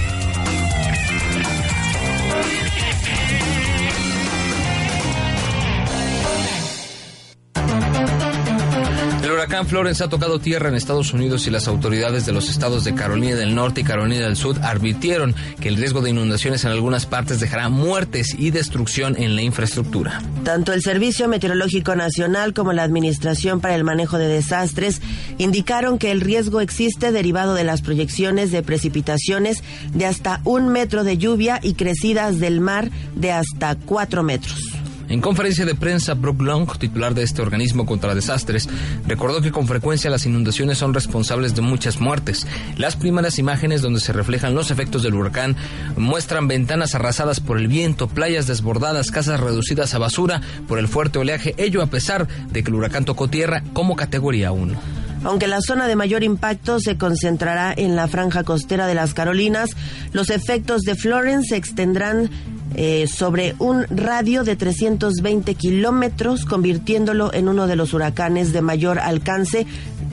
Huracán 9.55 9.69
Florence 9.69 10.03
ha 10.03 10.09
tocado 10.09 10.41
tierra 10.41 10.69
en 10.69 10.75
Estados 10.75 11.13
Unidos 11.13 11.47
y 11.47 11.51
las 11.51 11.69
autoridades 11.69 12.27
de 12.27 12.33
los 12.33 12.51
estados 12.51 12.83
de 12.83 12.93
Carolina 12.93 13.37
del 13.37 13.55
Norte 13.55 13.83
y 13.83 13.85
Carolina 13.85 14.25
del 14.25 14.35
Sur 14.35 14.59
advirtieron 14.63 15.33
que 15.61 15.69
el 15.69 15.77
riesgo 15.77 16.01
de 16.01 16.11
inundaciones 16.11 16.65
en 16.65 16.73
algunas 16.73 17.07
partes 17.07 17.39
dejará 17.39 17.69
muertes 17.69 18.35
y 18.37 18.51
destrucción 18.51 19.15
en 19.17 19.37
la 19.37 19.43
infraestructura. 19.43 20.21
Tanto 20.43 20.73
el 20.73 20.83
Servicio 20.83 21.29
Meteorológico 21.29 21.95
Nacional 21.95 22.53
como 22.53 22.73
la 22.73 22.83
Administración 22.83 23.61
para 23.61 23.77
el 23.77 23.85
Manejo 23.85 24.19
de 24.19 24.27
Desastres 24.27 25.01
indicaron 25.39 25.99
que 25.99 26.11
el 26.11 26.21
riesgo 26.21 26.61
existe 26.61 27.13
derivado 27.13 27.55
de 27.55 27.63
las 27.63 27.81
proyecciones 27.81 28.51
de 28.51 28.65
precipitaciones 28.65 29.63
de 29.93 30.07
hasta 30.07 30.41
un 30.43 30.69
metro 30.69 31.05
de 31.05 31.17
lluvia 31.17 31.61
y 31.63 31.75
crecidas 31.75 32.41
del 32.41 32.61
mar 32.61 32.91
de 33.15 33.31
hasta 33.31 33.77
cuatro 33.77 34.25
metros. 34.25 34.84
En 35.09 35.21
conferencia 35.21 35.67
de 35.67 35.75
prensa, 35.75 36.15
Brooke 36.15 36.43
Long, 36.43 36.67
titular 36.79 37.15
de 37.15 37.23
este 37.23 37.43
organismo 37.43 37.85
contra 37.85 38.15
desastres, 38.15 38.69
recordó 39.07 39.43
que 39.43 39.53
con 39.53 39.69
frecuencia 39.69 40.11
las 40.11 40.27
inundaciones 40.27 40.79
son 40.79 40.95
responsables 40.95 41.55
de 41.55 41.63
muchas 41.63 42.01
muertes. 42.01 42.47
Las 42.77 42.97
primeras 42.97 43.39
imágenes 43.39 43.83
donde 43.83 44.01
se 44.01 44.13
reflejan 44.13 44.55
los 44.55 44.71
efectos 44.71 45.03
del 45.03 45.15
huracán 45.15 45.57
muestran 45.97 46.49
ventanas 46.49 46.95
arrasadas 46.95 47.41
por 47.41 47.59
el 47.59 47.69
viento, 47.69 48.09
playas 48.09 48.47
desbordadas, 48.47 49.11
casas 49.11 49.41
reducidas 49.41 49.95
a 49.95 49.99
basura 49.99 50.41
por 50.67 50.79
el 50.79 50.89
fuerte 50.89 51.19
oleaje, 51.19 51.55
ello 51.59 51.83
a 51.83 51.87
pesar 51.87 52.27
de 52.51 52.63
que 52.63 52.71
el 52.71 52.77
huracán 52.77 53.05
tocó 53.05 53.29
tierra 53.29 53.63
como 53.73 53.97
categoría 53.97 54.53
1. 54.53 55.05
Aunque 55.25 55.47
la 55.47 55.61
zona 55.63 55.89
de 55.89 55.97
mayor 55.97 56.23
impacto 56.23 56.81
se 56.81 56.99
concentrará 56.99 57.73
en 57.75 57.97
la 57.97 58.09
franja 58.09 58.45
costera 58.45 58.87
de 58.87 58.95
las 58.95 59.15
Carolinas, 59.15 59.71
los 60.13 60.29
efectos 60.29 60.83
de 60.83 60.95
Florence 60.97 61.49
se 61.49 61.57
extendrán 61.57 62.31
eh, 62.77 63.07
sobre 63.07 63.55
un 63.59 63.85
radio 63.89 64.43
de 64.43 64.57
320 64.57 65.55
kilómetros, 65.55 66.45
convirtiéndolo 66.45 67.33
en 67.33 67.49
uno 67.49 67.67
de 67.67 67.77
los 67.77 67.95
huracanes 67.95 68.53
de 68.53 68.63
mayor 68.63 68.99
alcance 68.99 69.67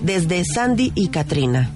desde 0.04 0.44
Sandy 0.46 0.92
y 0.94 1.08
Katrina. 1.08 1.72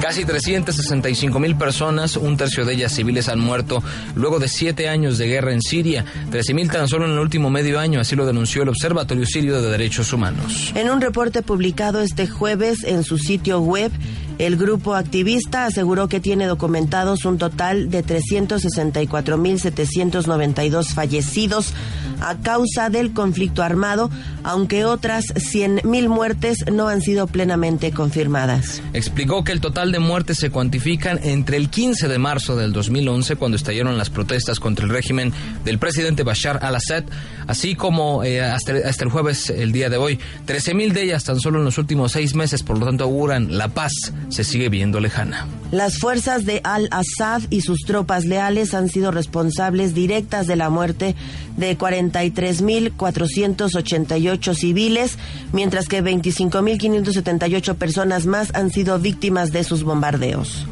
Casi 0.00 0.24
365 0.24 1.40
mil 1.40 1.56
personas, 1.56 2.16
un 2.16 2.36
tercio 2.36 2.64
de 2.64 2.74
ellas 2.74 2.92
civiles, 2.92 3.28
han 3.28 3.40
muerto 3.40 3.82
luego 4.14 4.38
de 4.38 4.46
siete 4.46 4.88
años 4.88 5.18
de 5.18 5.26
guerra 5.26 5.52
en 5.52 5.60
Siria, 5.60 6.04
13 6.30 6.54
mil 6.54 6.70
tan 6.70 6.86
solo 6.86 7.06
en 7.06 7.12
el 7.12 7.18
último 7.18 7.50
medio 7.50 7.80
año, 7.80 7.98
así 7.98 8.14
lo 8.14 8.24
denunció 8.24 8.62
el 8.62 8.68
Observatorio 8.68 9.26
Sirio 9.26 9.60
de 9.60 9.70
Derechos 9.70 10.12
Humanos. 10.12 10.72
En 10.76 10.88
un 10.88 11.00
reporte 11.00 11.42
publicado 11.42 12.00
este 12.00 12.28
jueves 12.28 12.84
en 12.84 13.02
su 13.02 13.18
sitio 13.18 13.60
web, 13.60 13.90
el 14.38 14.56
grupo 14.56 14.94
activista 14.94 15.66
aseguró 15.66 16.08
que 16.08 16.20
tiene 16.20 16.46
documentados 16.46 17.24
un 17.24 17.38
total 17.38 17.90
de 17.90 18.04
364.792 18.04 20.92
fallecidos 20.92 21.72
a 22.20 22.36
causa 22.36 22.90
del 22.90 23.12
conflicto 23.12 23.62
armado, 23.62 24.10
aunque 24.42 24.84
otras 24.84 25.26
100.000 25.34 26.08
muertes 26.08 26.58
no 26.72 26.88
han 26.88 27.00
sido 27.00 27.26
plenamente 27.26 27.92
confirmadas. 27.92 28.82
Explicó 28.92 29.44
que 29.44 29.52
el 29.52 29.60
total 29.60 29.92
de 29.92 30.00
muertes 30.00 30.38
se 30.38 30.50
cuantifican 30.50 31.20
entre 31.22 31.56
el 31.56 31.70
15 31.70 32.08
de 32.08 32.18
marzo 32.18 32.56
del 32.56 32.72
2011, 32.72 33.36
cuando 33.36 33.56
estallaron 33.56 33.96
las 33.98 34.10
protestas 34.10 34.58
contra 34.58 34.84
el 34.84 34.90
régimen 34.90 35.32
del 35.64 35.78
presidente 35.78 36.22
Bashar 36.22 36.60
al-Assad, 36.62 37.04
así 37.46 37.74
como 37.74 38.24
eh, 38.24 38.40
hasta, 38.40 38.72
hasta, 38.88 39.04
el 39.04 39.10
jueves, 39.10 39.50
el 39.50 39.72
día 39.72 39.90
de 39.90 39.96
hoy. 39.96 40.18
13.000 40.46 40.92
de 40.92 41.02
ellas 41.02 41.24
tan 41.24 41.40
solo 41.40 41.58
en 41.58 41.64
los 41.64 41.78
últimos 41.78 42.12
seis 42.12 42.34
meses, 42.34 42.62
por 42.62 42.78
lo 42.78 42.86
tanto 42.86 43.04
auguran 43.04 43.56
la 43.56 43.68
paz 43.68 43.92
se 44.34 44.44
sigue 44.44 44.68
viendo 44.68 45.00
lejana. 45.00 45.46
Las 45.70 45.98
fuerzas 45.98 46.44
de 46.44 46.60
al-Assad 46.64 47.42
y 47.50 47.60
sus 47.60 47.82
tropas 47.86 48.24
leales 48.24 48.74
han 48.74 48.88
sido 48.88 49.12
responsables 49.12 49.94
directas 49.94 50.48
de 50.48 50.56
la 50.56 50.70
muerte 50.70 51.14
de 51.56 51.78
43.488 51.78 54.54
civiles, 54.54 55.18
mientras 55.52 55.86
que 55.88 56.02
25.578 56.02 57.76
personas 57.76 58.26
más 58.26 58.52
han 58.54 58.70
sido 58.70 58.98
víctimas 58.98 59.52
de 59.52 59.62
sus 59.62 59.84
bombardeos. 59.84 60.66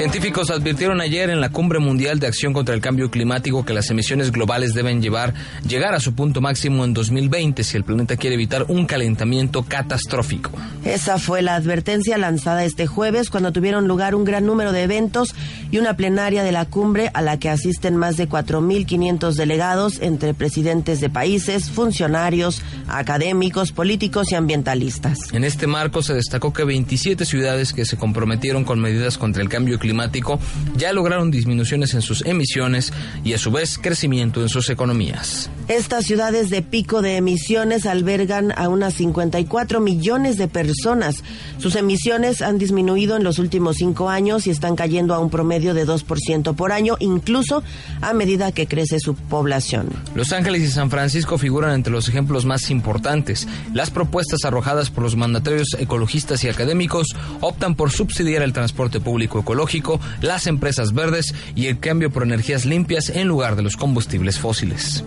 Científicos 0.00 0.48
advirtieron 0.48 1.02
ayer 1.02 1.28
en 1.28 1.42
la 1.42 1.50
Cumbre 1.50 1.78
Mundial 1.78 2.18
de 2.18 2.26
Acción 2.26 2.54
contra 2.54 2.74
el 2.74 2.80
Cambio 2.80 3.10
Climático 3.10 3.66
que 3.66 3.74
las 3.74 3.90
emisiones 3.90 4.32
globales 4.32 4.72
deben 4.72 5.02
llevar, 5.02 5.34
llegar 5.68 5.92
a 5.92 6.00
su 6.00 6.14
punto 6.14 6.40
máximo 6.40 6.86
en 6.86 6.94
2020 6.94 7.62
si 7.62 7.76
el 7.76 7.84
planeta 7.84 8.16
quiere 8.16 8.36
evitar 8.36 8.64
un 8.68 8.86
calentamiento 8.86 9.62
catastrófico. 9.62 10.52
Esa 10.86 11.18
fue 11.18 11.42
la 11.42 11.54
advertencia 11.54 12.16
lanzada 12.16 12.64
este 12.64 12.86
jueves 12.86 13.28
cuando 13.28 13.52
tuvieron 13.52 13.88
lugar 13.88 14.14
un 14.14 14.24
gran 14.24 14.46
número 14.46 14.72
de 14.72 14.84
eventos 14.84 15.34
y 15.70 15.76
una 15.76 15.92
plenaria 15.96 16.44
de 16.44 16.52
la 16.52 16.64
cumbre 16.64 17.10
a 17.12 17.20
la 17.20 17.38
que 17.38 17.50
asisten 17.50 17.94
más 17.94 18.16
de 18.16 18.26
4.500 18.26 19.34
delegados 19.34 20.00
entre 20.00 20.32
presidentes 20.32 21.02
de 21.02 21.10
países, 21.10 21.68
funcionarios, 21.68 22.62
académicos, 22.88 23.70
políticos 23.70 24.32
y 24.32 24.34
ambientalistas. 24.34 25.18
En 25.34 25.44
este 25.44 25.66
marco 25.66 26.02
se 26.02 26.14
destacó 26.14 26.54
que 26.54 26.64
27 26.64 27.26
ciudades 27.26 27.74
que 27.74 27.84
se 27.84 27.98
comprometieron 27.98 28.64
con 28.64 28.80
medidas 28.80 29.18
contra 29.18 29.42
el 29.42 29.50
cambio 29.50 29.78
climático 29.78 29.89
climático 29.90 30.38
ya 30.76 30.92
lograron 30.92 31.32
disminuciones 31.32 31.94
en 31.94 32.02
sus 32.02 32.24
emisiones 32.24 32.92
y 33.24 33.32
a 33.32 33.38
su 33.38 33.50
vez 33.50 33.76
crecimiento 33.76 34.40
en 34.40 34.48
sus 34.48 34.70
economías. 34.70 35.50
Estas 35.66 36.04
ciudades 36.04 36.48
de 36.48 36.62
pico 36.62 37.02
de 37.02 37.16
emisiones 37.16 37.86
albergan 37.86 38.52
a 38.56 38.68
unas 38.68 38.94
54 38.94 39.80
millones 39.80 40.36
de 40.36 40.46
personas. 40.46 41.24
Sus 41.58 41.74
emisiones 41.74 42.40
han 42.40 42.58
disminuido 42.58 43.16
en 43.16 43.24
los 43.24 43.38
últimos 43.38 43.76
cinco 43.76 44.08
años 44.08 44.46
y 44.46 44.50
están 44.50 44.76
cayendo 44.76 45.14
a 45.14 45.18
un 45.18 45.30
promedio 45.30 45.74
de 45.74 45.86
2% 45.86 46.54
por 46.54 46.72
año, 46.72 46.96
incluso 47.00 47.62
a 48.00 48.12
medida 48.12 48.52
que 48.52 48.66
crece 48.66 49.00
su 49.00 49.14
población. 49.14 49.88
Los 50.14 50.32
Ángeles 50.32 50.62
y 50.62 50.68
San 50.68 50.90
Francisco 50.90 51.36
figuran 51.36 51.74
entre 51.74 51.92
los 51.92 52.08
ejemplos 52.08 52.46
más 52.46 52.70
importantes. 52.70 53.48
Las 53.74 53.90
propuestas 53.90 54.44
arrojadas 54.44 54.90
por 54.90 55.02
los 55.02 55.16
mandatarios 55.16 55.68
ecologistas 55.78 56.44
y 56.44 56.48
académicos 56.48 57.08
optan 57.40 57.74
por 57.74 57.90
subsidiar 57.90 58.42
el 58.42 58.52
transporte 58.52 59.00
público 59.00 59.40
ecológico 59.40 59.79
las 60.20 60.46
empresas 60.46 60.92
verdes 60.92 61.34
y 61.54 61.66
el 61.66 61.78
cambio 61.78 62.10
por 62.10 62.22
energías 62.22 62.64
limpias 62.64 63.10
en 63.10 63.28
lugar 63.28 63.56
de 63.56 63.62
los 63.62 63.76
combustibles 63.76 64.38
fósiles. 64.38 65.04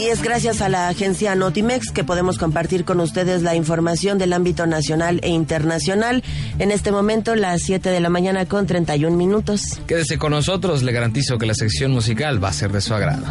Y 0.00 0.08
es 0.08 0.22
gracias 0.22 0.62
a 0.62 0.68
la 0.70 0.88
agencia 0.88 1.34
Notimex 1.34 1.92
que 1.92 2.04
podemos 2.04 2.38
compartir 2.38 2.84
con 2.84 3.00
ustedes 3.00 3.42
la 3.42 3.54
información 3.54 4.16
del 4.16 4.32
ámbito 4.32 4.66
nacional 4.66 5.20
e 5.22 5.28
internacional. 5.28 6.24
En 6.58 6.70
este 6.70 6.90
momento, 6.90 7.34
las 7.34 7.62
7 7.62 7.90
de 7.90 8.00
la 8.00 8.08
mañana 8.08 8.46
con 8.46 8.66
31 8.66 9.14
minutos. 9.14 9.60
Quédese 9.86 10.16
con 10.16 10.32
nosotros, 10.32 10.82
le 10.82 10.92
garantizo 10.92 11.36
que 11.36 11.46
la 11.46 11.54
sección 11.54 11.92
musical 11.92 12.42
va 12.42 12.48
a 12.48 12.52
ser 12.54 12.72
de 12.72 12.80
su 12.80 12.94
agrado. 12.94 13.26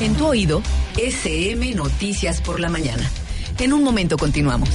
En 0.00 0.14
tu 0.14 0.26
oído, 0.26 0.60
SM 0.96 1.72
Noticias 1.76 2.40
por 2.40 2.58
la 2.58 2.68
mañana. 2.68 3.08
En 3.58 3.72
un 3.72 3.84
momento 3.84 4.16
continuamos. 4.16 4.68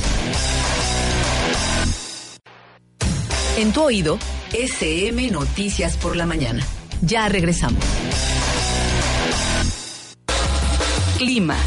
En 3.58 3.74
tu 3.74 3.82
oído, 3.82 4.20
SM 4.54 5.32
Noticias 5.32 5.98
por 5.98 6.16
la 6.16 6.26
mañana. 6.26 6.63
Ya 7.02 7.28
regresamos. 7.28 7.84
Clima. 11.18 11.58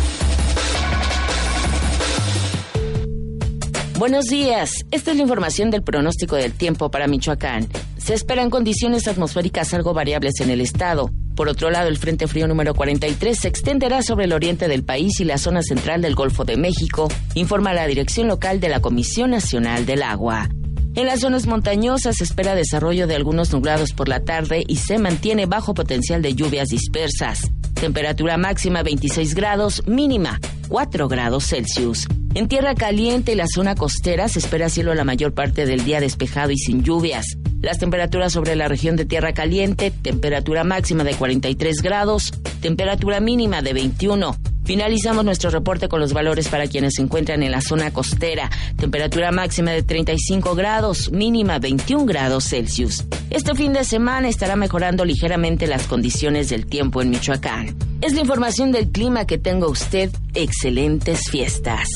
Buenos 3.98 4.26
días. 4.26 4.70
Esta 4.90 5.10
es 5.10 5.16
la 5.16 5.22
información 5.24 5.70
del 5.70 5.82
pronóstico 5.82 6.36
del 6.36 6.52
tiempo 6.52 6.90
para 6.90 7.06
Michoacán. 7.06 7.68
Se 7.98 8.14
esperan 8.14 8.48
condiciones 8.48 9.06
atmosféricas 9.08 9.74
algo 9.74 9.92
variables 9.92 10.40
en 10.40 10.48
el 10.50 10.60
estado. 10.60 11.10
Por 11.40 11.48
otro 11.48 11.70
lado, 11.70 11.88
el 11.88 11.96
Frente 11.96 12.26
Frío 12.26 12.46
número 12.46 12.74
43 12.74 13.38
se 13.38 13.48
extenderá 13.48 14.02
sobre 14.02 14.26
el 14.26 14.34
oriente 14.34 14.68
del 14.68 14.84
país 14.84 15.20
y 15.20 15.24
la 15.24 15.38
zona 15.38 15.62
central 15.62 16.02
del 16.02 16.14
Golfo 16.14 16.44
de 16.44 16.58
México, 16.58 17.08
informa 17.34 17.72
la 17.72 17.86
dirección 17.86 18.28
local 18.28 18.60
de 18.60 18.68
la 18.68 18.80
Comisión 18.80 19.30
Nacional 19.30 19.86
del 19.86 20.02
Agua. 20.02 20.50
En 20.94 21.06
las 21.06 21.20
zonas 21.20 21.46
montañosas 21.46 22.16
se 22.16 22.24
espera 22.24 22.54
desarrollo 22.54 23.06
de 23.06 23.16
algunos 23.16 23.54
nublados 23.54 23.94
por 23.94 24.06
la 24.06 24.22
tarde 24.22 24.64
y 24.68 24.76
se 24.76 24.98
mantiene 24.98 25.46
bajo 25.46 25.72
potencial 25.72 26.20
de 26.20 26.34
lluvias 26.34 26.68
dispersas. 26.68 27.50
Temperatura 27.72 28.36
máxima 28.36 28.82
26 28.82 29.34
grados, 29.34 29.82
mínima 29.86 30.40
4 30.68 31.08
grados 31.08 31.46
Celsius. 31.46 32.06
En 32.34 32.48
tierra 32.48 32.74
caliente 32.74 33.32
y 33.32 33.36
la 33.36 33.46
zona 33.46 33.76
costera 33.76 34.28
se 34.28 34.40
espera 34.40 34.68
cielo 34.68 34.94
la 34.94 35.04
mayor 35.04 35.32
parte 35.32 35.64
del 35.64 35.84
día 35.84 36.00
despejado 36.00 36.50
y 36.50 36.58
sin 36.58 36.82
lluvias. 36.82 37.24
Las 37.62 37.78
temperaturas 37.78 38.32
sobre 38.32 38.56
la 38.56 38.68
región 38.68 38.96
de 38.96 39.04
tierra 39.04 39.34
caliente, 39.34 39.90
temperatura 39.90 40.64
máxima 40.64 41.04
de 41.04 41.14
43 41.14 41.82
grados, 41.82 42.32
temperatura 42.60 43.20
mínima 43.20 43.60
de 43.60 43.74
21. 43.74 44.36
Finalizamos 44.64 45.24
nuestro 45.24 45.50
reporte 45.50 45.88
con 45.88 46.00
los 46.00 46.12
valores 46.12 46.48
para 46.48 46.68
quienes 46.68 46.94
se 46.94 47.02
encuentran 47.02 47.42
en 47.42 47.50
la 47.50 47.60
zona 47.60 47.90
costera. 47.90 48.48
Temperatura 48.76 49.30
máxima 49.30 49.72
de 49.72 49.82
35 49.82 50.54
grados, 50.54 51.10
mínima 51.10 51.58
21 51.58 52.06
grados 52.06 52.44
Celsius. 52.44 53.04
Este 53.28 53.54
fin 53.54 53.72
de 53.72 53.84
semana 53.84 54.28
estará 54.28 54.56
mejorando 54.56 55.04
ligeramente 55.04 55.66
las 55.66 55.86
condiciones 55.86 56.48
del 56.48 56.66
tiempo 56.66 57.02
en 57.02 57.10
Michoacán. 57.10 57.76
Es 58.00 58.14
la 58.14 58.20
información 58.20 58.72
del 58.72 58.88
clima 58.90 59.26
que 59.26 59.38
tenga 59.38 59.66
usted. 59.66 60.10
Excelentes 60.34 61.28
fiestas. 61.30 61.88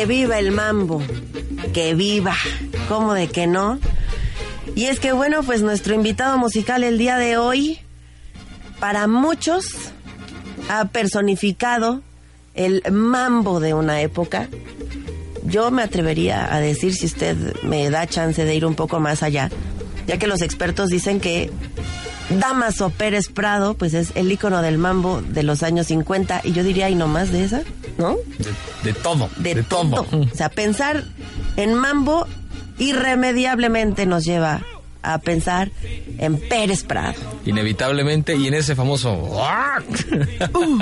Que 0.00 0.06
viva 0.06 0.38
el 0.38 0.50
mambo, 0.50 1.02
que 1.74 1.94
viva, 1.94 2.34
¿cómo 2.88 3.12
de 3.12 3.28
que 3.28 3.46
no? 3.46 3.78
Y 4.74 4.86
es 4.86 4.98
que 4.98 5.12
bueno, 5.12 5.42
pues 5.42 5.60
nuestro 5.60 5.94
invitado 5.94 6.38
musical 6.38 6.84
el 6.84 6.96
día 6.96 7.18
de 7.18 7.36
hoy, 7.36 7.80
para 8.78 9.06
muchos, 9.06 9.66
ha 10.70 10.86
personificado 10.86 12.00
el 12.54 12.82
mambo 12.90 13.60
de 13.60 13.74
una 13.74 14.00
época. 14.00 14.48
Yo 15.44 15.70
me 15.70 15.82
atrevería 15.82 16.50
a 16.50 16.60
decir, 16.60 16.94
si 16.94 17.04
usted 17.04 17.60
me 17.62 17.90
da 17.90 18.06
chance 18.06 18.42
de 18.42 18.54
ir 18.54 18.64
un 18.64 18.76
poco 18.76 19.00
más 19.00 19.22
allá, 19.22 19.50
ya 20.06 20.18
que 20.18 20.26
los 20.26 20.40
expertos 20.40 20.88
dicen 20.88 21.20
que 21.20 21.50
Damaso 22.30 22.88
Pérez 22.88 23.28
Prado, 23.28 23.74
pues 23.74 23.92
es 23.92 24.12
el 24.14 24.32
ícono 24.32 24.62
del 24.62 24.78
mambo 24.78 25.20
de 25.20 25.42
los 25.42 25.62
años 25.62 25.88
50 25.88 26.40
y 26.44 26.52
yo 26.52 26.64
diría, 26.64 26.88
y 26.88 26.94
no 26.94 27.06
más 27.06 27.32
de 27.32 27.44
esa, 27.44 27.64
¿no? 28.00 28.16
De, 28.82 28.94
todo. 28.94 29.28
De, 29.36 29.62
todo. 29.62 30.06
O 30.10 30.34
sea, 30.34 30.48
pensar 30.48 31.04
en 31.56 31.74
mambo 31.74 32.26
irremediablemente 32.78 34.06
nos 34.06 34.24
lleva 34.24 34.62
a 35.02 35.18
pensar 35.18 35.70
en 36.18 36.38
Pérez 36.38 36.84
Prado. 36.84 37.14
Inevitablemente, 37.46 38.36
y 38.36 38.46
en 38.46 38.54
ese 38.54 38.74
famoso... 38.74 39.12
Uh, 39.12 40.78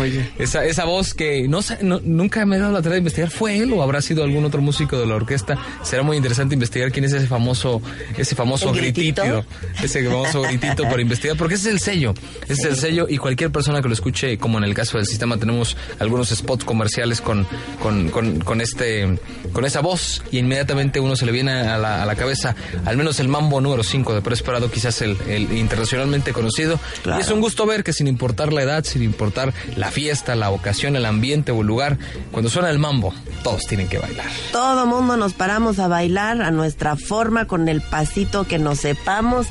oye. 0.00 0.30
Esa, 0.38 0.64
esa 0.64 0.84
voz 0.84 1.14
que 1.14 1.48
no, 1.48 1.62
sé, 1.62 1.78
nunca 1.82 2.46
me 2.46 2.56
he 2.56 2.58
dado 2.58 2.72
la 2.72 2.82
tarea 2.82 2.94
de 2.94 2.98
investigar, 2.98 3.30
¿fue 3.30 3.58
él 3.58 3.72
o 3.72 3.82
habrá 3.82 4.00
sido 4.00 4.24
algún 4.24 4.44
otro 4.44 4.62
músico 4.62 4.98
de 4.98 5.06
la 5.06 5.14
orquesta? 5.14 5.58
Será 5.82 6.02
muy 6.02 6.16
interesante 6.16 6.54
investigar 6.54 6.92
quién 6.92 7.04
es 7.04 7.12
ese 7.12 7.26
famoso, 7.26 7.82
ese 8.16 8.34
famoso 8.34 8.72
gritito? 8.72 9.44
ese 9.82 10.04
famoso 10.04 10.42
gritito 10.42 10.84
para 10.84 11.00
investigar, 11.02 11.36
porque 11.36 11.54
ese 11.54 11.68
es 11.68 11.74
el 11.74 11.80
sello, 11.80 12.14
ese 12.44 12.52
es 12.52 12.64
el 12.64 12.76
sello 12.76 13.06
y 13.08 13.18
cualquier 13.18 13.50
persona 13.50 13.82
que 13.82 13.88
lo 13.88 13.94
escuche, 13.94 14.38
como 14.38 14.58
en 14.58 14.64
el 14.64 14.74
caso 14.74 14.98
del 14.98 15.06
sistema 15.06 15.36
tenemos 15.36 15.76
algunos 15.98 16.28
spots 16.28 16.64
comerciales 16.64 17.20
con, 17.20 17.46
con, 17.80 18.10
con, 18.10 18.60
este, 18.60 19.18
con 19.52 19.64
esa 19.64 19.80
voz 19.80 20.22
y 20.30 20.38
inmediatamente 20.38 21.00
uno 21.00 21.16
se 21.16 21.26
le 21.26 21.32
viene 21.32 21.52
a 21.52 21.78
la, 21.78 22.02
a 22.02 22.06
la 22.06 22.14
cabeza, 22.14 22.54
al 22.84 22.96
menos 22.96 23.20
el 23.20 23.28
mambo 23.40 23.60
número 23.60 23.82
5 23.82 24.14
de 24.14 24.20
Presperado, 24.20 24.70
quizás 24.70 25.00
el, 25.00 25.16
el 25.26 25.56
internacionalmente 25.56 26.32
conocido. 26.32 26.78
Y 27.06 27.20
es 27.20 27.30
un 27.30 27.40
gusto 27.40 27.64
ver 27.64 27.82
que 27.82 27.92
sin 27.94 28.06
importar 28.06 28.52
la 28.52 28.62
edad, 28.62 28.84
sin 28.84 29.02
importar 29.02 29.54
la 29.76 29.90
fiesta, 29.90 30.34
la 30.34 30.50
ocasión, 30.50 30.94
el 30.94 31.06
ambiente 31.06 31.52
o 31.52 31.62
el 31.62 31.66
lugar, 31.66 31.98
cuando 32.32 32.50
suena 32.50 32.68
el 32.70 32.78
mambo, 32.78 33.14
todos 33.42 33.62
tienen 33.66 33.88
que 33.88 33.98
bailar. 33.98 34.26
Todo 34.52 34.86
mundo 34.86 35.16
nos 35.16 35.32
paramos 35.32 35.78
a 35.78 35.88
bailar 35.88 36.42
a 36.42 36.50
nuestra 36.50 36.96
forma, 36.96 37.46
con 37.46 37.68
el 37.68 37.80
pasito 37.80 38.44
que 38.44 38.58
nos 38.58 38.80
sepamos, 38.80 39.46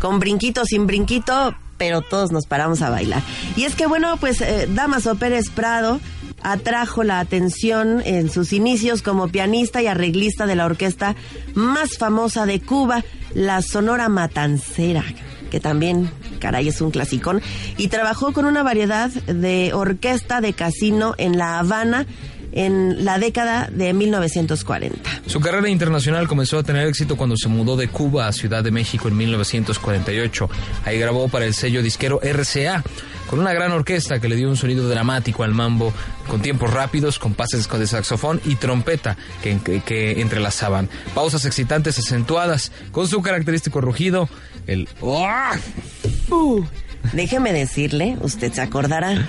con 0.00 0.18
brinquito, 0.18 0.64
sin 0.64 0.86
brinquito, 0.86 1.54
pero 1.76 2.00
todos 2.00 2.32
nos 2.32 2.46
paramos 2.46 2.80
a 2.80 2.90
bailar. 2.90 3.22
Y 3.56 3.64
es 3.64 3.74
que 3.74 3.86
bueno, 3.86 4.16
pues 4.16 4.40
eh, 4.40 4.68
Damaso 4.72 5.16
Pérez 5.16 5.50
Prado 5.50 6.00
atrajo 6.42 7.04
la 7.04 7.20
atención 7.20 8.02
en 8.04 8.30
sus 8.30 8.52
inicios 8.52 9.02
como 9.02 9.28
pianista 9.28 9.82
y 9.82 9.86
arreglista 9.86 10.46
de 10.46 10.56
la 10.56 10.66
orquesta 10.66 11.16
más 11.54 11.98
famosa 11.98 12.46
de 12.46 12.60
Cuba, 12.60 13.04
la 13.34 13.62
Sonora 13.62 14.08
Matancera 14.08 15.04
que 15.48 15.60
también, 15.60 16.10
caray, 16.40 16.68
es 16.68 16.80
un 16.80 16.90
clasicón, 16.90 17.40
y 17.78 17.88
trabajó 17.88 18.32
con 18.32 18.44
una 18.44 18.62
variedad 18.62 19.10
de 19.10 19.72
orquesta 19.72 20.42
de 20.42 20.52
casino 20.52 21.14
en 21.16 21.38
La 21.38 21.58
Habana 21.58 22.06
en 22.52 23.04
la 23.04 23.18
década 23.18 23.68
de 23.72 23.92
1940. 23.92 25.22
Su 25.26 25.40
carrera 25.40 25.68
internacional 25.68 26.26
comenzó 26.26 26.58
a 26.58 26.62
tener 26.62 26.86
éxito 26.86 27.16
cuando 27.16 27.36
se 27.36 27.48
mudó 27.48 27.76
de 27.76 27.88
Cuba 27.88 28.26
a 28.26 28.32
Ciudad 28.32 28.64
de 28.64 28.70
México 28.70 29.08
en 29.08 29.16
1948. 29.16 30.50
Ahí 30.84 30.98
grabó 30.98 31.28
para 31.28 31.44
el 31.44 31.54
sello 31.54 31.82
disquero 31.82 32.20
RCA 32.22 32.82
con 33.28 33.38
una 33.38 33.52
gran 33.52 33.72
orquesta 33.72 34.20
que 34.20 34.28
le 34.28 34.36
dio 34.36 34.48
un 34.48 34.56
sonido 34.56 34.88
dramático 34.88 35.44
al 35.44 35.52
mambo, 35.52 35.92
con 36.26 36.42
tiempos 36.42 36.72
rápidos, 36.72 37.18
con 37.18 37.34
pases 37.34 37.68
de 37.68 37.86
saxofón 37.86 38.40
y 38.44 38.56
trompeta 38.56 39.16
que, 39.42 39.58
que, 39.84 40.20
entrelazaban. 40.20 40.88
Pausas 41.14 41.44
excitantes 41.44 41.98
acentuadas, 41.98 42.72
con 42.90 43.06
su 43.06 43.22
característico 43.22 43.80
rugido, 43.80 44.28
el... 44.66 44.88
Uh, 45.00 46.64
déjeme 47.12 47.52
decirle, 47.52 48.16
usted 48.22 48.52
se 48.52 48.62
acordará, 48.62 49.26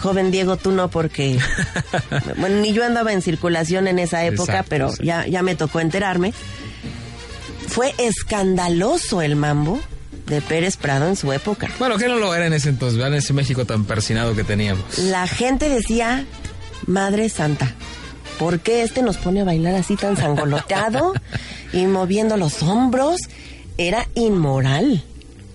joven 0.00 0.30
Diego, 0.30 0.56
tú 0.56 0.72
no, 0.72 0.90
porque... 0.90 1.38
Bueno, 2.36 2.60
ni 2.60 2.72
yo 2.72 2.84
andaba 2.84 3.12
en 3.12 3.22
circulación 3.22 3.88
en 3.88 3.98
esa 3.98 4.24
época, 4.24 4.64
pero 4.68 4.92
Ya, 5.02 5.26
ya 5.26 5.42
me 5.42 5.54
tocó 5.54 5.80
enterarme. 5.80 6.32
Fue 7.68 7.94
escandaloso 7.98 9.22
el 9.22 9.36
mambo 9.36 9.80
de 10.30 10.40
Pérez 10.40 10.76
Prado 10.76 11.08
en 11.08 11.16
su 11.16 11.32
época. 11.32 11.68
Bueno, 11.78 11.98
que 11.98 12.08
no 12.08 12.16
lo 12.16 12.34
era 12.34 12.46
en 12.46 12.54
ese 12.54 12.70
entonces, 12.70 12.98
vean 12.98 13.12
ese 13.14 13.32
México 13.34 13.66
tan 13.66 13.84
persinado 13.84 14.34
que 14.34 14.44
teníamos. 14.44 14.98
La 14.98 15.26
gente 15.26 15.68
decía, 15.68 16.24
Madre 16.86 17.28
Santa, 17.28 17.74
¿por 18.38 18.60
qué 18.60 18.82
este 18.82 19.02
nos 19.02 19.18
pone 19.18 19.42
a 19.42 19.44
bailar 19.44 19.74
así 19.74 19.96
tan 19.96 20.16
sangoloteado 20.16 21.12
y 21.72 21.84
moviendo 21.86 22.36
los 22.36 22.62
hombros? 22.62 23.20
Era 23.76 24.06
inmoral. 24.14 25.02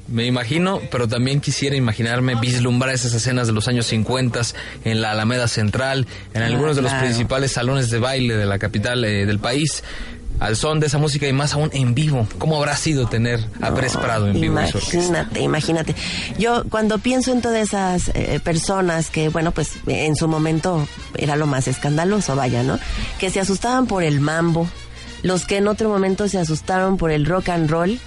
Me 0.07 0.25
imagino, 0.25 0.81
pero 0.91 1.07
también 1.07 1.41
quisiera 1.41 1.75
imaginarme 1.75 2.35
vislumbrar 2.35 2.93
esas 2.93 3.13
escenas 3.13 3.47
de 3.47 3.53
los 3.53 3.67
años 3.67 3.87
50 3.87 4.39
en 4.83 5.01
la 5.01 5.11
Alameda 5.11 5.47
Central, 5.47 6.05
en 6.33 6.43
ah, 6.43 6.45
algunos 6.45 6.75
de 6.75 6.83
los 6.83 6.93
principales 6.93 7.53
salones 7.53 7.89
de 7.89 7.97
baile 7.97 8.35
de 8.35 8.45
la 8.45 8.59
capital 8.59 9.03
eh, 9.03 9.25
del 9.25 9.39
país 9.39 9.83
al 10.39 10.55
son 10.55 10.79
de 10.79 10.87
esa 10.87 10.97
música 10.97 11.27
y 11.27 11.33
más 11.33 11.53
aún 11.53 11.69
en 11.73 11.95
vivo. 11.95 12.27
¿Cómo 12.37 12.57
habrá 12.57 12.75
sido 12.75 13.07
tener 13.07 13.39
a 13.61 13.73
Pérez 13.73 13.95
Prado 13.97 14.27
en 14.27 14.39
vivo? 14.39 14.59
Imagínate, 14.59 15.41
imagínate. 15.41 15.95
Yo 16.37 16.63
cuando 16.69 16.99
pienso 16.99 17.31
en 17.31 17.41
todas 17.41 17.59
esas 17.59 18.11
eh, 18.13 18.39
personas 18.43 19.09
que, 19.09 19.29
bueno, 19.29 19.51
pues 19.51 19.73
en 19.87 20.15
su 20.15 20.27
momento 20.27 20.87
era 21.17 21.35
lo 21.35 21.47
más 21.47 21.67
escandaloso, 21.67 22.35
vaya, 22.35 22.63
¿no? 22.63 22.79
Que 23.19 23.29
se 23.29 23.39
asustaban 23.39 23.87
por 23.87 24.03
el 24.03 24.19
mambo, 24.19 24.67
los 25.23 25.45
que 25.45 25.57
en 25.57 25.67
otro 25.67 25.89
momento 25.89 26.27
se 26.27 26.37
asustaron 26.37 26.97
por 26.97 27.11
el 27.11 27.25
rock 27.25 27.49
and 27.49 27.69
roll. 27.69 27.99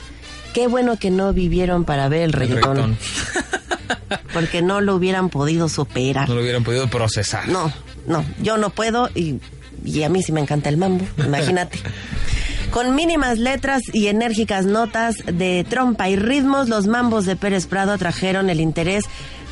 Qué 0.55 0.67
bueno 0.67 0.99
que 0.99 1.11
no 1.11 1.33
vivieron 1.33 1.85
para 1.85 2.09
ver 2.09 2.23
el 2.23 2.33
reggaetón. 2.33 2.97
Porque 4.33 4.63
no 4.63 4.81
lo 4.81 4.95
hubieran 4.95 5.29
podido 5.29 5.69
superar. 5.69 6.29
No 6.29 6.35
lo 6.35 6.43
hubieran 6.43 6.65
podido 6.65 6.89
procesar. 6.89 7.49
No, 7.49 7.73
no, 8.07 8.25
yo 8.43 8.57
no 8.57 8.71
puedo 8.71 9.11
y 9.15 9.41
y 9.85 10.03
a 10.03 10.09
mí 10.09 10.23
sí 10.23 10.33
me 10.33 10.41
encanta 10.41 10.69
el 10.69 10.77
mambo, 10.77 11.07
imagínate. 11.19 11.79
Con 12.71 12.95
mínimas 12.95 13.39
letras 13.39 13.83
y 13.93 14.09
enérgicas 14.09 14.67
notas 14.67 15.17
de 15.25 15.65
trompa 15.69 16.09
y 16.11 16.17
ritmos, 16.17 16.69
los 16.69 16.87
mambos 16.87 17.25
de 17.25 17.35
Pérez 17.35 17.67
Prado 17.67 17.93
atrajeron 17.93 18.51
el 18.51 18.61
interés 18.61 19.05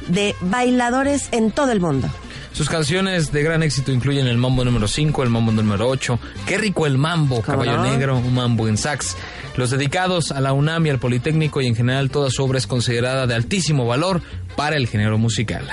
de 0.09 0.35
bailadores 0.43 1.29
en 1.33 1.51
todo 1.51 1.73
el 1.73 1.81
mundo. 1.81 2.09
Sus 2.53 2.69
canciones 2.69 3.33
de 3.33 3.43
gran 3.43 3.62
éxito 3.62 3.93
incluyen 3.93 4.27
el 4.27 4.39
mambo 4.39 4.65
número 4.65 4.89
5, 4.89 5.23
el 5.23 5.31
mambo 5.31 5.53
número 5.53 5.89
8, 5.89 6.19
Qué 6.47 6.57
rico 6.57 6.87
el 6.87 6.97
mambo, 6.97 7.43
Caballo 7.43 7.83
Negro, 7.83 8.17
un 8.17 8.35
mambo 8.35 8.69
en 8.69 8.79
sax. 8.79 9.17
Los 9.57 9.71
dedicados 9.71 10.33
a 10.33 10.41
la 10.41 10.53
UNAM 10.53 10.87
y 10.87 10.91
al 10.91 10.99
Politécnico 10.99 11.61
y 11.61 11.67
en 11.67 11.75
general 11.75 12.11
toda 12.11 12.31
su 12.31 12.43
obra 12.45 12.59
es 12.59 12.67
considerada 12.67 13.27
de 13.27 13.35
altísimo 13.35 13.87
valor 13.87 14.23
para 14.57 14.77
el 14.77 14.87
género 14.87 15.19
musical. 15.19 15.69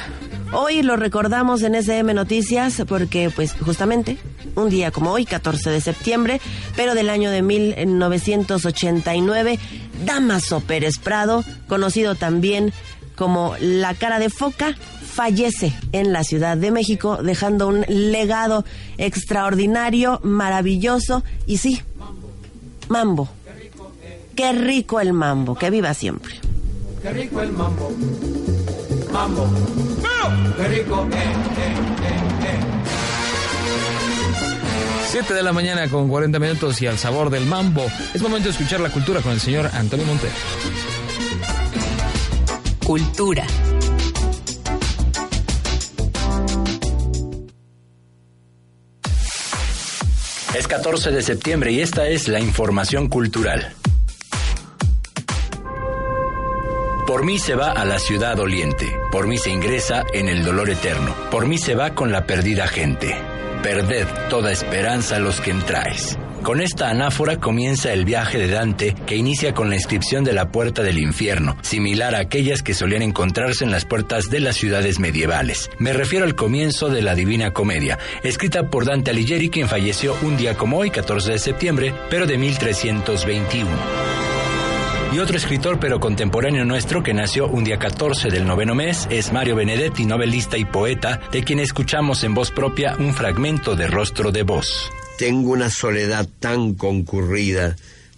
Hoy 0.56 0.84
lo 0.84 0.98
recordamos 0.98 1.64
en 1.64 1.74
SM 1.74 2.14
Noticias 2.14 2.84
porque, 2.88 3.32
pues, 3.36 3.54
justamente, 3.54 4.20
un 4.56 4.70
día 4.70 4.92
como 4.92 5.12
hoy, 5.12 5.26
14 5.26 5.72
de 5.72 5.82
septiembre, 5.82 6.40
pero 6.76 6.94
del 6.94 7.10
año 7.10 7.32
de 7.32 7.42
1989, 7.42 9.58
Damaso 10.06 10.60
Pérez 10.60 11.00
Prado, 11.00 11.44
conocido 11.68 12.14
también 12.14 12.72
como 13.16 13.56
La 13.60 13.96
Cara 13.96 14.20
de 14.20 14.30
Foca, 14.30 14.76
fallece 15.04 15.74
en 15.92 16.14
la 16.14 16.24
Ciudad 16.24 16.56
de 16.56 16.70
México, 16.70 17.18
dejando 17.24 17.68
un 17.68 17.84
legado 17.88 18.64
extraordinario, 19.00 20.20
maravilloso 20.24 21.24
y 21.48 21.58
sí, 21.58 21.82
mambo. 22.90 23.28
Qué 24.36 24.54
rico 24.54 25.00
el 25.00 25.14
mambo, 25.14 25.56
que 25.56 25.72
viva 25.72 25.96
siempre. 25.96 26.36
Qué 27.02 27.12
rico 27.12 27.42
el 27.42 27.52
mambo. 27.52 27.92
Mambo. 29.12 29.48
Qué 30.58 30.68
rico. 30.68 31.08
Eh, 31.12 31.16
eh, 31.16 31.76
eh, 32.46 32.60
7 35.10 35.34
de 35.34 35.44
la 35.44 35.54
mañana 35.54 35.90
con 35.90 36.08
40 36.08 36.40
minutos 36.40 36.82
y 36.82 36.88
al 36.88 36.98
sabor 36.98 37.30
del 37.30 37.46
mambo. 37.46 37.86
Es 38.14 38.22
momento 38.22 38.46
de 38.46 38.52
escuchar 38.52 38.80
la 38.80 38.90
cultura 38.90 39.22
con 39.22 39.32
el 39.32 39.40
señor 39.40 39.70
Antonio 39.74 40.06
Montero. 40.06 40.34
Cultura. 42.86 43.46
Es 50.56 50.68
14 50.68 51.12
de 51.12 51.22
septiembre 51.22 51.72
y 51.72 51.82
esta 51.82 52.08
es 52.08 52.28
la 52.28 52.40
información 52.40 53.10
cultural. 53.10 53.74
Por 57.08 57.26
mí 57.26 57.38
se 57.38 57.54
va 57.54 57.72
a 57.72 57.84
la 57.84 58.00
ciudad 58.00 58.38
doliente, 58.38 58.98
por 59.12 59.28
mí 59.28 59.38
se 59.38 59.50
ingresa 59.50 60.06
en 60.14 60.30
el 60.30 60.46
dolor 60.46 60.70
eterno, 60.70 61.14
por 61.30 61.48
mí 61.48 61.58
se 61.58 61.76
va 61.76 61.94
con 61.94 62.14
la 62.14 62.26
perdida 62.26 62.66
gente. 62.66 63.14
Perded 63.62 64.08
toda 64.30 64.54
esperanza 64.54 65.20
los 65.20 65.42
que 65.42 65.52
entráis. 65.52 66.18
Con 66.44 66.62
esta 66.62 66.90
anáfora 66.90 67.42
comienza 67.42 67.92
el 67.92 68.06
viaje 68.06 68.38
de 68.38 68.48
Dante 68.48 68.96
que 69.06 69.18
inicia 69.18 69.54
con 69.54 69.70
la 69.70 69.76
inscripción 69.76 70.24
de 70.24 70.32
la 70.32 70.50
puerta 70.50 70.82
del 70.82 70.98
infierno, 70.98 71.58
similar 71.62 72.16
a 72.16 72.20
aquellas 72.20 72.64
que 72.64 72.74
solían 72.74 73.02
encontrarse 73.02 73.66
en 73.66 73.72
las 73.72 73.84
puertas 73.84 74.30
de 74.30 74.40
las 74.40 74.56
ciudades 74.56 75.00
medievales. 75.00 75.70
Me 75.80 75.92
refiero 75.92 76.24
al 76.24 76.36
comienzo 76.36 76.88
de 76.88 77.02
la 77.02 77.16
Divina 77.16 77.52
Comedia, 77.52 78.00
escrita 78.24 78.70
por 78.70 78.86
Dante 78.86 79.12
Alighieri 79.12 79.50
quien 79.50 79.68
falleció 79.68 80.16
un 80.22 80.38
día 80.38 80.56
como 80.56 80.78
hoy, 80.78 80.90
14 80.90 81.34
de 81.34 81.40
septiembre, 81.40 81.94
pero 82.10 82.26
de 82.28 82.38
1321. 82.38 84.33
Y 85.14 85.20
otro 85.20 85.38
escritor 85.38 85.80
pero 85.80 86.00
contemporáneo 86.00 86.66
nuestro 86.66 87.04
que 87.04 87.14
nació 87.14 87.48
un 87.48 87.64
día 87.64 87.78
14 87.78 88.30
del 88.30 88.48
noveno 88.48 88.74
mes 88.74 89.08
es 89.12 89.32
Mario 89.32 89.56
Benedetti, 89.56 90.06
novelista 90.06 90.58
y 90.58 90.66
poeta, 90.66 91.22
de 91.32 91.44
quien 91.44 91.60
escuchamos 91.60 92.24
en 92.24 92.34
voz 92.34 92.50
propia 92.50 92.96
un 92.98 93.14
fragmento 93.14 93.76
de 93.76 93.86
Rostro 93.86 94.32
de 94.32 94.42
Voz. 94.42 94.92
Tengo 95.20 95.52
una 95.52 95.70
soledad 95.70 96.28
tan 96.40 96.74
concurrida, 96.74 97.76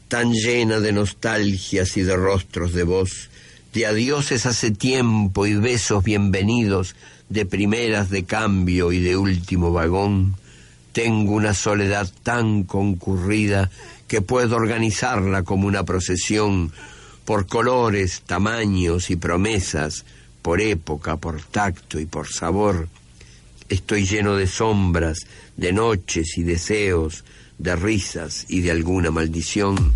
tan 0.08 0.32
llena 0.32 0.80
de 0.80 0.94
nostalgias 0.94 1.98
y 1.98 2.04
de 2.04 2.16
rostros 2.16 2.72
de 2.72 2.84
voz, 2.84 3.30
de 3.74 3.88
adioses 3.88 4.46
hace 4.46 4.72
tiempo 4.72 5.46
y 5.46 5.56
besos 5.56 6.02
bienvenidos, 6.02 6.96
de 7.28 7.46
primeras 7.46 8.10
de 8.10 8.24
cambio 8.24 8.94
y 8.94 9.02
de 9.02 9.18
último 9.18 9.74
vagón, 9.74 10.38
tengo 10.96 11.34
una 11.34 11.54
soledad 11.54 12.10
tan 12.24 12.64
concurrida 12.64 13.70
que 14.08 14.22
puedo 14.22 14.56
organizarla 14.56 15.44
como 15.44 15.68
una 15.68 15.84
procesión 15.84 16.72
por 17.26 17.48
colores, 17.48 18.22
tamaños 18.26 19.10
y 19.10 19.16
promesas, 19.16 20.06
por 20.42 20.62
época, 20.62 21.18
por 21.18 21.42
tacto 21.42 22.00
y 22.00 22.06
por 22.06 22.28
sabor. 22.28 22.88
Estoy 23.68 24.06
lleno 24.06 24.36
de 24.36 24.46
sombras, 24.46 25.26
de 25.58 25.74
noches 25.74 26.38
y 26.38 26.44
deseos, 26.44 27.24
de 27.58 27.76
risas 27.76 28.46
y 28.48 28.62
de 28.62 28.72
alguna 28.72 29.10
maldición. 29.10 29.94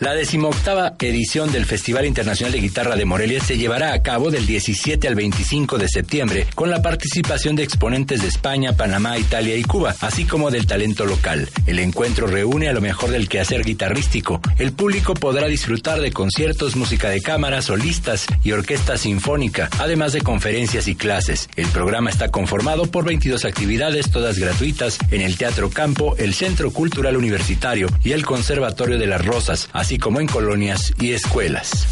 La 0.00 0.14
decimoctava 0.14 0.94
edición 0.98 1.52
del 1.52 1.66
Festival 1.66 2.06
Internacional 2.06 2.52
de 2.52 2.60
Guitarra 2.60 2.96
de 2.96 3.04
Morelia 3.04 3.38
se 3.38 3.58
llevará 3.58 3.92
a 3.92 4.02
cabo 4.02 4.30
del 4.30 4.46
17 4.46 5.06
al 5.06 5.14
25 5.14 5.76
de 5.76 5.88
septiembre 5.88 6.46
con 6.54 6.70
la 6.70 6.80
participación 6.80 7.54
de 7.54 7.64
exponentes 7.64 8.22
de 8.22 8.28
España, 8.28 8.72
Panamá, 8.72 9.18
Italia 9.18 9.56
y 9.56 9.62
Cuba, 9.62 9.94
así 10.00 10.24
como 10.24 10.50
del 10.50 10.66
talento 10.66 11.04
local. 11.04 11.50
El 11.66 11.78
encuentro 11.80 12.26
reúne 12.26 12.70
a 12.70 12.72
lo 12.72 12.80
mejor 12.80 13.10
del 13.10 13.28
quehacer 13.28 13.62
guitarrístico. 13.62 14.40
El 14.56 14.72
público 14.72 15.12
podrá 15.12 15.48
disfrutar 15.48 16.00
de 16.00 16.12
conciertos, 16.12 16.76
música 16.76 17.10
de 17.10 17.20
cámara, 17.20 17.60
solistas 17.60 18.24
y 18.42 18.52
orquesta 18.52 18.96
sinfónica, 18.96 19.68
además 19.80 20.14
de 20.14 20.22
conferencias 20.22 20.88
y 20.88 20.94
clases. 20.94 21.50
El 21.56 21.66
programa 21.66 22.08
está 22.08 22.30
conformado 22.30 22.86
por 22.86 23.04
22 23.04 23.44
actividades, 23.44 24.10
todas 24.10 24.38
gratuitas, 24.38 24.98
en 25.10 25.20
el 25.20 25.36
Teatro 25.36 25.68
Campo, 25.68 26.16
el 26.16 26.32
Centro 26.32 26.70
Cultural 26.70 27.18
Universitario 27.18 27.88
y 28.02 28.12
el 28.12 28.24
Conservatorio 28.24 28.98
de 28.98 29.06
las 29.06 29.22
Rosas, 29.22 29.68
como 29.98 30.20
en 30.20 30.26
colonias 30.26 30.92
y 31.00 31.12
escuelas. 31.12 31.86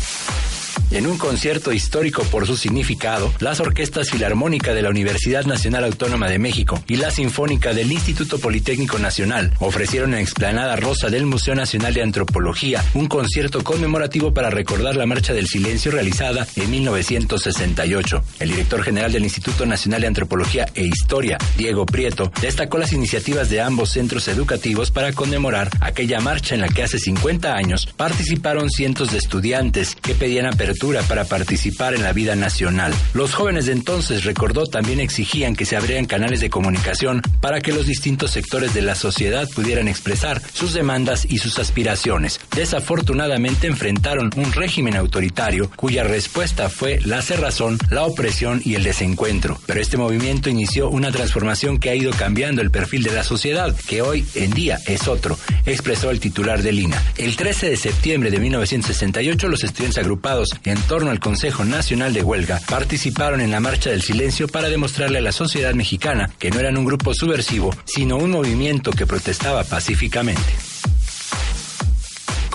En 0.91 1.07
un 1.07 1.19
concierto 1.19 1.73
histórico 1.73 2.23
por 2.25 2.47
su 2.47 2.57
significado, 2.57 3.33
las 3.41 3.61
orquestas 3.61 4.11
filarmónica 4.11 4.75
de 4.75 4.83
la 4.83 4.91
Universidad 4.91 5.45
Nacional 5.45 5.85
Autónoma 5.85 6.29
de 6.29 6.39
México 6.39 6.83
y 6.87 6.97
la 6.97 7.11
Sinfónica 7.11 7.75
del 7.75 7.93
Instituto 7.93 8.39
Politécnico 8.39 8.99
Nacional 8.99 9.53
ofrecieron 9.59 10.15
en 10.15 10.21
Explanada 10.21 10.77
Rosa 10.77 11.11
del 11.11 11.27
Museo 11.27 11.55
Nacional 11.55 11.95
de 11.95 12.03
Antropología 12.03 12.85
un 12.95 13.07
concierto 13.07 13.63
conmemorativo 13.63 14.33
para 14.33 14.51
recordar 14.51 14.97
la 14.97 15.07
Marcha 15.07 15.33
del 15.35 15.47
Silencio 15.47 15.91
realizada 15.91 16.47
en 16.57 16.71
1968. 16.71 18.25
El 18.41 18.51
director 18.51 18.83
general 18.83 19.13
del 19.13 19.25
Instituto 19.25 19.67
Nacional 19.67 20.01
de 20.01 20.07
Antropología 20.07 20.67
e 20.75 20.85
Historia, 20.85 21.39
Diego 21.57 21.87
Prieto, 21.87 22.33
destacó 22.41 22.79
las 22.79 22.93
iniciativas 22.93 23.51
de 23.51 23.61
ambos 23.61 23.91
centros 23.91 24.29
educativos 24.29 24.91
para 24.91 25.13
conmemorar 25.13 25.71
aquella 25.81 26.21
marcha 26.21 26.55
en 26.55 26.61
la 26.63 26.69
que 26.69 26.83
hace 26.83 26.99
50 26.99 27.55
años 27.55 27.87
participaron 27.97 28.71
cientos 28.71 29.13
de 29.13 29.19
estudiantes 29.19 29.95
que 29.95 30.15
pedían 30.15 30.47
apertura 30.69 31.03
para 31.05 31.25
participar 31.25 31.95
en 31.95 32.03
la 32.03 32.13
vida 32.13 32.37
nacional. 32.37 32.93
Los 33.15 33.35
jóvenes 33.35 33.65
de 33.65 33.73
entonces, 33.73 34.25
recordó, 34.25 34.67
también 34.67 35.01
exigían 35.01 35.57
que 35.57 35.65
se 35.65 35.77
abrieran 35.77 36.05
canales 36.05 36.41
de 36.41 36.51
comunicación 36.51 37.23
para 37.41 37.63
que 37.63 37.73
los 37.73 37.87
distintos 37.87 38.33
sectores 38.33 38.75
de 38.75 38.83
la 38.83 38.95
sociedad 38.95 39.49
pudieran 39.55 39.89
expresar 39.89 40.43
sus 40.53 40.75
demandas 40.75 41.27
y 41.27 41.39
sus 41.39 41.59
aspiraciones. 41.59 42.39
Desafortunadamente 42.55 43.67
enfrentaron 43.67 44.31
un 44.37 44.53
régimen 44.53 44.95
autoritario 44.95 45.71
cuya 45.75 46.05
respuesta 46.05 46.69
fue 46.69 47.01
la 47.03 47.23
cerrazón, 47.23 47.79
la 47.89 48.05
opresión 48.05 48.61
y 48.63 48.75
el 48.75 48.85
desencuentro. 48.85 49.59
Pero 49.65 49.81
este 49.81 49.97
movimiento 49.97 50.51
inició 50.51 50.91
una 50.91 51.11
transformación 51.11 51.79
que 51.79 51.89
ha 51.89 51.95
ido 51.95 52.11
cambiando 52.11 52.61
el 52.61 52.71
perfil 52.71 53.05
de 53.05 53.13
la 53.13 53.25
sociedad, 53.25 53.75
que 53.87 54.03
hoy 54.03 54.27
en 54.35 54.51
día 54.51 54.81
es 54.85 55.09
otro, 55.09 55.39
expresó 55.65 56.11
el 56.11 56.21
titular 56.21 56.63
de 56.63 56.73
Lina. 56.73 57.03
El 57.17 57.37
13 57.37 57.71
de 57.71 57.77
septiembre 57.79 58.31
de 58.31 58.39
1968, 58.39 59.49
los 59.49 59.65
estudiantes 59.65 59.97
agrupados 59.97 60.58
en 60.65 60.81
torno 60.83 61.11
al 61.11 61.21
Consejo 61.21 61.65
Nacional 61.65 62.13
de 62.13 62.23
Huelga 62.23 62.61
participaron 62.69 63.41
en 63.41 63.51
la 63.51 63.61
Marcha 63.61 63.91
del 63.91 64.03
Silencio 64.03 64.49
para 64.49 64.69
demostrarle 64.69 65.19
a 65.19 65.23
la 65.23 65.33
sociedad 65.33 65.75
mexicana 65.75 66.31
que 66.39 66.51
no 66.51 66.61
eran 66.61 66.77
un 66.77 66.85
grupo 66.85 67.15
subversivo, 67.15 67.75
sino 67.85 68.17
un 68.17 68.31
movimiento 68.31 68.91
que 68.91 69.07
protestaba 69.07 69.65
pacíficamente. 69.65 70.43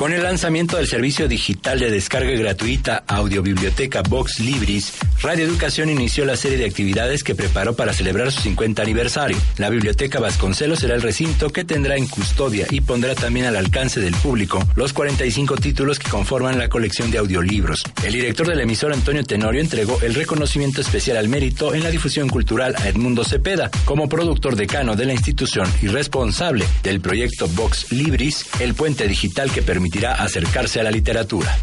Con 0.04 0.12
el 0.12 0.22
lanzamiento 0.22 0.76
del 0.76 0.88
servicio 0.88 1.30
digital 1.30 1.80
de 1.80 1.90
descarga 1.90 2.32
gratuita 2.32 3.06
Audiobiblioteca 3.08 4.02
Vox 4.02 4.42
Libris, 4.42 4.96
Radio 5.22 5.46
Educación 5.46 5.90
inició 5.90 6.26
la 6.26 6.36
serie 6.36 6.58
de 6.58 6.66
actividades 6.66 7.24
que 7.24 7.36
preparó 7.36 7.74
para 7.74 7.94
celebrar 7.94 8.30
su 8.34 8.42
50 8.42 8.82
aniversario. 8.82 9.38
La 9.56 9.70
Biblioteca 9.70 10.20
Vasconcelos 10.20 10.80
será 10.80 10.96
el 10.96 11.02
recinto 11.02 11.52
que 11.52 11.64
tendrá 11.64 11.96
en 11.96 12.08
custodia 12.08 12.68
y 12.70 12.82
pondrá 12.82 13.16
también 13.16 13.46
al 13.46 13.56
alcance 13.56 14.02
del 14.02 14.14
público 14.16 14.62
los 14.76 14.92
45 14.92 15.56
títulos 15.56 16.00
que 16.00 16.10
conforman 16.10 16.60
la 16.60 16.68
colección 16.68 17.10
de 17.10 17.20
audiolibros. 17.20 17.84
El 18.04 18.12
director 18.12 18.46
del 18.46 18.60
emisor 18.60 18.92
Antonio 18.92 19.24
Tenorio 19.24 19.62
entregó 19.62 20.02
el 20.02 20.16
reconocimiento 20.16 20.82
especial 20.82 21.16
al 21.16 21.30
mérito 21.30 21.74
en 21.74 21.82
la 21.82 21.92
difusión 21.92 22.28
cultural 22.28 22.76
a 22.78 22.90
Edmundo 22.90 23.24
Cepeda 23.24 23.72
como 23.86 24.10
productor 24.10 24.58
decano 24.58 24.98
de 24.98 25.06
la 25.06 25.14
institución 25.14 25.72
y 25.82 25.88
responsable 25.88 26.66
del 26.84 27.00
proyecto 27.00 27.48
Vox 27.48 27.90
Libris, 27.94 28.48
el 28.60 28.74
puente 28.74 29.08
digital 29.08 29.50
que 29.50 29.62
permite 29.62 29.93
permitirá 29.94 30.24
acercarse 30.24 30.80
a 30.80 30.84
la 30.84 30.90
literatura. 30.90 31.56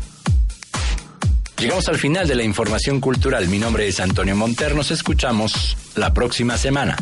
Llegamos 1.58 1.88
al 1.88 1.98
final 1.98 2.28
de 2.28 2.36
la 2.36 2.44
información 2.44 3.00
cultural. 3.00 3.48
Mi 3.48 3.58
nombre 3.58 3.88
es 3.88 3.98
Antonio 3.98 4.36
Monter. 4.36 4.76
Nos 4.76 4.92
escuchamos 4.92 5.76
la 5.96 6.14
próxima 6.14 6.56
semana. 6.56 6.96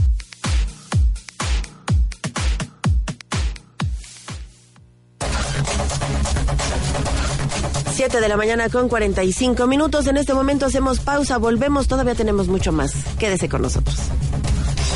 Siete 7.93 8.21
de 8.21 8.29
la 8.29 8.39
mañana 8.39 8.71
con 8.71 8.89
45 8.89 9.67
minutos. 9.67 10.07
En 10.07 10.17
este 10.17 10.33
momento 10.33 10.65
hacemos 10.65 11.01
pausa, 11.01 11.37
volvemos, 11.37 11.89
todavía 11.89 12.15
tenemos 12.15 12.49
mucho 12.49 12.73
más. 12.73 12.93
Quédese 13.19 13.51
con 13.51 13.61
nosotros. 13.61 13.97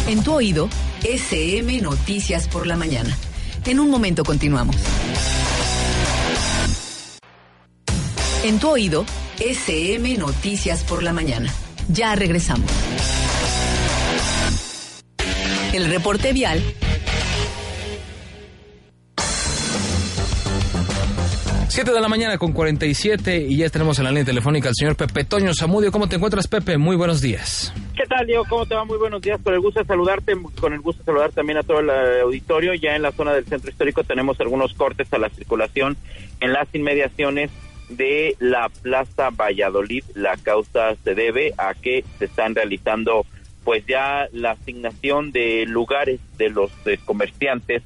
En 0.09 0.25
tu 0.25 0.33
oído, 0.33 0.71
SM 1.05 1.83
Noticias 1.83 2.49
por 2.49 2.67
la 2.67 2.77
mañana. 2.77 3.15
En 3.67 3.81
un 3.81 3.91
momento 3.91 4.25
continuamos. 4.25 4.77
En 8.45 8.59
tu 8.59 8.71
oído, 8.71 9.05
SM 9.39 10.19
Noticias 10.19 10.83
por 10.83 11.05
la 11.05 11.13
mañana. 11.13 11.49
Ya 11.89 12.17
regresamos. 12.17 12.69
El 15.73 15.89
reporte 15.89 16.33
vial. 16.33 16.61
Siete 21.69 21.93
de 21.93 22.01
la 22.01 22.09
mañana 22.09 22.37
con 22.37 22.53
47 22.53 23.47
y 23.49 23.59
ya 23.59 23.71
tenemos 23.71 23.99
en 23.99 24.05
la 24.05 24.11
línea 24.11 24.25
telefónica 24.25 24.71
al 24.71 24.75
señor 24.75 24.97
Pepe 24.97 25.23
Toño 25.23 25.55
Zamudio. 25.55 25.93
¿Cómo 25.93 26.09
te 26.09 26.17
encuentras, 26.17 26.49
Pepe? 26.49 26.79
Muy 26.79 26.97
buenos 26.97 27.23
días. 27.23 27.73
¿Qué 27.97 28.03
tal, 28.09 28.27
Diego? 28.27 28.45
¿Cómo 28.49 28.67
te 28.67 28.75
va? 28.75 28.85
Muy 28.85 28.99
buenos 28.99 29.23
días. 29.23 29.41
Con 29.41 29.55
el 29.55 29.61
gusto 29.61 29.79
de 29.79 29.87
saludarte, 29.87 30.33
con 30.61 30.73
el 30.73 30.81
gusto 30.81 31.01
de 31.03 31.07
saludar 31.07 31.31
también 31.31 31.59
a 31.59 31.63
todo 31.63 31.79
el 31.79 31.89
auditorio. 32.23 32.75
Ya 32.75 32.97
en 32.97 33.03
la 33.03 33.13
zona 33.13 33.35
del 33.35 33.45
centro 33.45 33.71
histórico 33.71 34.03
tenemos 34.03 34.41
algunos 34.41 34.75
cortes 34.75 35.13
a 35.13 35.19
la 35.19 35.31
circulación 35.31 35.97
en 36.41 36.53
las 36.53 36.67
inmediaciones 36.75 37.53
de 37.89 38.37
la 38.39 38.69
Plaza 38.69 39.31
Valladolid. 39.31 40.05
La 40.15 40.37
causa 40.37 40.95
se 41.03 41.15
debe 41.15 41.53
a 41.59 41.75
que 41.75 42.05
se 42.19 42.27
están 42.27 42.55
realizando 42.55 43.27
pues 43.65 43.85
ya 43.87 44.29
la 44.33 44.53
asignación 44.53 45.31
de 45.31 45.67
lugares 45.67 46.21
de 46.37 46.51
los 46.51 46.71
eh, 46.85 46.99
comerciantes 47.05 47.83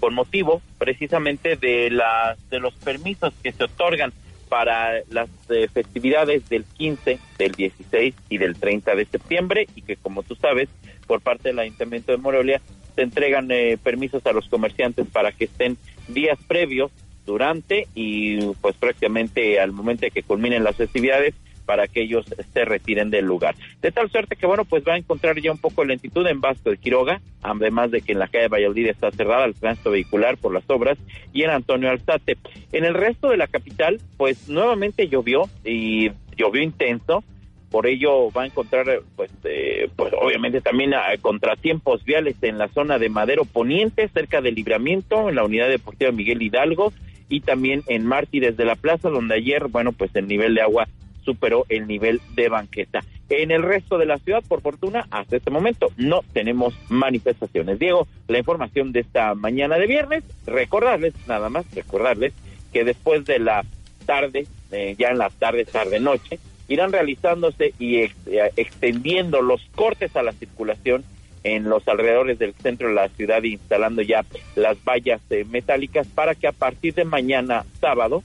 con 0.00 0.14
motivo 0.14 0.60
precisamente 0.78 1.56
de 1.56 1.90
las 1.90 2.38
de 2.50 2.60
los 2.60 2.74
permisos 2.74 3.32
que 3.42 3.52
se 3.52 3.64
otorgan 3.64 4.12
para 4.48 5.00
las 5.10 5.30
eh, 5.48 5.66
festividades 5.72 6.48
del 6.48 6.64
15, 6.64 7.18
del 7.38 7.52
16 7.52 8.14
y 8.28 8.38
del 8.38 8.56
30 8.56 8.94
de 8.94 9.06
septiembre 9.06 9.66
y 9.74 9.82
que 9.82 9.96
como 9.96 10.22
tú 10.22 10.34
sabes 10.34 10.68
por 11.06 11.20
parte 11.20 11.48
del 11.48 11.58
Ayuntamiento 11.58 12.12
de 12.12 12.18
Morelia 12.18 12.60
se 12.94 13.02
entregan 13.02 13.50
eh, 13.50 13.78
permisos 13.82 14.24
a 14.26 14.32
los 14.32 14.48
comerciantes 14.48 15.06
para 15.08 15.32
que 15.32 15.44
estén 15.44 15.76
días 16.08 16.38
previos 16.46 16.92
durante 17.26 17.86
y 17.94 18.38
pues 18.60 18.76
prácticamente 18.76 19.60
al 19.60 19.72
momento 19.72 20.02
de 20.02 20.10
que 20.10 20.22
culminen 20.22 20.64
las 20.64 20.76
festividades 20.76 21.34
para 21.64 21.88
que 21.88 22.02
ellos 22.02 22.26
se 22.52 22.64
retiren 22.64 23.10
del 23.10 23.24
lugar. 23.24 23.54
De 23.80 23.90
tal 23.90 24.10
suerte 24.10 24.36
que, 24.36 24.46
bueno, 24.46 24.64
pues 24.64 24.84
va 24.86 24.94
a 24.94 24.98
encontrar 24.98 25.40
ya 25.40 25.50
un 25.50 25.58
poco 25.58 25.82
de 25.82 25.88
lentitud 25.88 26.26
en 26.26 26.40
Vasco 26.40 26.70
de 26.70 26.76
Quiroga, 26.76 27.20
además 27.42 27.90
de 27.90 28.02
que 28.02 28.12
en 28.12 28.18
la 28.18 28.28
calle 28.28 28.48
Valladolid 28.48 28.88
está 28.88 29.10
cerrada 29.10 29.44
el 29.44 29.54
tránsito 29.54 29.90
vehicular 29.90 30.36
por 30.36 30.52
las 30.52 30.68
obras, 30.68 30.98
y 31.32 31.42
en 31.42 31.50
Antonio 31.50 31.90
Alzate. 31.90 32.36
En 32.72 32.84
el 32.84 32.94
resto 32.94 33.28
de 33.28 33.36
la 33.36 33.46
capital, 33.46 34.00
pues 34.16 34.48
nuevamente 34.48 35.08
llovió 35.08 35.48
y 35.64 36.10
llovió 36.36 36.62
intenso, 36.62 37.24
por 37.70 37.88
ello 37.88 38.30
va 38.30 38.42
a 38.42 38.46
encontrar, 38.46 38.86
pues, 39.16 39.32
eh, 39.42 39.88
pues 39.96 40.12
obviamente 40.20 40.60
también 40.60 40.94
a, 40.94 41.16
contratiempos 41.20 42.04
viales 42.04 42.36
en 42.42 42.56
la 42.56 42.68
zona 42.68 43.00
de 43.00 43.08
Madero 43.08 43.44
Poniente, 43.44 44.08
cerca 44.08 44.40
del 44.40 44.54
Libramiento, 44.54 45.28
en 45.28 45.34
la 45.34 45.44
unidad 45.44 45.68
deportiva 45.68 46.12
Miguel 46.12 46.40
Hidalgo, 46.40 46.92
y 47.28 47.40
también 47.40 47.82
en 47.86 48.06
Martí 48.06 48.40
desde 48.40 48.64
la 48.64 48.76
plaza, 48.76 49.08
donde 49.08 49.36
ayer, 49.36 49.68
bueno, 49.68 49.92
pues 49.92 50.14
el 50.14 50.26
nivel 50.26 50.54
de 50.54 50.62
agua 50.62 50.88
superó 51.24 51.64
el 51.68 51.86
nivel 51.86 52.20
de 52.34 52.48
banqueta. 52.48 53.00
En 53.30 53.50
el 53.50 53.62
resto 53.62 53.96
de 53.96 54.06
la 54.06 54.18
ciudad, 54.18 54.42
por 54.46 54.60
fortuna, 54.60 55.06
hasta 55.10 55.36
este 55.36 55.50
momento 55.50 55.88
no 55.96 56.20
tenemos 56.32 56.74
manifestaciones. 56.90 57.78
Diego, 57.78 58.06
la 58.28 58.38
información 58.38 58.92
de 58.92 59.00
esta 59.00 59.34
mañana 59.34 59.78
de 59.78 59.86
viernes, 59.86 60.24
recordarles, 60.46 61.14
nada 61.26 61.48
más 61.48 61.64
recordarles, 61.74 62.34
que 62.72 62.84
después 62.84 63.24
de 63.24 63.38
la 63.38 63.64
tarde 64.04 64.46
eh, 64.72 64.94
ya 64.98 65.08
en 65.08 65.18
las 65.18 65.32
tardes, 65.34 65.68
tarde, 65.68 66.00
noche, 66.00 66.38
irán 66.68 66.92
realizándose 66.92 67.72
y 67.78 67.96
eh, 67.96 68.12
extendiendo 68.56 69.40
los 69.40 69.62
cortes 69.74 70.14
a 70.16 70.22
la 70.22 70.32
circulación 70.32 71.04
en 71.44 71.64
los 71.64 71.86
alrededores 71.86 72.38
del 72.38 72.54
centro 72.54 72.88
de 72.88 72.94
la 72.94 73.08
ciudad 73.10 73.42
instalando 73.42 74.02
ya 74.02 74.24
las 74.56 74.82
vallas 74.84 75.20
eh, 75.30 75.44
metálicas 75.48 76.06
para 76.08 76.34
que 76.34 76.48
a 76.48 76.52
partir 76.52 76.94
de 76.94 77.04
mañana 77.04 77.64
sábado 77.80 78.22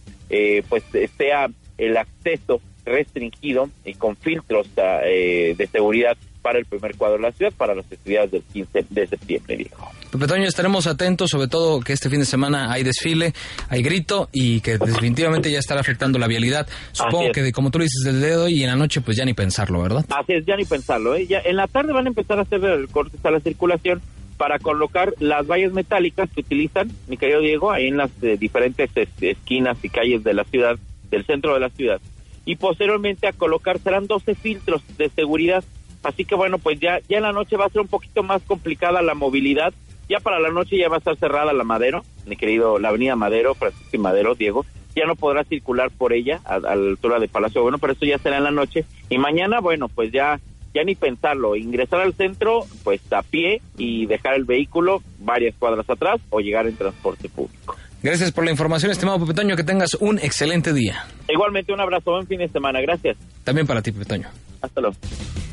pues 0.69 0.83
sea 1.17 1.49
el 1.77 1.97
acceso 1.97 2.61
restringido 2.85 3.69
y 3.83 3.95
con 3.95 4.15
filtros 4.15 4.67
ah, 4.77 5.01
de 5.01 5.69
seguridad 5.71 6.17
para 6.41 6.59
el 6.59 6.65
primer 6.65 6.95
cuadro 6.95 7.17
de 7.17 7.23
la 7.23 7.31
ciudad, 7.31 7.51
para 7.57 7.75
las 7.75 7.85
festividades 7.85 8.31
del 8.31 8.43
15 8.43 8.85
de 8.89 9.07
septiembre, 9.07 9.57
dijo. 9.57 9.89
Pepe 10.11 10.25
Toño, 10.25 10.47
estaremos 10.47 10.87
atentos, 10.87 11.29
sobre 11.29 11.47
todo 11.47 11.81
que 11.81 11.93
este 11.93 12.09
fin 12.09 12.19
de 12.19 12.25
semana 12.25 12.71
hay 12.71 12.83
desfile, 12.83 13.33
hay 13.69 13.83
grito 13.83 14.29
y 14.31 14.59
que 14.61 14.77
definitivamente 14.77 15.51
ya 15.51 15.59
estará 15.59 15.81
afectando 15.81 16.17
la 16.17 16.27
vialidad. 16.27 16.67
Supongo 16.93 17.31
que, 17.31 17.51
como 17.51 17.69
tú 17.69 17.79
dices, 17.79 18.01
desde 18.03 18.35
hoy 18.35 18.53
y 18.55 18.63
en 18.63 18.69
la 18.69 18.75
noche, 18.75 19.01
pues 19.01 19.17
ya 19.17 19.25
ni 19.25 19.33
pensarlo, 19.33 19.81
¿verdad? 19.81 20.05
Así 20.09 20.33
es, 20.33 20.45
ya 20.45 20.55
ni 20.55 20.65
pensarlo. 20.65 21.15
¿eh? 21.15 21.27
Ya 21.27 21.39
en 21.39 21.57
la 21.57 21.67
tarde 21.67 21.93
van 21.93 22.05
a 22.05 22.09
empezar 22.09 22.39
a 22.39 22.41
hacer 22.41 22.63
el 22.63 22.87
cortes 22.87 23.23
a 23.23 23.31
la 23.31 23.39
circulación 23.39 24.01
para 24.37 24.57
colocar 24.57 25.13
las 25.19 25.45
vallas 25.45 25.73
metálicas 25.73 26.29
que 26.31 26.41
utilizan, 26.41 26.89
mi 27.07 27.17
querido 27.17 27.41
Diego, 27.41 27.71
ahí 27.71 27.87
en 27.87 27.97
las 27.97 28.09
eh, 28.23 28.37
diferentes 28.39 28.89
este, 28.95 29.31
esquinas 29.31 29.77
y 29.83 29.89
calles 29.89 30.23
de 30.23 30.33
la 30.33 30.45
ciudad, 30.45 30.79
del 31.11 31.25
centro 31.25 31.53
de 31.53 31.59
la 31.59 31.69
ciudad. 31.69 31.99
Y 32.45 32.55
posteriormente 32.55 33.27
a 33.27 33.33
colocar 33.33 33.79
serán 33.79 34.07
12 34.07 34.35
filtros 34.35 34.81
de 34.97 35.09
seguridad 35.09 35.63
Así 36.03 36.25
que 36.25 36.35
bueno, 36.35 36.57
pues 36.57 36.79
ya, 36.79 36.99
ya 37.07 37.17
en 37.17 37.23
la 37.23 37.31
noche 37.31 37.57
va 37.57 37.65
a 37.65 37.69
ser 37.69 37.81
un 37.81 37.87
poquito 37.87 38.23
más 38.23 38.41
complicada 38.43 39.01
la 39.01 39.15
movilidad. 39.15 39.73
Ya 40.07 40.19
para 40.19 40.39
la 40.39 40.49
noche 40.49 40.77
ya 40.77 40.89
va 40.89 40.95
a 40.95 40.99
estar 40.99 41.17
cerrada 41.17 41.53
la 41.53 41.63
Madero, 41.63 42.03
mi 42.25 42.35
querido, 42.35 42.79
la 42.79 42.89
avenida 42.89 43.15
Madero, 43.15 43.53
Francisco 43.53 43.89
y 43.93 43.99
Madero, 43.99 44.33
Diego. 44.35 44.65
Ya 44.95 45.05
no 45.05 45.15
podrá 45.15 45.43
circular 45.43 45.91
por 45.91 46.13
ella 46.13 46.41
a, 46.45 46.59
la 46.59 46.71
altura 46.71 47.19
de 47.19 47.27
Palacio 47.27 47.61
Bueno, 47.61 47.77
pero 47.77 47.93
eso 47.93 48.05
ya 48.05 48.17
será 48.17 48.37
en 48.37 48.43
la 48.43 48.51
noche. 48.51 48.85
Y 49.09 49.19
mañana, 49.19 49.59
bueno, 49.59 49.87
pues 49.87 50.11
ya, 50.11 50.39
ya 50.73 50.83
ni 50.83 50.95
pensarlo. 50.95 51.55
Ingresar 51.55 52.01
al 52.01 52.13
centro, 52.13 52.61
pues 52.83 53.01
a 53.13 53.21
pie 53.21 53.61
y 53.77 54.07
dejar 54.07 54.33
el 54.33 54.45
vehículo 54.45 55.03
varias 55.19 55.55
cuadras 55.57 55.87
atrás 55.87 56.19
o 56.31 56.39
llegar 56.39 56.65
en 56.65 56.75
transporte 56.75 57.29
público. 57.29 57.75
Gracias 58.01 58.31
por 58.31 58.45
la 58.45 58.51
información, 58.51 58.91
estimado 58.91 59.19
Pepetoño. 59.19 59.55
Que 59.55 59.63
tengas 59.63 59.93
un 59.99 60.17
excelente 60.17 60.73
día. 60.73 61.05
Igualmente, 61.27 61.71
un 61.71 61.81
abrazo, 61.81 62.11
buen 62.11 62.25
fin 62.25 62.39
de 62.39 62.47
semana. 62.47 62.81
Gracias. 62.81 63.17
También 63.43 63.67
para 63.67 63.81
ti, 63.81 63.91
Pepetoño. 63.91 64.27
Hasta 64.61 64.81
luego. 64.81 64.95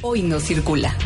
Hoy 0.02 0.22
no 0.22 0.40
circula. 0.40 0.96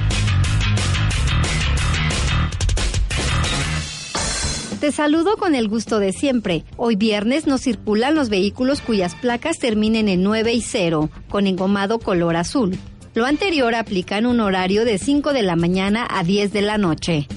Te 4.81 4.93
saludo 4.93 5.37
con 5.37 5.55
el 5.55 5.69
gusto 5.69 5.99
de 5.99 6.15
siempre. 6.15 6.65
Hoy 6.79 6.97
viernes 6.97 7.47
no 7.47 7.59
circulan 7.59 8.15
los 8.15 8.31
vehículos 8.31 8.81
cuyas 8.81 9.15
placas 9.15 9.59
terminen 9.59 10.09
en 10.09 10.23
9 10.23 10.55
y 10.55 10.63
0, 10.63 11.11
con 11.29 11.47
engomado 11.47 11.99
color 11.99 12.37
azul. 12.37 12.79
Lo 13.13 13.27
anterior 13.27 13.75
aplica 13.75 14.17
en 14.17 14.25
un 14.25 14.41
horario 14.41 14.87
de 14.87 14.97
5 14.97 15.35
de 15.35 15.43
la 15.43 15.55
mañana 15.55 16.07
a 16.09 16.25
10 16.25 16.55
de 16.55 16.63
la 16.63 16.79
noche. 16.79 17.29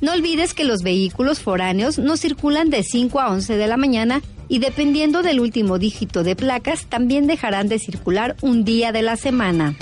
No 0.00 0.12
olvides 0.12 0.54
que 0.54 0.62
los 0.62 0.82
vehículos 0.82 1.40
foráneos 1.40 1.98
no 1.98 2.16
circulan 2.16 2.70
de 2.70 2.84
5 2.84 3.18
a 3.20 3.30
11 3.30 3.56
de 3.56 3.66
la 3.66 3.76
mañana 3.76 4.22
y 4.48 4.60
dependiendo 4.60 5.22
del 5.22 5.40
último 5.40 5.78
dígito 5.78 6.22
de 6.22 6.36
placas 6.36 6.86
también 6.86 7.26
dejarán 7.26 7.68
de 7.68 7.80
circular 7.80 8.36
un 8.42 8.64
día 8.64 8.92
de 8.92 9.02
la 9.02 9.16
semana. 9.16 9.74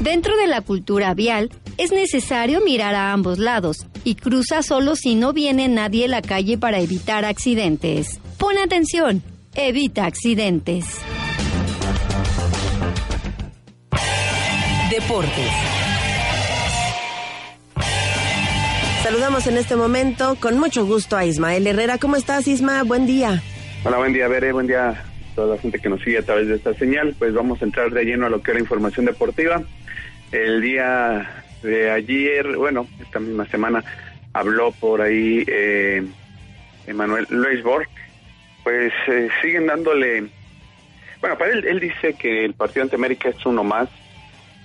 Dentro 0.00 0.36
de 0.36 0.46
la 0.46 0.60
cultura 0.60 1.14
vial, 1.14 1.50
es 1.78 1.90
necesario 1.90 2.60
mirar 2.60 2.94
a 2.94 3.12
ambos 3.12 3.38
lados 3.38 3.86
y 4.04 4.16
cruza 4.16 4.62
solo 4.62 4.96
si 4.96 5.14
no 5.14 5.32
viene 5.32 5.66
nadie 5.68 6.04
a 6.04 6.08
la 6.08 6.22
calle 6.22 6.58
para 6.58 6.78
evitar 6.78 7.24
accidentes. 7.24 8.20
Pon 8.38 8.58
atención, 8.58 9.22
evita 9.54 10.04
accidentes. 10.04 10.84
Deportes. 14.90 15.50
Saludamos 19.02 19.46
en 19.46 19.58
este 19.58 19.74
momento 19.74 20.36
con 20.40 20.58
mucho 20.58 20.86
gusto 20.86 21.16
a 21.16 21.24
Ismael 21.24 21.66
Herrera. 21.66 21.98
¿Cómo 21.98 22.16
estás, 22.16 22.46
Isma? 22.46 22.82
Buen 22.84 23.06
día. 23.06 23.42
Hola, 23.84 23.98
buen 23.98 24.12
día, 24.12 24.28
Bere. 24.28 24.52
Buen 24.52 24.66
día 24.66 25.04
toda 25.34 25.56
la 25.56 25.60
gente 25.60 25.78
que 25.78 25.88
nos 25.88 26.02
sigue 26.02 26.18
a 26.18 26.22
través 26.22 26.48
de 26.48 26.56
esta 26.56 26.74
señal. 26.74 27.14
Pues 27.18 27.34
vamos 27.34 27.60
a 27.60 27.64
entrar 27.64 27.90
de 27.90 28.04
lleno 28.04 28.26
a 28.26 28.30
lo 28.30 28.42
que 28.42 28.50
es 28.50 28.54
la 28.56 28.62
información 28.62 29.06
deportiva. 29.06 29.62
El 30.32 30.60
día 30.60 31.30
de 31.62 31.90
ayer, 31.90 32.56
bueno, 32.56 32.86
esta 33.00 33.20
misma 33.20 33.46
semana, 33.46 33.84
habló 34.32 34.72
por 34.72 35.00
ahí 35.00 35.44
eh, 35.46 36.02
Emanuel 36.86 37.26
Leisborg, 37.30 37.88
pues 38.62 38.92
eh, 39.08 39.28
siguen 39.40 39.66
dándole, 39.66 40.26
bueno, 41.20 41.38
para 41.38 41.52
él, 41.52 41.64
él 41.66 41.80
dice 41.80 42.14
que 42.14 42.44
el 42.44 42.54
partido 42.54 42.82
ante 42.82 42.96
América 42.96 43.28
es 43.28 43.46
uno 43.46 43.64
más, 43.64 43.88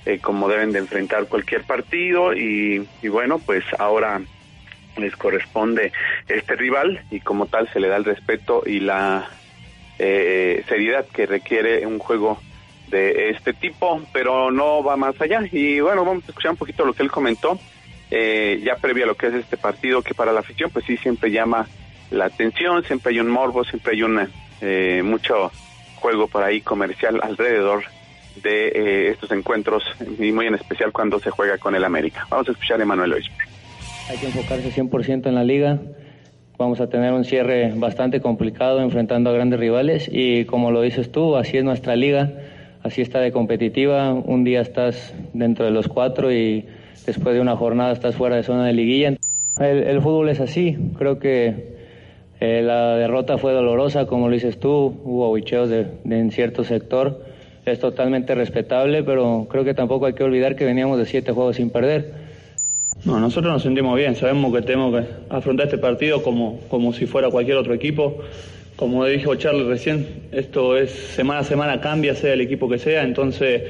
eh, 0.05 0.19
como 0.19 0.49
deben 0.49 0.71
de 0.71 0.79
enfrentar 0.79 1.27
cualquier 1.27 1.63
partido 1.63 2.33
y, 2.33 2.87
y 3.01 3.07
bueno, 3.07 3.39
pues 3.39 3.63
ahora 3.77 4.21
les 4.97 5.15
corresponde 5.15 5.91
este 6.27 6.55
rival 6.55 7.01
y 7.11 7.21
como 7.21 7.45
tal 7.45 7.71
se 7.71 7.79
le 7.79 7.87
da 7.87 7.97
el 7.97 8.05
respeto 8.05 8.63
y 8.65 8.79
la 8.79 9.29
eh, 9.99 10.63
seriedad 10.67 11.05
que 11.05 11.25
requiere 11.25 11.85
un 11.85 11.99
juego 11.99 12.39
de 12.89 13.29
este 13.29 13.53
tipo, 13.53 14.01
pero 14.11 14.51
no 14.51 14.83
va 14.83 14.97
más 14.97 15.19
allá. 15.21 15.41
Y 15.51 15.79
bueno, 15.79 16.03
vamos 16.05 16.23
a 16.23 16.27
escuchar 16.27 16.51
un 16.51 16.57
poquito 16.57 16.85
lo 16.85 16.93
que 16.93 17.03
él 17.03 17.11
comentó, 17.11 17.59
eh, 18.11 18.61
ya 18.63 18.75
previo 18.75 19.03
a 19.03 19.07
lo 19.07 19.15
que 19.15 19.27
es 19.27 19.33
este 19.35 19.57
partido, 19.57 20.01
que 20.01 20.13
para 20.13 20.33
la 20.33 20.39
afición 20.39 20.69
pues 20.71 20.85
sí 20.85 20.97
siempre 20.97 21.31
llama 21.31 21.67
la 22.11 22.25
atención, 22.25 22.83
siempre 22.83 23.13
hay 23.13 23.19
un 23.19 23.29
morbo, 23.29 23.63
siempre 23.63 23.93
hay 23.93 24.03
un 24.03 24.27
eh, 24.61 25.01
mucho 25.03 25.51
juego 25.95 26.27
por 26.27 26.43
ahí 26.43 26.61
comercial 26.61 27.19
alrededor 27.21 27.83
de 28.41 28.67
eh, 28.69 29.09
estos 29.11 29.31
encuentros 29.31 29.83
y 30.17 30.31
muy 30.31 30.47
en 30.47 30.55
especial 30.55 30.91
cuando 30.91 31.19
se 31.19 31.29
juega 31.29 31.57
con 31.57 31.75
el 31.75 31.83
América. 31.83 32.25
Vamos 32.29 32.47
a 32.47 32.51
escuchar 32.53 32.79
a 32.79 32.83
Emanuel 32.83 33.11
Luis. 33.11 33.25
Hay 34.09 34.17
que 34.17 34.27
enfocarse 34.27 34.71
100% 34.71 35.27
en 35.27 35.35
la 35.35 35.43
liga. 35.43 35.79
Vamos 36.59 36.79
a 36.79 36.87
tener 36.87 37.13
un 37.13 37.25
cierre 37.25 37.73
bastante 37.75 38.21
complicado 38.21 38.81
enfrentando 38.81 39.31
a 39.31 39.33
grandes 39.33 39.59
rivales 39.59 40.07
y 40.11 40.45
como 40.45 40.69
lo 40.69 40.81
dices 40.81 41.11
tú, 41.11 41.35
así 41.35 41.57
es 41.57 41.63
nuestra 41.63 41.95
liga 41.95 42.31
así 42.83 43.01
está 43.01 43.19
de 43.19 43.31
competitiva. 43.31 44.13
Un 44.13 44.43
día 44.43 44.61
estás 44.61 45.13
dentro 45.33 45.65
de 45.65 45.71
los 45.71 45.87
cuatro 45.87 46.31
y 46.31 46.65
después 47.05 47.35
de 47.35 47.41
una 47.41 47.55
jornada 47.55 47.91
estás 47.91 48.15
fuera 48.15 48.35
de 48.35 48.43
zona 48.43 48.65
de 48.65 48.73
liguilla. 48.73 49.15
El, 49.59 50.01
fútbol 50.01 50.29
es 50.29 50.39
así. 50.39 50.77
Creo 50.97 51.19
que 51.19 51.75
eh, 52.39 52.61
la 52.63 52.95
derrota 52.95 53.37
fue 53.37 53.53
dolorosa, 53.53 54.05
como 54.05 54.27
lo 54.27 54.33
dices 54.33 54.59
tú. 54.59 54.99
Hubo 55.03 55.33
bicheos 55.33 55.69
de, 55.69 55.87
en 56.05 56.31
cierto 56.31 56.63
sector. 56.63 57.25
Es 57.65 57.79
totalmente 57.79 58.33
respetable, 58.35 59.03
pero 59.03 59.47
creo 59.49 59.63
que 59.63 59.73
tampoco 59.73 60.05
hay 60.05 60.13
que 60.13 60.23
olvidar 60.23 60.55
que 60.55 60.65
veníamos 60.65 60.97
de 60.97 61.05
siete 61.05 61.31
juegos 61.31 61.57
sin 61.57 61.69
perder. 61.69 62.28
No, 63.05 63.19
nosotros 63.19 63.53
nos 63.53 63.63
sentimos 63.63 63.95
bien, 63.97 64.15
sabemos 64.15 64.53
que 64.53 64.61
tenemos 64.61 64.93
que 64.93 65.07
afrontar 65.29 65.67
este 65.67 65.77
partido 65.77 66.21
como, 66.21 66.59
como 66.67 66.91
si 66.93 67.05
fuera 67.05 67.29
cualquier 67.29 67.57
otro 67.57 67.73
equipo. 67.73 68.19
Como 68.75 69.05
dijo 69.05 69.35
Charles 69.35 69.67
recién, 69.67 70.27
esto 70.31 70.77
es 70.77 70.91
semana 70.91 71.41
a 71.41 71.43
semana 71.43 71.81
cambia, 71.81 72.15
sea 72.15 72.33
el 72.33 72.41
equipo 72.41 72.69
que 72.69 72.77
sea, 72.77 73.03
entonces 73.03 73.63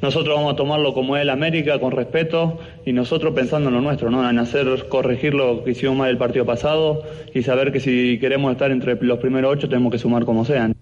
nosotros 0.00 0.36
vamos 0.36 0.54
a 0.54 0.56
tomarlo 0.56 0.94
como 0.94 1.16
es 1.16 1.22
el 1.22 1.30
América, 1.30 1.78
con 1.78 1.92
respeto, 1.92 2.58
y 2.84 2.92
nosotros 2.92 3.34
pensando 3.34 3.68
en 3.68 3.76
lo 3.76 3.80
nuestro, 3.80 4.10
¿no? 4.10 4.28
en 4.28 4.38
hacer 4.38 4.86
corregir 4.88 5.34
lo 5.34 5.62
que 5.62 5.72
hicimos 5.72 5.96
mal 5.96 6.10
el 6.10 6.18
partido 6.18 6.44
pasado 6.44 7.04
y 7.32 7.42
saber 7.42 7.72
que 7.72 7.80
si 7.80 8.18
queremos 8.18 8.52
estar 8.52 8.70
entre 8.72 8.96
los 9.00 9.18
primeros 9.20 9.52
ocho 9.52 9.68
tenemos 9.68 9.92
que 9.92 9.98
sumar 9.98 10.24
como 10.24 10.44
sean. 10.44 10.74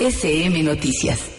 SM 0.00 0.62
Noticias. 0.62 1.37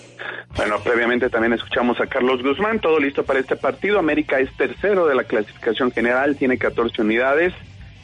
Bueno, 0.56 0.80
previamente 0.84 1.30
también 1.30 1.54
escuchamos 1.54 2.02
a 2.02 2.08
Carlos 2.08 2.44
Guzmán, 2.44 2.80
todo 2.80 3.00
listo 3.00 3.24
para 3.24 3.40
este 3.40 3.56
partido. 3.56 4.00
América 4.00 4.40
es 4.40 4.52
tercero 4.58 5.08
de 5.08 5.16
la 5.16 5.24
clasificación 5.24 5.92
general, 5.92 6.36
tiene 6.36 6.58
14 6.58 7.02
unidades, 7.02 7.54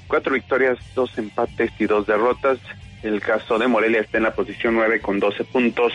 cuatro 0.08 0.34
victorias, 0.34 0.78
dos 0.93 1.18
empates 1.18 1.72
y 1.80 1.86
dos 1.86 2.08
derrotas. 2.08 2.60
El 3.04 3.22
caso 3.22 3.60
de 3.60 3.68
Morelia 3.68 4.02
está 4.02 4.18
en 4.18 4.24
la 4.24 4.34
posición 4.34 4.76
9 4.76 5.02
con 5.02 5.20
12 5.20 5.43
puntos, 5.46 5.93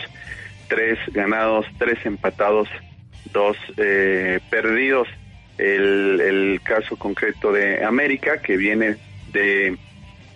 3 0.67 0.99
ganados, 1.13 1.65
3 1.77 2.05
empatados, 2.05 2.69
2 3.33 3.57
eh, 3.77 4.39
perdidos. 4.49 5.07
El, 5.57 6.21
el 6.21 6.61
caso 6.63 6.95
concreto 6.95 7.51
de 7.51 7.83
América, 7.83 8.41
que 8.41 8.57
viene 8.57 8.97
de 9.31 9.77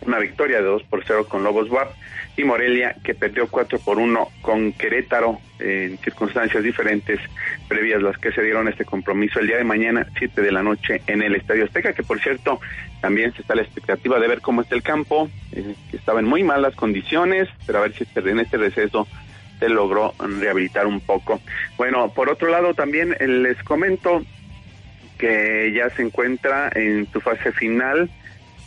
una 0.01 0.19
victoria 0.19 0.57
de 0.57 0.63
2 0.63 0.83
por 0.83 1.03
0 1.05 1.27
con 1.27 1.43
Lobos 1.43 1.69
WAP, 1.69 1.89
y 2.37 2.43
Morelia, 2.43 2.95
que 3.03 3.15
perdió 3.15 3.47
4 3.47 3.79
por 3.79 3.97
1 3.97 4.29
con 4.41 4.73
Querétaro 4.73 5.39
en 5.59 5.97
circunstancias 5.99 6.61
diferentes 6.61 7.19
previas 7.67 8.01
las 8.01 8.17
que 8.17 8.31
se 8.31 8.41
dieron 8.41 8.67
este 8.67 8.83
compromiso 8.83 9.39
el 9.39 9.47
día 9.47 9.57
de 9.57 9.63
mañana, 9.63 10.05
7 10.17 10.41
de 10.41 10.51
la 10.51 10.61
noche, 10.61 11.01
en 11.07 11.21
el 11.21 11.35
Estadio 11.35 11.63
Azteca, 11.63 11.93
que 11.93 12.03
por 12.03 12.19
cierto 12.19 12.59
también 13.01 13.33
se 13.33 13.41
está 13.41 13.55
la 13.55 13.61
expectativa 13.61 14.19
de 14.19 14.27
ver 14.27 14.41
cómo 14.41 14.61
está 14.61 14.75
el 14.75 14.83
campo, 14.83 15.29
eh, 15.53 15.75
que 15.89 15.97
estaba 15.97 16.19
en 16.19 16.25
muy 16.25 16.43
malas 16.43 16.75
condiciones, 16.75 17.47
pero 17.65 17.79
a 17.79 17.81
ver 17.83 17.93
si 17.93 18.03
este, 18.03 18.19
en 18.19 18.39
este 18.39 18.57
receso 18.57 19.07
se 19.59 19.69
logró 19.69 20.13
rehabilitar 20.19 20.85
un 20.87 20.99
poco. 20.99 21.39
Bueno, 21.77 22.11
por 22.13 22.29
otro 22.29 22.49
lado 22.49 22.73
también 22.73 23.15
eh, 23.19 23.27
les 23.27 23.61
comento 23.63 24.23
que 25.17 25.71
ya 25.73 25.89
se 25.91 26.01
encuentra 26.01 26.69
en 26.75 27.07
su 27.11 27.21
fase 27.21 27.53
final 27.53 28.09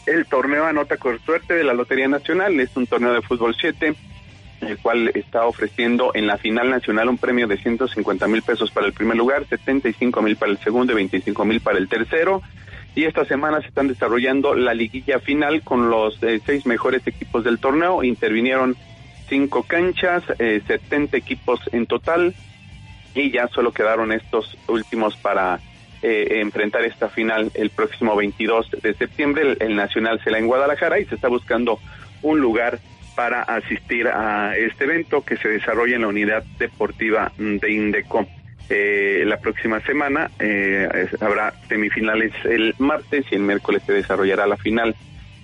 el 0.09 0.27
torneo 0.27 0.65
Anota 0.65 0.97
con 0.97 1.19
Suerte 1.21 1.55
de 1.55 1.65
la 1.65 1.75
Lotería 1.75 2.09
Nacional. 2.09 2.59
Es 2.61 2.77
un 2.77 2.87
torneo 2.87 3.13
de 3.13 3.23
fútbol 3.23 3.55
7 3.59 3.95
el 4.61 4.79
cual 4.79 5.11
está 5.15 5.47
ofreciendo 5.47 6.11
en 6.15 6.27
la 6.27 6.37
final 6.37 6.69
nacional 6.71 7.09
un 7.09 7.19
premio 7.19 7.47
de 7.47 7.59
150 7.59 8.27
mil 8.27 8.43
pesos 8.43 8.71
para 8.71 8.87
el 8.87 8.93
primer 8.93 9.17
lugar, 9.17 9.47
75 9.47 10.21
mil 10.21 10.37
para 10.37 10.51
el 10.51 10.59
segundo 10.59 10.93
y 10.93 10.97
25 10.97 11.45
mil 11.45 11.61
para 11.61 11.79
el 11.79 11.89
tercero. 11.89 12.43
Y 12.95 13.05
esta 13.05 13.25
semana 13.25 13.61
se 13.61 13.69
están 13.69 13.87
desarrollando 13.87 14.55
la 14.55 14.75
liguilla 14.75 15.21
final 15.21 15.63
con 15.63 15.91
los 15.91 16.21
eh, 16.23 16.41
seis 16.45 16.67
mejores 16.67 17.07
equipos 17.07 17.45
del 17.45 17.61
torneo. 17.61 18.03
Intervinieron 18.03 18.77
cinco 19.29 19.63
canchas, 19.63 20.25
eh, 20.39 20.61
70 20.67 21.17
equipos 21.17 21.61
en 21.73 21.87
total 21.87 22.35
y 23.15 23.31
ya 23.31 23.47
solo 23.49 23.73
quedaron 23.73 24.11
estos 24.11 24.57
últimos 24.67 25.17
para 25.17 25.61
eh, 26.03 26.41
enfrentar 26.41 26.85
esta 26.85 27.09
final 27.09 27.51
el 27.55 27.71
próximo 27.71 28.15
22 28.17 28.71
de 28.83 28.95
septiembre. 28.95 29.57
El, 29.61 29.77
Nacional 29.77 30.21
será 30.23 30.39
en 30.39 30.47
Guadalajara 30.47 30.99
y 30.99 31.05
se 31.07 31.15
está 31.15 31.29
buscando 31.29 31.79
un 32.23 32.41
lugar 32.41 32.79
para 33.15 33.43
asistir 33.43 34.07
a 34.09 34.57
este 34.57 34.85
evento 34.85 35.25
que 35.25 35.37
se 35.37 35.49
desarrolla 35.49 35.97
en 35.97 36.03
la 36.03 36.09
unidad 36.09 36.45
deportiva 36.59 37.33
de 37.37 37.73
Indeco. 37.73 38.27
Eh, 38.71 39.25
la 39.27 39.39
próxima 39.39 39.81
semana 39.81 40.31
eh, 40.39 41.09
habrá 41.21 41.55
semifinales 41.69 42.33
el 42.45 42.75
martes 42.79 43.25
y 43.31 43.37
el 43.37 43.41
miércoles 43.41 43.83
se 43.87 43.95
desarrollará 43.95 44.47
la 44.47 44.59
final 44.59 44.95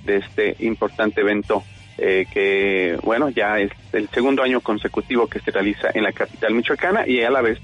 de 0.05 0.17
este 0.17 0.57
importante 0.59 1.23
evento 1.23 1.65
eh, 1.97 2.27
que, 2.33 2.99
bueno, 3.03 3.31
ya 3.31 3.61
es 3.61 3.71
el 3.93 4.09
segundo 4.09 4.43
año 4.43 4.61
consecutivo 4.61 5.27
que 5.29 5.41
se 5.41 5.53
realiza 5.53 5.89
en 5.95 6.03
la 6.03 6.13
capital 6.13 6.53
michoacana 6.53 7.07
y 7.07 7.23
a 7.23 7.31
la 7.31 7.41
vez 7.41 7.59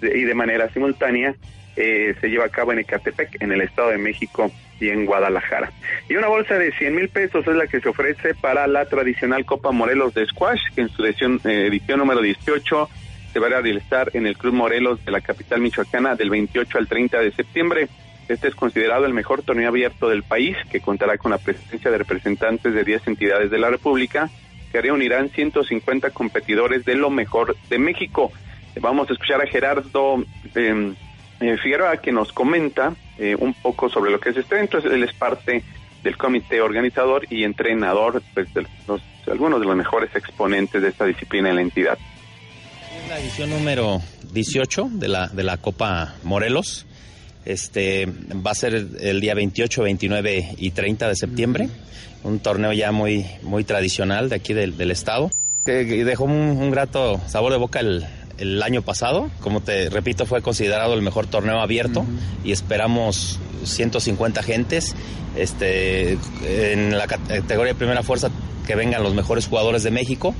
y 0.00 0.22
de 0.22 0.34
manera 0.34 0.68
simultánea 0.72 1.34
eh, 1.76 2.14
se 2.20 2.28
lleva 2.28 2.46
a 2.46 2.50
cabo 2.50 2.72
en 2.72 2.80
Ecatepec, 2.80 3.42
en 3.42 3.52
el 3.52 3.60
Estado 3.60 3.90
de 3.90 3.98
México 3.98 4.50
y 4.80 4.88
en 4.88 5.06
Guadalajara. 5.06 5.72
Y 6.08 6.16
una 6.16 6.28
bolsa 6.28 6.58
de 6.58 6.72
100 6.72 6.94
mil 6.94 7.08
pesos 7.08 7.46
es 7.46 7.54
la 7.54 7.66
que 7.66 7.80
se 7.80 7.88
ofrece 7.88 8.34
para 8.34 8.66
la 8.66 8.86
tradicional 8.86 9.44
Copa 9.44 9.72
Morelos 9.72 10.14
de 10.14 10.26
Squash, 10.26 10.60
que 10.74 10.82
en 10.82 10.88
su 10.88 11.04
edición, 11.04 11.40
eh, 11.44 11.66
edición 11.66 11.98
número 11.98 12.20
18 12.20 12.88
se 13.32 13.38
va 13.38 13.46
a 13.48 13.60
realizar 13.60 14.10
en 14.14 14.26
el 14.26 14.36
Club 14.36 14.54
Morelos 14.54 15.04
de 15.04 15.12
la 15.12 15.20
capital 15.20 15.60
michoacana 15.60 16.14
del 16.14 16.30
28 16.30 16.78
al 16.78 16.88
30 16.88 17.20
de 17.20 17.32
septiembre. 17.32 17.88
Este 18.28 18.48
es 18.48 18.54
considerado 18.54 19.06
el 19.06 19.12
mejor 19.12 19.42
torneo 19.42 19.68
abierto 19.68 20.08
del 20.08 20.22
país, 20.22 20.56
que 20.70 20.80
contará 20.80 21.18
con 21.18 21.30
la 21.30 21.38
presencia 21.38 21.90
de 21.90 21.98
representantes 21.98 22.74
de 22.74 22.84
10 22.84 23.06
entidades 23.06 23.50
de 23.50 23.58
la 23.58 23.70
República, 23.70 24.30
que 24.72 24.80
reunirán 24.80 25.28
150 25.28 26.10
competidores 26.10 26.84
de 26.84 26.96
lo 26.96 27.10
mejor 27.10 27.56
de 27.68 27.78
México. 27.78 28.32
Vamos 28.80 29.08
a 29.08 29.12
escuchar 29.12 29.40
a 29.40 29.46
Gerardo 29.46 30.24
eh, 30.54 30.94
Figueroa, 31.38 31.98
que 31.98 32.12
nos 32.12 32.32
comenta 32.32 32.94
eh, 33.18 33.36
un 33.38 33.54
poco 33.54 33.88
sobre 33.88 34.10
lo 34.10 34.20
que 34.20 34.30
es 34.30 34.36
este 34.36 34.54
evento. 34.56 34.78
Él 34.78 35.02
es 35.02 35.12
parte 35.14 35.62
del 36.02 36.16
comité 36.16 36.60
organizador 36.60 37.26
y 37.30 37.44
entrenador 37.44 38.22
pues, 38.34 38.52
de 38.54 38.66
los, 38.86 39.00
algunos 39.26 39.60
de 39.60 39.66
los 39.66 39.76
mejores 39.76 40.14
exponentes 40.14 40.80
de 40.80 40.88
esta 40.88 41.04
disciplina 41.04 41.50
en 41.50 41.56
la 41.56 41.62
entidad. 41.62 41.98
Es 42.96 43.08
la 43.08 43.18
edición 43.18 43.50
número 43.50 44.00
18 44.32 44.88
de 44.92 45.08
la, 45.08 45.28
de 45.28 45.42
la 45.42 45.56
Copa 45.58 46.14
Morelos. 46.22 46.86
Este 47.44 48.06
va 48.06 48.52
a 48.52 48.54
ser 48.54 48.74
el 48.74 49.20
día 49.20 49.34
28, 49.34 49.82
29 49.82 50.54
y 50.58 50.70
30 50.70 51.08
de 51.08 51.16
septiembre. 51.16 51.68
Un 52.22 52.40
torneo 52.40 52.72
ya 52.72 52.92
muy, 52.92 53.26
muy 53.42 53.64
tradicional 53.64 54.28
de 54.28 54.36
aquí 54.36 54.52
del, 54.52 54.76
del 54.76 54.90
estado. 54.90 55.30
Que 55.64 55.84
dejó 55.84 56.24
un, 56.24 56.32
un, 56.32 56.70
grato 56.70 57.20
sabor 57.26 57.52
de 57.52 57.58
boca 57.58 57.80
el, 57.80 58.06
el, 58.38 58.62
año 58.62 58.82
pasado. 58.82 59.30
Como 59.40 59.60
te 59.60 59.90
repito, 59.90 60.26
fue 60.26 60.42
considerado 60.42 60.94
el 60.94 61.02
mejor 61.02 61.26
torneo 61.26 61.60
abierto 61.60 62.00
uh 62.00 62.04
-huh. 62.04 62.46
y 62.46 62.52
esperamos 62.52 63.38
150 63.64 64.42
gentes. 64.42 64.94
Este, 65.36 66.18
en 66.42 66.96
la 66.96 67.06
categoría 67.06 67.72
de 67.72 67.74
primera 67.74 68.02
fuerza 68.02 68.30
que 68.66 68.74
vengan 68.74 69.02
los 69.02 69.14
mejores 69.14 69.46
jugadores 69.46 69.82
de 69.82 69.90
México 69.90 70.34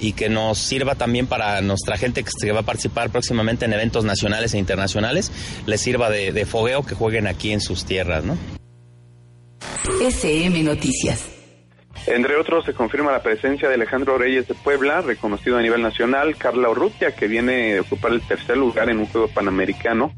y 0.00 0.12
que 0.12 0.28
nos 0.28 0.58
sirva 0.58 0.96
también 0.96 1.26
para 1.26 1.60
nuestra 1.60 1.96
gente 1.96 2.24
que 2.24 2.52
va 2.52 2.60
a 2.60 2.64
participar 2.64 3.10
próximamente 3.10 3.64
en 3.66 3.72
eventos 3.72 4.04
nacionales 4.04 4.54
e 4.54 4.58
internacionales, 4.58 5.30
les 5.66 5.80
sirva 5.80 6.10
de, 6.10 6.32
de 6.32 6.46
fogueo 6.46 6.84
que 6.84 6.94
jueguen 6.94 7.26
aquí 7.26 7.52
en 7.52 7.60
sus 7.60 7.84
tierras, 7.84 8.24
¿no? 8.24 8.36
SM 10.00 10.62
Noticias. 10.62 11.29
Entre 12.10 12.34
otros, 12.34 12.64
se 12.64 12.74
confirma 12.74 13.12
la 13.12 13.22
presencia 13.22 13.68
de 13.68 13.76
Alejandro 13.76 14.18
Reyes 14.18 14.48
de 14.48 14.54
Puebla, 14.54 15.00
reconocido 15.00 15.58
a 15.58 15.62
nivel 15.62 15.80
nacional, 15.80 16.34
Carla 16.36 16.68
Urrutia, 16.68 17.14
que 17.14 17.28
viene 17.28 17.78
a 17.78 17.82
ocupar 17.82 18.10
el 18.10 18.20
tercer 18.20 18.56
lugar 18.56 18.90
en 18.90 18.98
un 18.98 19.06
juego 19.06 19.28
panamericano, 19.28 20.12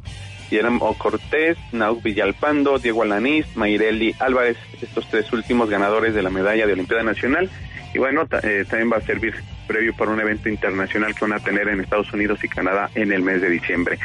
Guillermo 0.48 0.96
Cortés, 0.96 1.58
Nauk 1.72 2.02
Villalpando, 2.02 2.78
Diego 2.78 3.02
Alanís, 3.02 3.46
Mayreli 3.56 4.14
Álvarez, 4.20 4.56
estos 4.80 5.06
tres 5.10 5.30
últimos 5.34 5.68
ganadores 5.68 6.14
de 6.14 6.22
la 6.22 6.30
medalla 6.30 6.66
de 6.66 6.72
Olimpiada 6.72 7.02
Nacional. 7.02 7.50
Y 7.92 7.98
bueno, 7.98 8.26
eh, 8.42 8.64
también 8.66 8.90
va 8.90 8.96
a 8.96 9.02
servir 9.02 9.34
previo 9.62 9.94
para 9.94 10.10
un 10.10 10.20
evento 10.20 10.48
internacional 10.48 11.14
que 11.14 11.24
van 11.24 11.32
a 11.32 11.40
tener 11.40 11.68
en 11.68 11.80
Estados 11.80 12.12
Unidos 12.12 12.42
y 12.44 12.48
Canadá 12.48 12.90
en 12.94 13.12
el 13.12 13.22
mes 13.22 13.40
de 13.40 13.50
diciembre. 13.50 13.98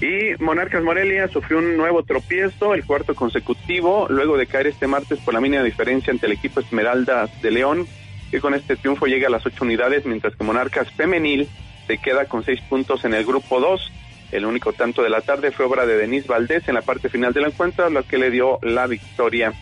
Y 0.00 0.42
Monarcas 0.42 0.82
Morelia 0.82 1.28
sufrió 1.28 1.58
un 1.58 1.76
nuevo 1.76 2.02
tropiezo, 2.02 2.74
el 2.74 2.84
cuarto 2.84 3.14
consecutivo, 3.14 4.06
luego 4.08 4.36
de 4.36 4.46
caer 4.46 4.68
este 4.68 4.86
martes 4.86 5.18
por 5.20 5.34
la 5.34 5.40
mínima 5.40 5.62
diferencia 5.62 6.12
ante 6.12 6.26
el 6.26 6.32
equipo 6.32 6.60
Esmeraldas 6.60 7.30
de 7.42 7.50
León, 7.50 7.86
que 8.30 8.40
con 8.40 8.54
este 8.54 8.76
triunfo 8.76 9.06
llega 9.06 9.28
a 9.28 9.30
las 9.30 9.46
ocho 9.46 9.64
unidades, 9.64 10.06
mientras 10.06 10.34
que 10.36 10.44
Monarcas 10.44 10.90
Femenil 10.92 11.48
se 11.86 11.98
queda 11.98 12.26
con 12.26 12.44
seis 12.44 12.60
puntos 12.62 13.04
en 13.04 13.14
el 13.14 13.24
grupo 13.24 13.60
2. 13.60 13.92
El 14.32 14.46
único 14.46 14.72
tanto 14.72 15.02
de 15.02 15.10
la 15.10 15.20
tarde 15.20 15.52
fue 15.52 15.66
obra 15.66 15.86
de 15.86 15.96
Denise 15.96 16.26
Valdés 16.26 16.66
en 16.66 16.74
la 16.74 16.82
parte 16.82 17.08
final 17.08 17.32
del 17.32 17.44
encuentro, 17.44 17.88
lo 17.90 18.02
que 18.02 18.18
le 18.18 18.30
dio 18.30 18.58
la 18.62 18.86
victoria 18.86 19.52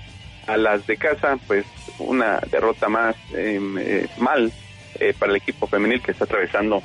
a 0.47 0.57
las 0.57 0.87
de 0.87 0.97
casa, 0.97 1.39
pues 1.47 1.67
una 1.99 2.41
derrota 2.51 2.89
más 2.89 3.17
eh, 3.35 3.61
eh, 3.79 4.09
mal 4.19 4.53
eh, 5.09 5.15
para 5.19 5.31
el 5.31 5.37
equipo 5.37 5.67
femenil 5.67 6.01
que 6.01 6.13
está 6.13 6.25
atravesando 6.25 6.83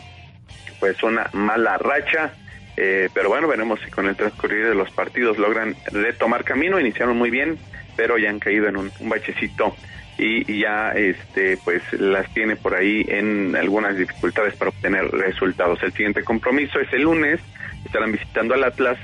pues 0.80 1.02
una 1.04 1.30
mala 1.34 1.78
racha. 1.78 2.34
Eh, 2.76 3.10
pero 3.14 3.30
bueno, 3.30 3.48
veremos 3.48 3.80
si 3.84 3.90
con 3.90 4.08
el 4.08 4.16
transcurrir 4.16 4.68
de 4.68 4.76
los 4.76 4.92
partidos 4.92 5.38
logran 5.38 5.76
retomar 5.92 6.44
camino. 6.44 6.80
Iniciaron 6.80 7.18
muy 7.18 7.30
bien, 7.30 7.58
pero 7.96 8.18
ya 8.18 8.30
han 8.30 8.40
caído 8.40 8.68
en 8.68 8.78
un, 8.78 8.92
un 9.00 9.10
bachecito 9.10 9.76
y, 10.18 10.62
ya 10.62 10.92
este 10.92 11.58
pues 11.58 11.82
las 11.94 12.32
tiene 12.34 12.56
por 12.56 12.74
ahí 12.76 13.06
en 13.08 13.56
algunas 13.56 13.98
dificultades 13.98 14.56
para 14.56 14.70
obtener 14.70 15.06
resultados. 15.12 15.82
El 15.84 15.94
siguiente 15.94 16.24
compromiso 16.24 16.80
es 16.80 16.92
el 16.94 17.04
lunes. 17.04 17.40
Estarán 17.86 18.12
visitando 18.12 18.54
al 18.54 18.64
Atlas. 18.64 18.98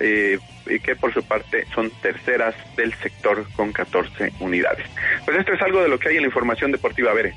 Eh, 0.00 0.38
que 0.84 0.94
por 0.94 1.12
su 1.12 1.24
parte 1.24 1.66
son 1.74 1.90
terceras 2.02 2.54
del 2.76 2.92
sector 2.94 3.46
con 3.56 3.72
14 3.72 4.32
unidades. 4.38 4.86
Pues 5.24 5.38
esto 5.38 5.54
es 5.54 5.62
algo 5.62 5.82
de 5.82 5.88
lo 5.88 5.98
que 5.98 6.10
hay 6.10 6.16
en 6.16 6.22
la 6.22 6.28
información 6.28 6.70
deportiva. 6.70 7.12
Bere. 7.14 7.34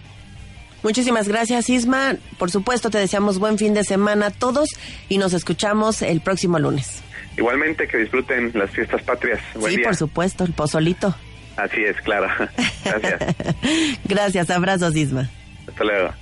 Muchísimas 0.83 1.27
gracias, 1.27 1.69
Isma. 1.69 2.15
Por 2.37 2.49
supuesto, 2.51 2.89
te 2.89 2.97
deseamos 2.97 3.39
buen 3.39 3.57
fin 3.57 3.73
de 3.73 3.83
semana 3.83 4.27
a 4.27 4.31
todos 4.31 4.69
y 5.09 5.17
nos 5.17 5.33
escuchamos 5.33 6.01
el 6.01 6.21
próximo 6.21 6.59
lunes. 6.59 7.03
Igualmente, 7.37 7.87
que 7.87 7.97
disfruten 7.97 8.51
las 8.53 8.71
fiestas 8.71 9.01
patrias. 9.03 9.39
Buen 9.55 9.71
sí, 9.71 9.77
día. 9.77 9.87
por 9.87 9.95
supuesto, 9.95 10.43
el 10.43 10.53
pozolito. 10.53 11.15
Así 11.55 11.83
es, 11.83 11.99
claro. 12.01 12.27
Gracias. 12.83 13.35
gracias, 14.05 14.49
abrazos, 14.49 14.95
Isma. 14.95 15.29
Hasta 15.67 15.83
luego. 15.83 16.13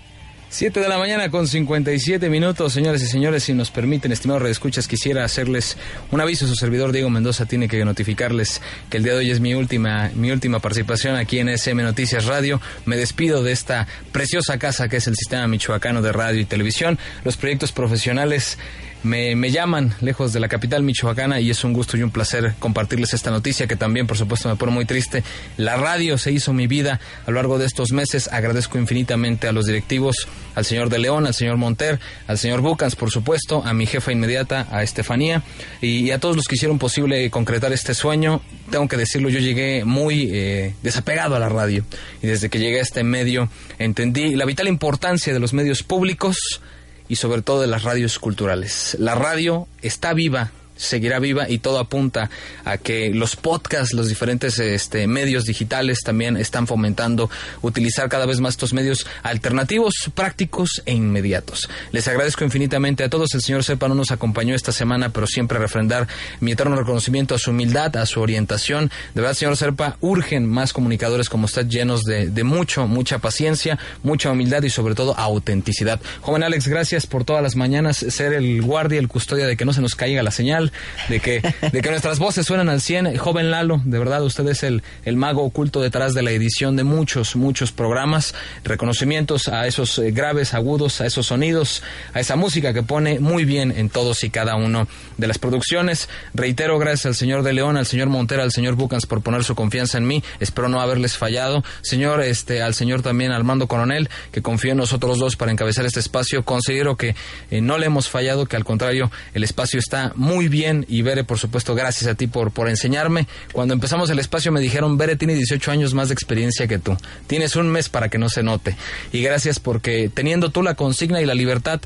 7 0.52 0.80
de 0.80 0.90
la 0.90 0.98
mañana 0.98 1.30
con 1.30 1.48
57 1.48 2.28
minutos, 2.28 2.74
señores 2.74 3.04
y 3.04 3.06
señores, 3.06 3.44
si 3.44 3.54
nos 3.54 3.70
permiten, 3.70 4.12
estimados 4.12 4.42
redescuchas, 4.42 4.88
quisiera 4.88 5.24
hacerles 5.24 5.78
un 6.10 6.22
aviso. 6.22 6.48
Su 6.48 6.56
servidor 6.56 6.92
Diego 6.92 7.12
Mendoza 7.12 7.46
tiene 7.46 7.68
que 7.68 7.86
notificarles 7.86 8.60
que 8.90 8.98
el 8.98 9.04
día 9.04 9.14
de 9.14 9.20
hoy 9.20 9.30
es 9.30 9.42
mi 9.42 9.54
última, 9.54 10.10
mi 10.16 10.32
última 10.32 10.58
participación 10.58 11.16
aquí 11.18 11.38
en 11.38 11.50
SM 11.50 11.84
Noticias 11.84 12.26
Radio. 12.26 12.60
Me 12.86 12.98
despido 12.98 13.44
de 13.44 13.52
esta 13.52 13.88
preciosa 14.12 14.58
casa 14.58 14.90
que 14.90 14.98
es 14.98 15.06
el 15.06 15.16
Sistema 15.16 15.48
Michoacano 15.48 16.02
de 16.02 16.12
Radio 16.12 16.42
y 16.42 16.46
Televisión. 16.46 16.98
Los 17.24 17.38
proyectos 17.38 17.72
profesionales 17.72 18.58
me, 19.04 19.36
me, 19.36 19.52
llaman 19.52 19.94
lejos 20.02 20.34
de 20.34 20.40
la 20.40 20.48
capital 20.48 20.84
michoacana 20.84 21.40
y 21.40 21.50
es 21.50 21.64
un 21.64 21.74
gusto 21.74 21.98
y 21.98 22.04
un 22.04 22.12
placer 22.12 22.54
compartirles 22.60 23.14
esta 23.14 23.32
noticia 23.32 23.68
que 23.68 23.76
también 23.76 24.08
por 24.08 24.18
supuesto 24.18 24.50
me 24.50 24.56
pone 24.56 24.72
muy 24.72 24.86
triste. 24.86 25.24
La 25.58 25.78
radio 25.78 26.18
se 26.18 26.32
hizo 26.32 26.54
mi 26.54 26.68
vida 26.68 27.00
a 27.26 27.32
lo 27.32 27.36
largo 27.36 27.58
de 27.58 27.66
estos 27.66 27.92
meses. 27.92 28.28
Agradezco 28.32 28.78
infinitamente 28.78 29.48
a 29.48 29.52
los 29.52 29.66
directivos, 29.66 30.28
al 30.56 30.66
señor 30.66 30.90
De 30.90 31.00
León, 31.00 31.28
al 31.28 31.34
señor 31.34 31.58
Monter, 31.58 32.00
al 32.28 32.38
señor 32.38 32.62
Bucans 32.62 32.96
por 32.96 33.12
supuesto, 33.12 33.64
a 33.66 33.74
mi 33.74 33.86
jefa 33.86 34.12
inmediata, 34.12 34.68
a 34.72 34.84
Estefanía 34.84 35.44
y, 35.82 36.12
a 36.12 36.20
todos 36.20 36.36
los 36.36 36.46
que 36.46 36.56
hicieron 36.56 36.80
posible 36.80 37.30
concretar 37.30 37.72
este 37.72 37.94
sueño. 37.94 38.42
Tengo 38.70 38.88
que 38.88 38.98
decirlo, 38.98 39.30
yo 39.30 39.40
llegué 39.40 39.86
muy 39.86 40.30
eh, 40.32 40.76
desapegado 40.84 41.36
a 41.36 41.40
la 41.40 41.50
radio 41.50 41.86
y 42.22 42.28
desde 42.28 42.50
que 42.50 42.60
llegué 42.60 42.80
a 42.80 42.84
este 42.84 43.04
medio 43.04 43.50
entendí 43.78 44.36
la 44.36 44.46
vital 44.46 44.68
importancia 44.68 45.34
de 45.34 45.40
los 45.40 45.54
medios 45.54 45.84
públicos 45.84 46.62
y 47.10 47.18
sobre 47.18 47.42
todo 47.42 47.60
de 47.60 47.68
las 47.68 47.84
radios 47.84 48.20
culturales. 48.20 48.96
La 49.00 49.16
radio 49.16 49.68
está 49.82 50.14
viva 50.14 50.52
seguirá 50.80 51.20
viva 51.20 51.50
y 51.50 51.60
todo 51.60 51.78
apunta 51.80 52.30
a 52.66 52.78
que 52.78 53.12
los 53.14 53.36
podcasts, 53.36 53.94
los 53.94 54.08
diferentes 54.08 54.58
este, 54.60 55.06
medios 55.08 55.46
digitales 55.46 56.00
también 56.04 56.38
están 56.38 56.66
fomentando 56.66 57.30
utilizar 57.62 58.10
cada 58.10 58.26
vez 58.26 58.40
más 58.40 58.54
estos 58.54 58.74
medios 58.74 59.06
alternativos, 59.22 59.94
prácticos 60.16 60.82
e 60.86 60.94
inmediatos. 60.94 61.70
Les 61.92 62.08
agradezco 62.08 62.44
infinitamente 62.44 63.04
a 63.04 63.10
todos. 63.10 63.34
El 63.34 63.42
señor 63.42 63.64
Sepa 63.64 63.88
no 63.88 63.96
nos 63.96 64.12
acompañó 64.12 64.56
esta 64.56 64.72
semana, 64.72 65.10
pero 65.10 65.28
siempre 65.28 65.60
refrendar 65.60 66.08
mi 66.40 66.52
eterno 66.52 66.76
reconocimiento 66.76 67.36
a 67.36 67.38
su 67.38 67.52
humildad, 67.52 67.96
a 67.98 68.06
su 68.06 68.22
orientación. 68.22 68.92
De 69.14 69.22
verdad, 69.22 69.36
señor 69.36 69.58
Serpa, 69.58 69.98
urgen 70.02 70.50
más 70.50 70.74
comunicadores 70.74 71.30
como 71.30 71.46
usted 71.46 71.68
llenos 71.68 72.04
de, 72.04 72.44
mucho, 72.44 72.88
mucha 72.88 73.20
paciencia, 73.20 73.78
mucha 74.04 74.32
humildad 74.32 74.64
y 74.64 74.70
sobre 74.70 74.96
todo 74.96 75.18
autenticidad. 75.18 76.00
Joven 76.22 76.44
Alex, 76.44 76.68
gracias 76.68 77.06
por 77.06 77.26
todas 77.26 77.44
las 77.44 77.56
mañanas 77.56 77.98
ser 77.98 78.34
el 78.34 78.62
guardia, 78.62 79.00
el 79.00 79.08
custodia 79.08 79.46
de 79.46 79.58
que 79.58 79.66
no 79.66 79.74
se 79.74 79.82
nos 79.82 79.96
caiga 79.96 80.24
la 80.24 80.32
señal, 80.32 80.69
de 81.08 81.20
que, 81.20 81.42
de 81.72 81.82
que 81.82 81.90
nuestras 81.90 82.20
voces 82.20 82.46
suenan 82.46 82.70
al 82.70 82.82
100. 82.82 83.18
Joven 83.18 83.52
Lalo, 83.52 83.82
de 83.84 84.00
verdad, 84.00 84.24
usted 84.24 84.48
es 84.48 84.64
el, 84.64 84.84
el 85.06 85.16
mago 85.16 85.44
oculto 85.44 85.82
detrás 85.82 86.14
de 86.14 86.22
la 86.22 86.32
edición 86.32 86.76
de 86.76 86.84
muchos, 86.84 87.36
muchos 87.36 87.72
programas. 87.72 88.34
Reconocimientos 88.64 89.48
a 89.48 89.68
esos 89.68 90.00
eh, 90.00 90.12
graves, 90.12 90.54
agudos, 90.54 91.02
a 91.02 91.06
esos 91.06 91.28
sonidos, 91.28 91.84
a 92.14 92.20
esa 92.20 92.36
música 92.36 92.74
que 92.74 92.84
pone 92.84 93.20
muy 93.20 93.46
bien 93.46 93.74
en 93.76 93.90
todos 93.90 94.24
y 94.24 94.30
cada 94.30 94.56
uno 94.56 94.88
de 95.18 95.28
las 95.28 95.38
producciones. 95.38 96.10
Reitero, 96.34 96.80
gracias 96.80 97.08
al 97.08 97.16
señor 97.16 97.44
De 97.44 97.54
León, 97.54 97.78
al 97.78 97.86
señor 97.86 98.10
Montera, 98.10 98.44
al 98.44 98.52
señor 98.52 98.76
Bucans 98.76 99.06
por 99.06 99.22
poner 99.22 99.44
su 99.44 99.56
confianza 99.56 99.98
en 99.98 100.08
mí. 100.08 100.24
Espero 100.40 100.70
no 100.70 100.82
haberles 100.82 101.18
fallado. 101.18 101.64
Señor, 101.82 102.22
este, 102.22 102.62
al 102.62 102.74
señor 102.74 103.02
también 103.02 103.32
Armando 103.32 103.68
Coronel, 103.68 104.10
que 104.32 104.42
confío 104.42 104.72
en 104.72 104.78
nosotros 104.78 105.20
dos 105.20 105.36
para 105.36 105.52
encabezar 105.52 105.86
este 105.86 106.00
espacio. 106.00 106.44
Considero 106.44 106.96
que 106.96 107.16
eh, 107.52 107.62
no 107.62 107.78
le 107.78 107.88
hemos 107.88 108.10
fallado, 108.10 108.46
que 108.46 108.56
al 108.56 108.66
contrario, 108.66 109.12
el 109.34 109.44
espacio 109.44 109.80
está 109.80 110.14
muy 110.16 110.48
bien 110.48 110.59
y 110.88 111.02
Bere, 111.02 111.24
por 111.24 111.40
supuesto, 111.40 111.74
gracias 111.74 112.10
a 112.10 112.16
ti 112.16 112.28
por, 112.28 112.52
por 112.52 112.70
enseñarme. 112.70 113.28
Cuando 113.54 113.74
empezamos 113.74 114.10
el 114.10 114.20
espacio 114.20 114.52
me 114.52 114.60
dijeron, 114.60 114.98
Bere 114.98 115.16
tiene 115.16 115.34
18 115.34 115.72
años 115.72 115.94
más 115.94 116.10
de 116.10 116.14
experiencia 116.14 116.68
que 116.68 116.80
tú. 116.80 116.98
Tienes 117.28 117.56
un 117.56 117.70
mes 117.70 117.88
para 117.88 118.10
que 118.10 118.18
no 118.18 118.30
se 118.30 118.44
note. 118.44 118.76
Y 119.14 119.22
gracias 119.22 119.60
porque 119.60 120.10
teniendo 120.14 120.50
tú 120.50 120.62
la 120.62 120.76
consigna 120.76 121.22
y 121.22 121.26
la 121.26 121.34
libertad 121.34 121.80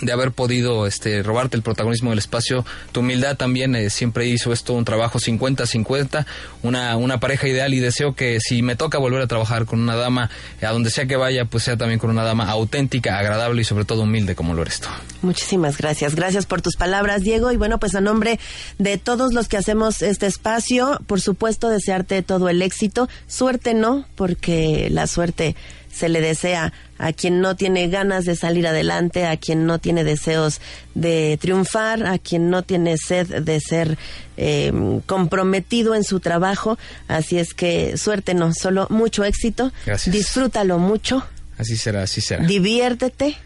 de 0.00 0.12
haber 0.12 0.32
podido 0.32 0.86
este, 0.86 1.22
robarte 1.22 1.56
el 1.56 1.62
protagonismo 1.62 2.10
del 2.10 2.18
espacio. 2.18 2.64
Tu 2.92 3.00
humildad 3.00 3.36
también 3.36 3.74
eh, 3.76 3.90
siempre 3.90 4.26
hizo 4.26 4.52
esto 4.52 4.72
un 4.72 4.84
trabajo 4.84 5.18
50-50, 5.18 6.24
una, 6.62 6.96
una 6.96 7.20
pareja 7.20 7.48
ideal 7.48 7.74
y 7.74 7.80
deseo 7.80 8.14
que 8.14 8.40
si 8.40 8.62
me 8.62 8.76
toca 8.76 8.98
volver 8.98 9.20
a 9.20 9.26
trabajar 9.26 9.66
con 9.66 9.80
una 9.80 9.96
dama, 9.96 10.30
a 10.62 10.68
donde 10.68 10.90
sea 10.90 11.06
que 11.06 11.16
vaya, 11.16 11.44
pues 11.44 11.64
sea 11.64 11.76
también 11.76 11.98
con 11.98 12.10
una 12.10 12.24
dama 12.24 12.48
auténtica, 12.48 13.18
agradable 13.18 13.62
y 13.62 13.64
sobre 13.64 13.84
todo 13.84 14.02
humilde 14.02 14.34
como 14.34 14.54
lo 14.54 14.62
eres 14.62 14.80
tú. 14.80 14.88
Muchísimas 15.20 15.76
gracias. 15.76 16.14
Gracias 16.14 16.46
por 16.46 16.62
tus 16.62 16.76
palabras, 16.76 17.22
Diego. 17.22 17.52
Y 17.52 17.56
bueno, 17.56 17.78
pues 17.78 17.94
a 17.94 18.00
nombre 18.00 18.40
de 18.78 18.98
todos 18.98 19.32
los 19.32 19.48
que 19.48 19.56
hacemos 19.56 20.02
este 20.02 20.26
espacio, 20.26 21.00
por 21.06 21.20
supuesto, 21.20 21.68
desearte 21.68 22.22
todo 22.22 22.48
el 22.48 22.62
éxito. 22.62 23.08
Suerte 23.26 23.74
no, 23.74 24.06
porque 24.16 24.88
la 24.90 25.06
suerte 25.06 25.54
se 25.92 26.08
le 26.08 26.20
desea 26.20 26.72
a 26.98 27.12
quien 27.12 27.40
no 27.40 27.54
tiene 27.56 27.88
ganas 27.88 28.24
de 28.24 28.36
salir 28.36 28.66
adelante, 28.66 29.26
a 29.26 29.36
quien 29.36 29.66
no 29.66 29.78
tiene 29.78 30.04
deseos 30.04 30.60
de 30.94 31.38
triunfar, 31.40 32.06
a 32.06 32.18
quien 32.18 32.50
no 32.50 32.62
tiene 32.62 32.96
sed 32.96 33.42
de 33.42 33.60
ser 33.60 33.98
eh, 34.36 34.72
comprometido 35.06 35.94
en 35.94 36.04
su 36.04 36.20
trabajo. 36.20 36.78
Así 37.08 37.38
es 37.38 37.54
que 37.54 37.96
suerte 37.96 38.34
no, 38.34 38.52
solo 38.54 38.86
mucho 38.90 39.24
éxito. 39.24 39.72
Gracias. 39.86 40.12
Disfrútalo 40.12 40.78
mucho. 40.78 41.24
Así 41.58 41.76
será, 41.76 42.02
así 42.02 42.20
será. 42.20 42.44
Diviértete 42.44 43.36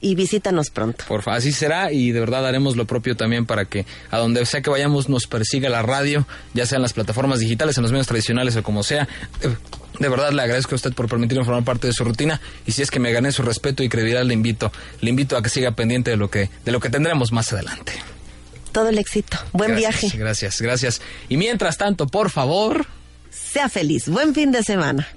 y 0.00 0.14
visítanos 0.16 0.70
pronto. 0.70 1.04
Por 1.06 1.22
favor, 1.22 1.38
así 1.38 1.52
será 1.52 1.92
y 1.92 2.10
de 2.10 2.20
verdad 2.20 2.46
haremos 2.46 2.76
lo 2.76 2.86
propio 2.86 3.16
también 3.16 3.46
para 3.46 3.64
que 3.66 3.86
a 4.10 4.18
donde 4.18 4.44
sea 4.44 4.60
que 4.60 4.68
vayamos 4.68 5.08
nos 5.08 5.26
persiga 5.26 5.70
la 5.70 5.82
radio, 5.82 6.26
ya 6.54 6.66
sea 6.66 6.76
en 6.76 6.82
las 6.82 6.92
plataformas 6.92 7.38
digitales, 7.38 7.76
en 7.78 7.82
los 7.82 7.92
medios 7.92 8.08
tradicionales 8.08 8.56
o 8.56 8.62
como 8.62 8.82
sea. 8.82 9.08
De 9.98 10.08
verdad 10.08 10.32
le 10.32 10.42
agradezco 10.42 10.74
a 10.74 10.76
usted 10.76 10.92
por 10.92 11.08
permitirme 11.08 11.44
formar 11.44 11.64
parte 11.64 11.86
de 11.86 11.92
su 11.92 12.04
rutina 12.04 12.40
y 12.66 12.72
si 12.72 12.82
es 12.82 12.90
que 12.90 12.98
me 12.98 13.12
gané 13.12 13.30
su 13.32 13.42
respeto 13.42 13.82
y 13.82 13.88
credibilidad 13.88 14.24
le 14.24 14.34
invito, 14.34 14.72
le 15.00 15.10
invito 15.10 15.36
a 15.36 15.42
que 15.42 15.50
siga 15.50 15.72
pendiente 15.72 16.10
de 16.10 16.16
lo 16.16 16.30
que 16.30 16.50
de 16.64 16.72
lo 16.72 16.80
que 16.80 16.90
tendremos 16.90 17.32
más 17.32 17.52
adelante. 17.52 17.92
Todo 18.72 18.88
el 18.88 18.98
éxito. 18.98 19.36
Buen 19.52 19.72
Gracias, 19.72 20.00
viaje. 20.00 20.18
Gracias, 20.18 20.60
gracias. 20.62 21.00
Y 21.28 21.36
mientras 21.36 21.76
tanto, 21.76 22.06
por 22.06 22.30
favor, 22.30 22.86
Sea 23.30 23.68
feliz. 23.68 24.08
Buen 24.08 24.34
fin 24.34 24.50
de 24.50 24.62
semana. 24.62 25.08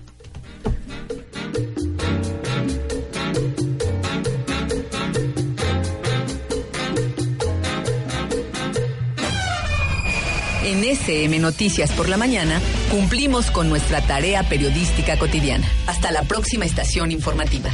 En 10.65 10.83
SM 10.83 11.39
Noticias 11.39 11.91
por 11.91 12.09
la 12.09 12.17
mañana 12.17 12.59
cumplimos 12.89 13.51
con 13.51 13.69
nuestra 13.69 14.01
tarea 14.01 14.41
periodística 14.49 15.15
cotidiana. 15.15 15.67
Hasta 15.85 16.11
la 16.11 16.23
próxima 16.23 16.65
estación 16.65 17.11
informativa. 17.11 17.69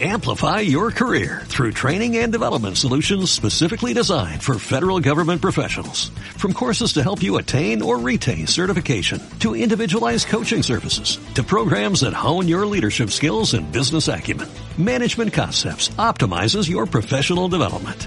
Amplify 0.00 0.60
your 0.60 0.92
career 0.92 1.42
through 1.46 1.72
training 1.72 2.18
and 2.18 2.32
development 2.32 2.76
solutions 2.78 3.32
specifically 3.32 3.92
designed 3.92 4.40
for 4.42 4.58
federal 4.60 5.00
government 5.00 5.42
professionals. 5.42 6.10
From 6.38 6.52
courses 6.52 6.92
to 6.92 7.02
help 7.02 7.20
you 7.20 7.36
attain 7.36 7.82
or 7.82 7.98
retain 7.98 8.46
certification, 8.46 9.20
to 9.40 9.56
individualized 9.56 10.28
coaching 10.28 10.62
services, 10.62 11.18
to 11.34 11.42
programs 11.42 12.00
that 12.00 12.14
hone 12.14 12.46
your 12.46 12.64
leadership 12.64 13.10
skills 13.10 13.54
and 13.54 13.70
business 13.72 14.06
acumen, 14.06 14.48
Management 14.78 15.34
Concepts 15.34 15.90
optimizes 15.98 16.68
your 16.68 16.86
professional 16.86 17.48
development. 17.48 18.06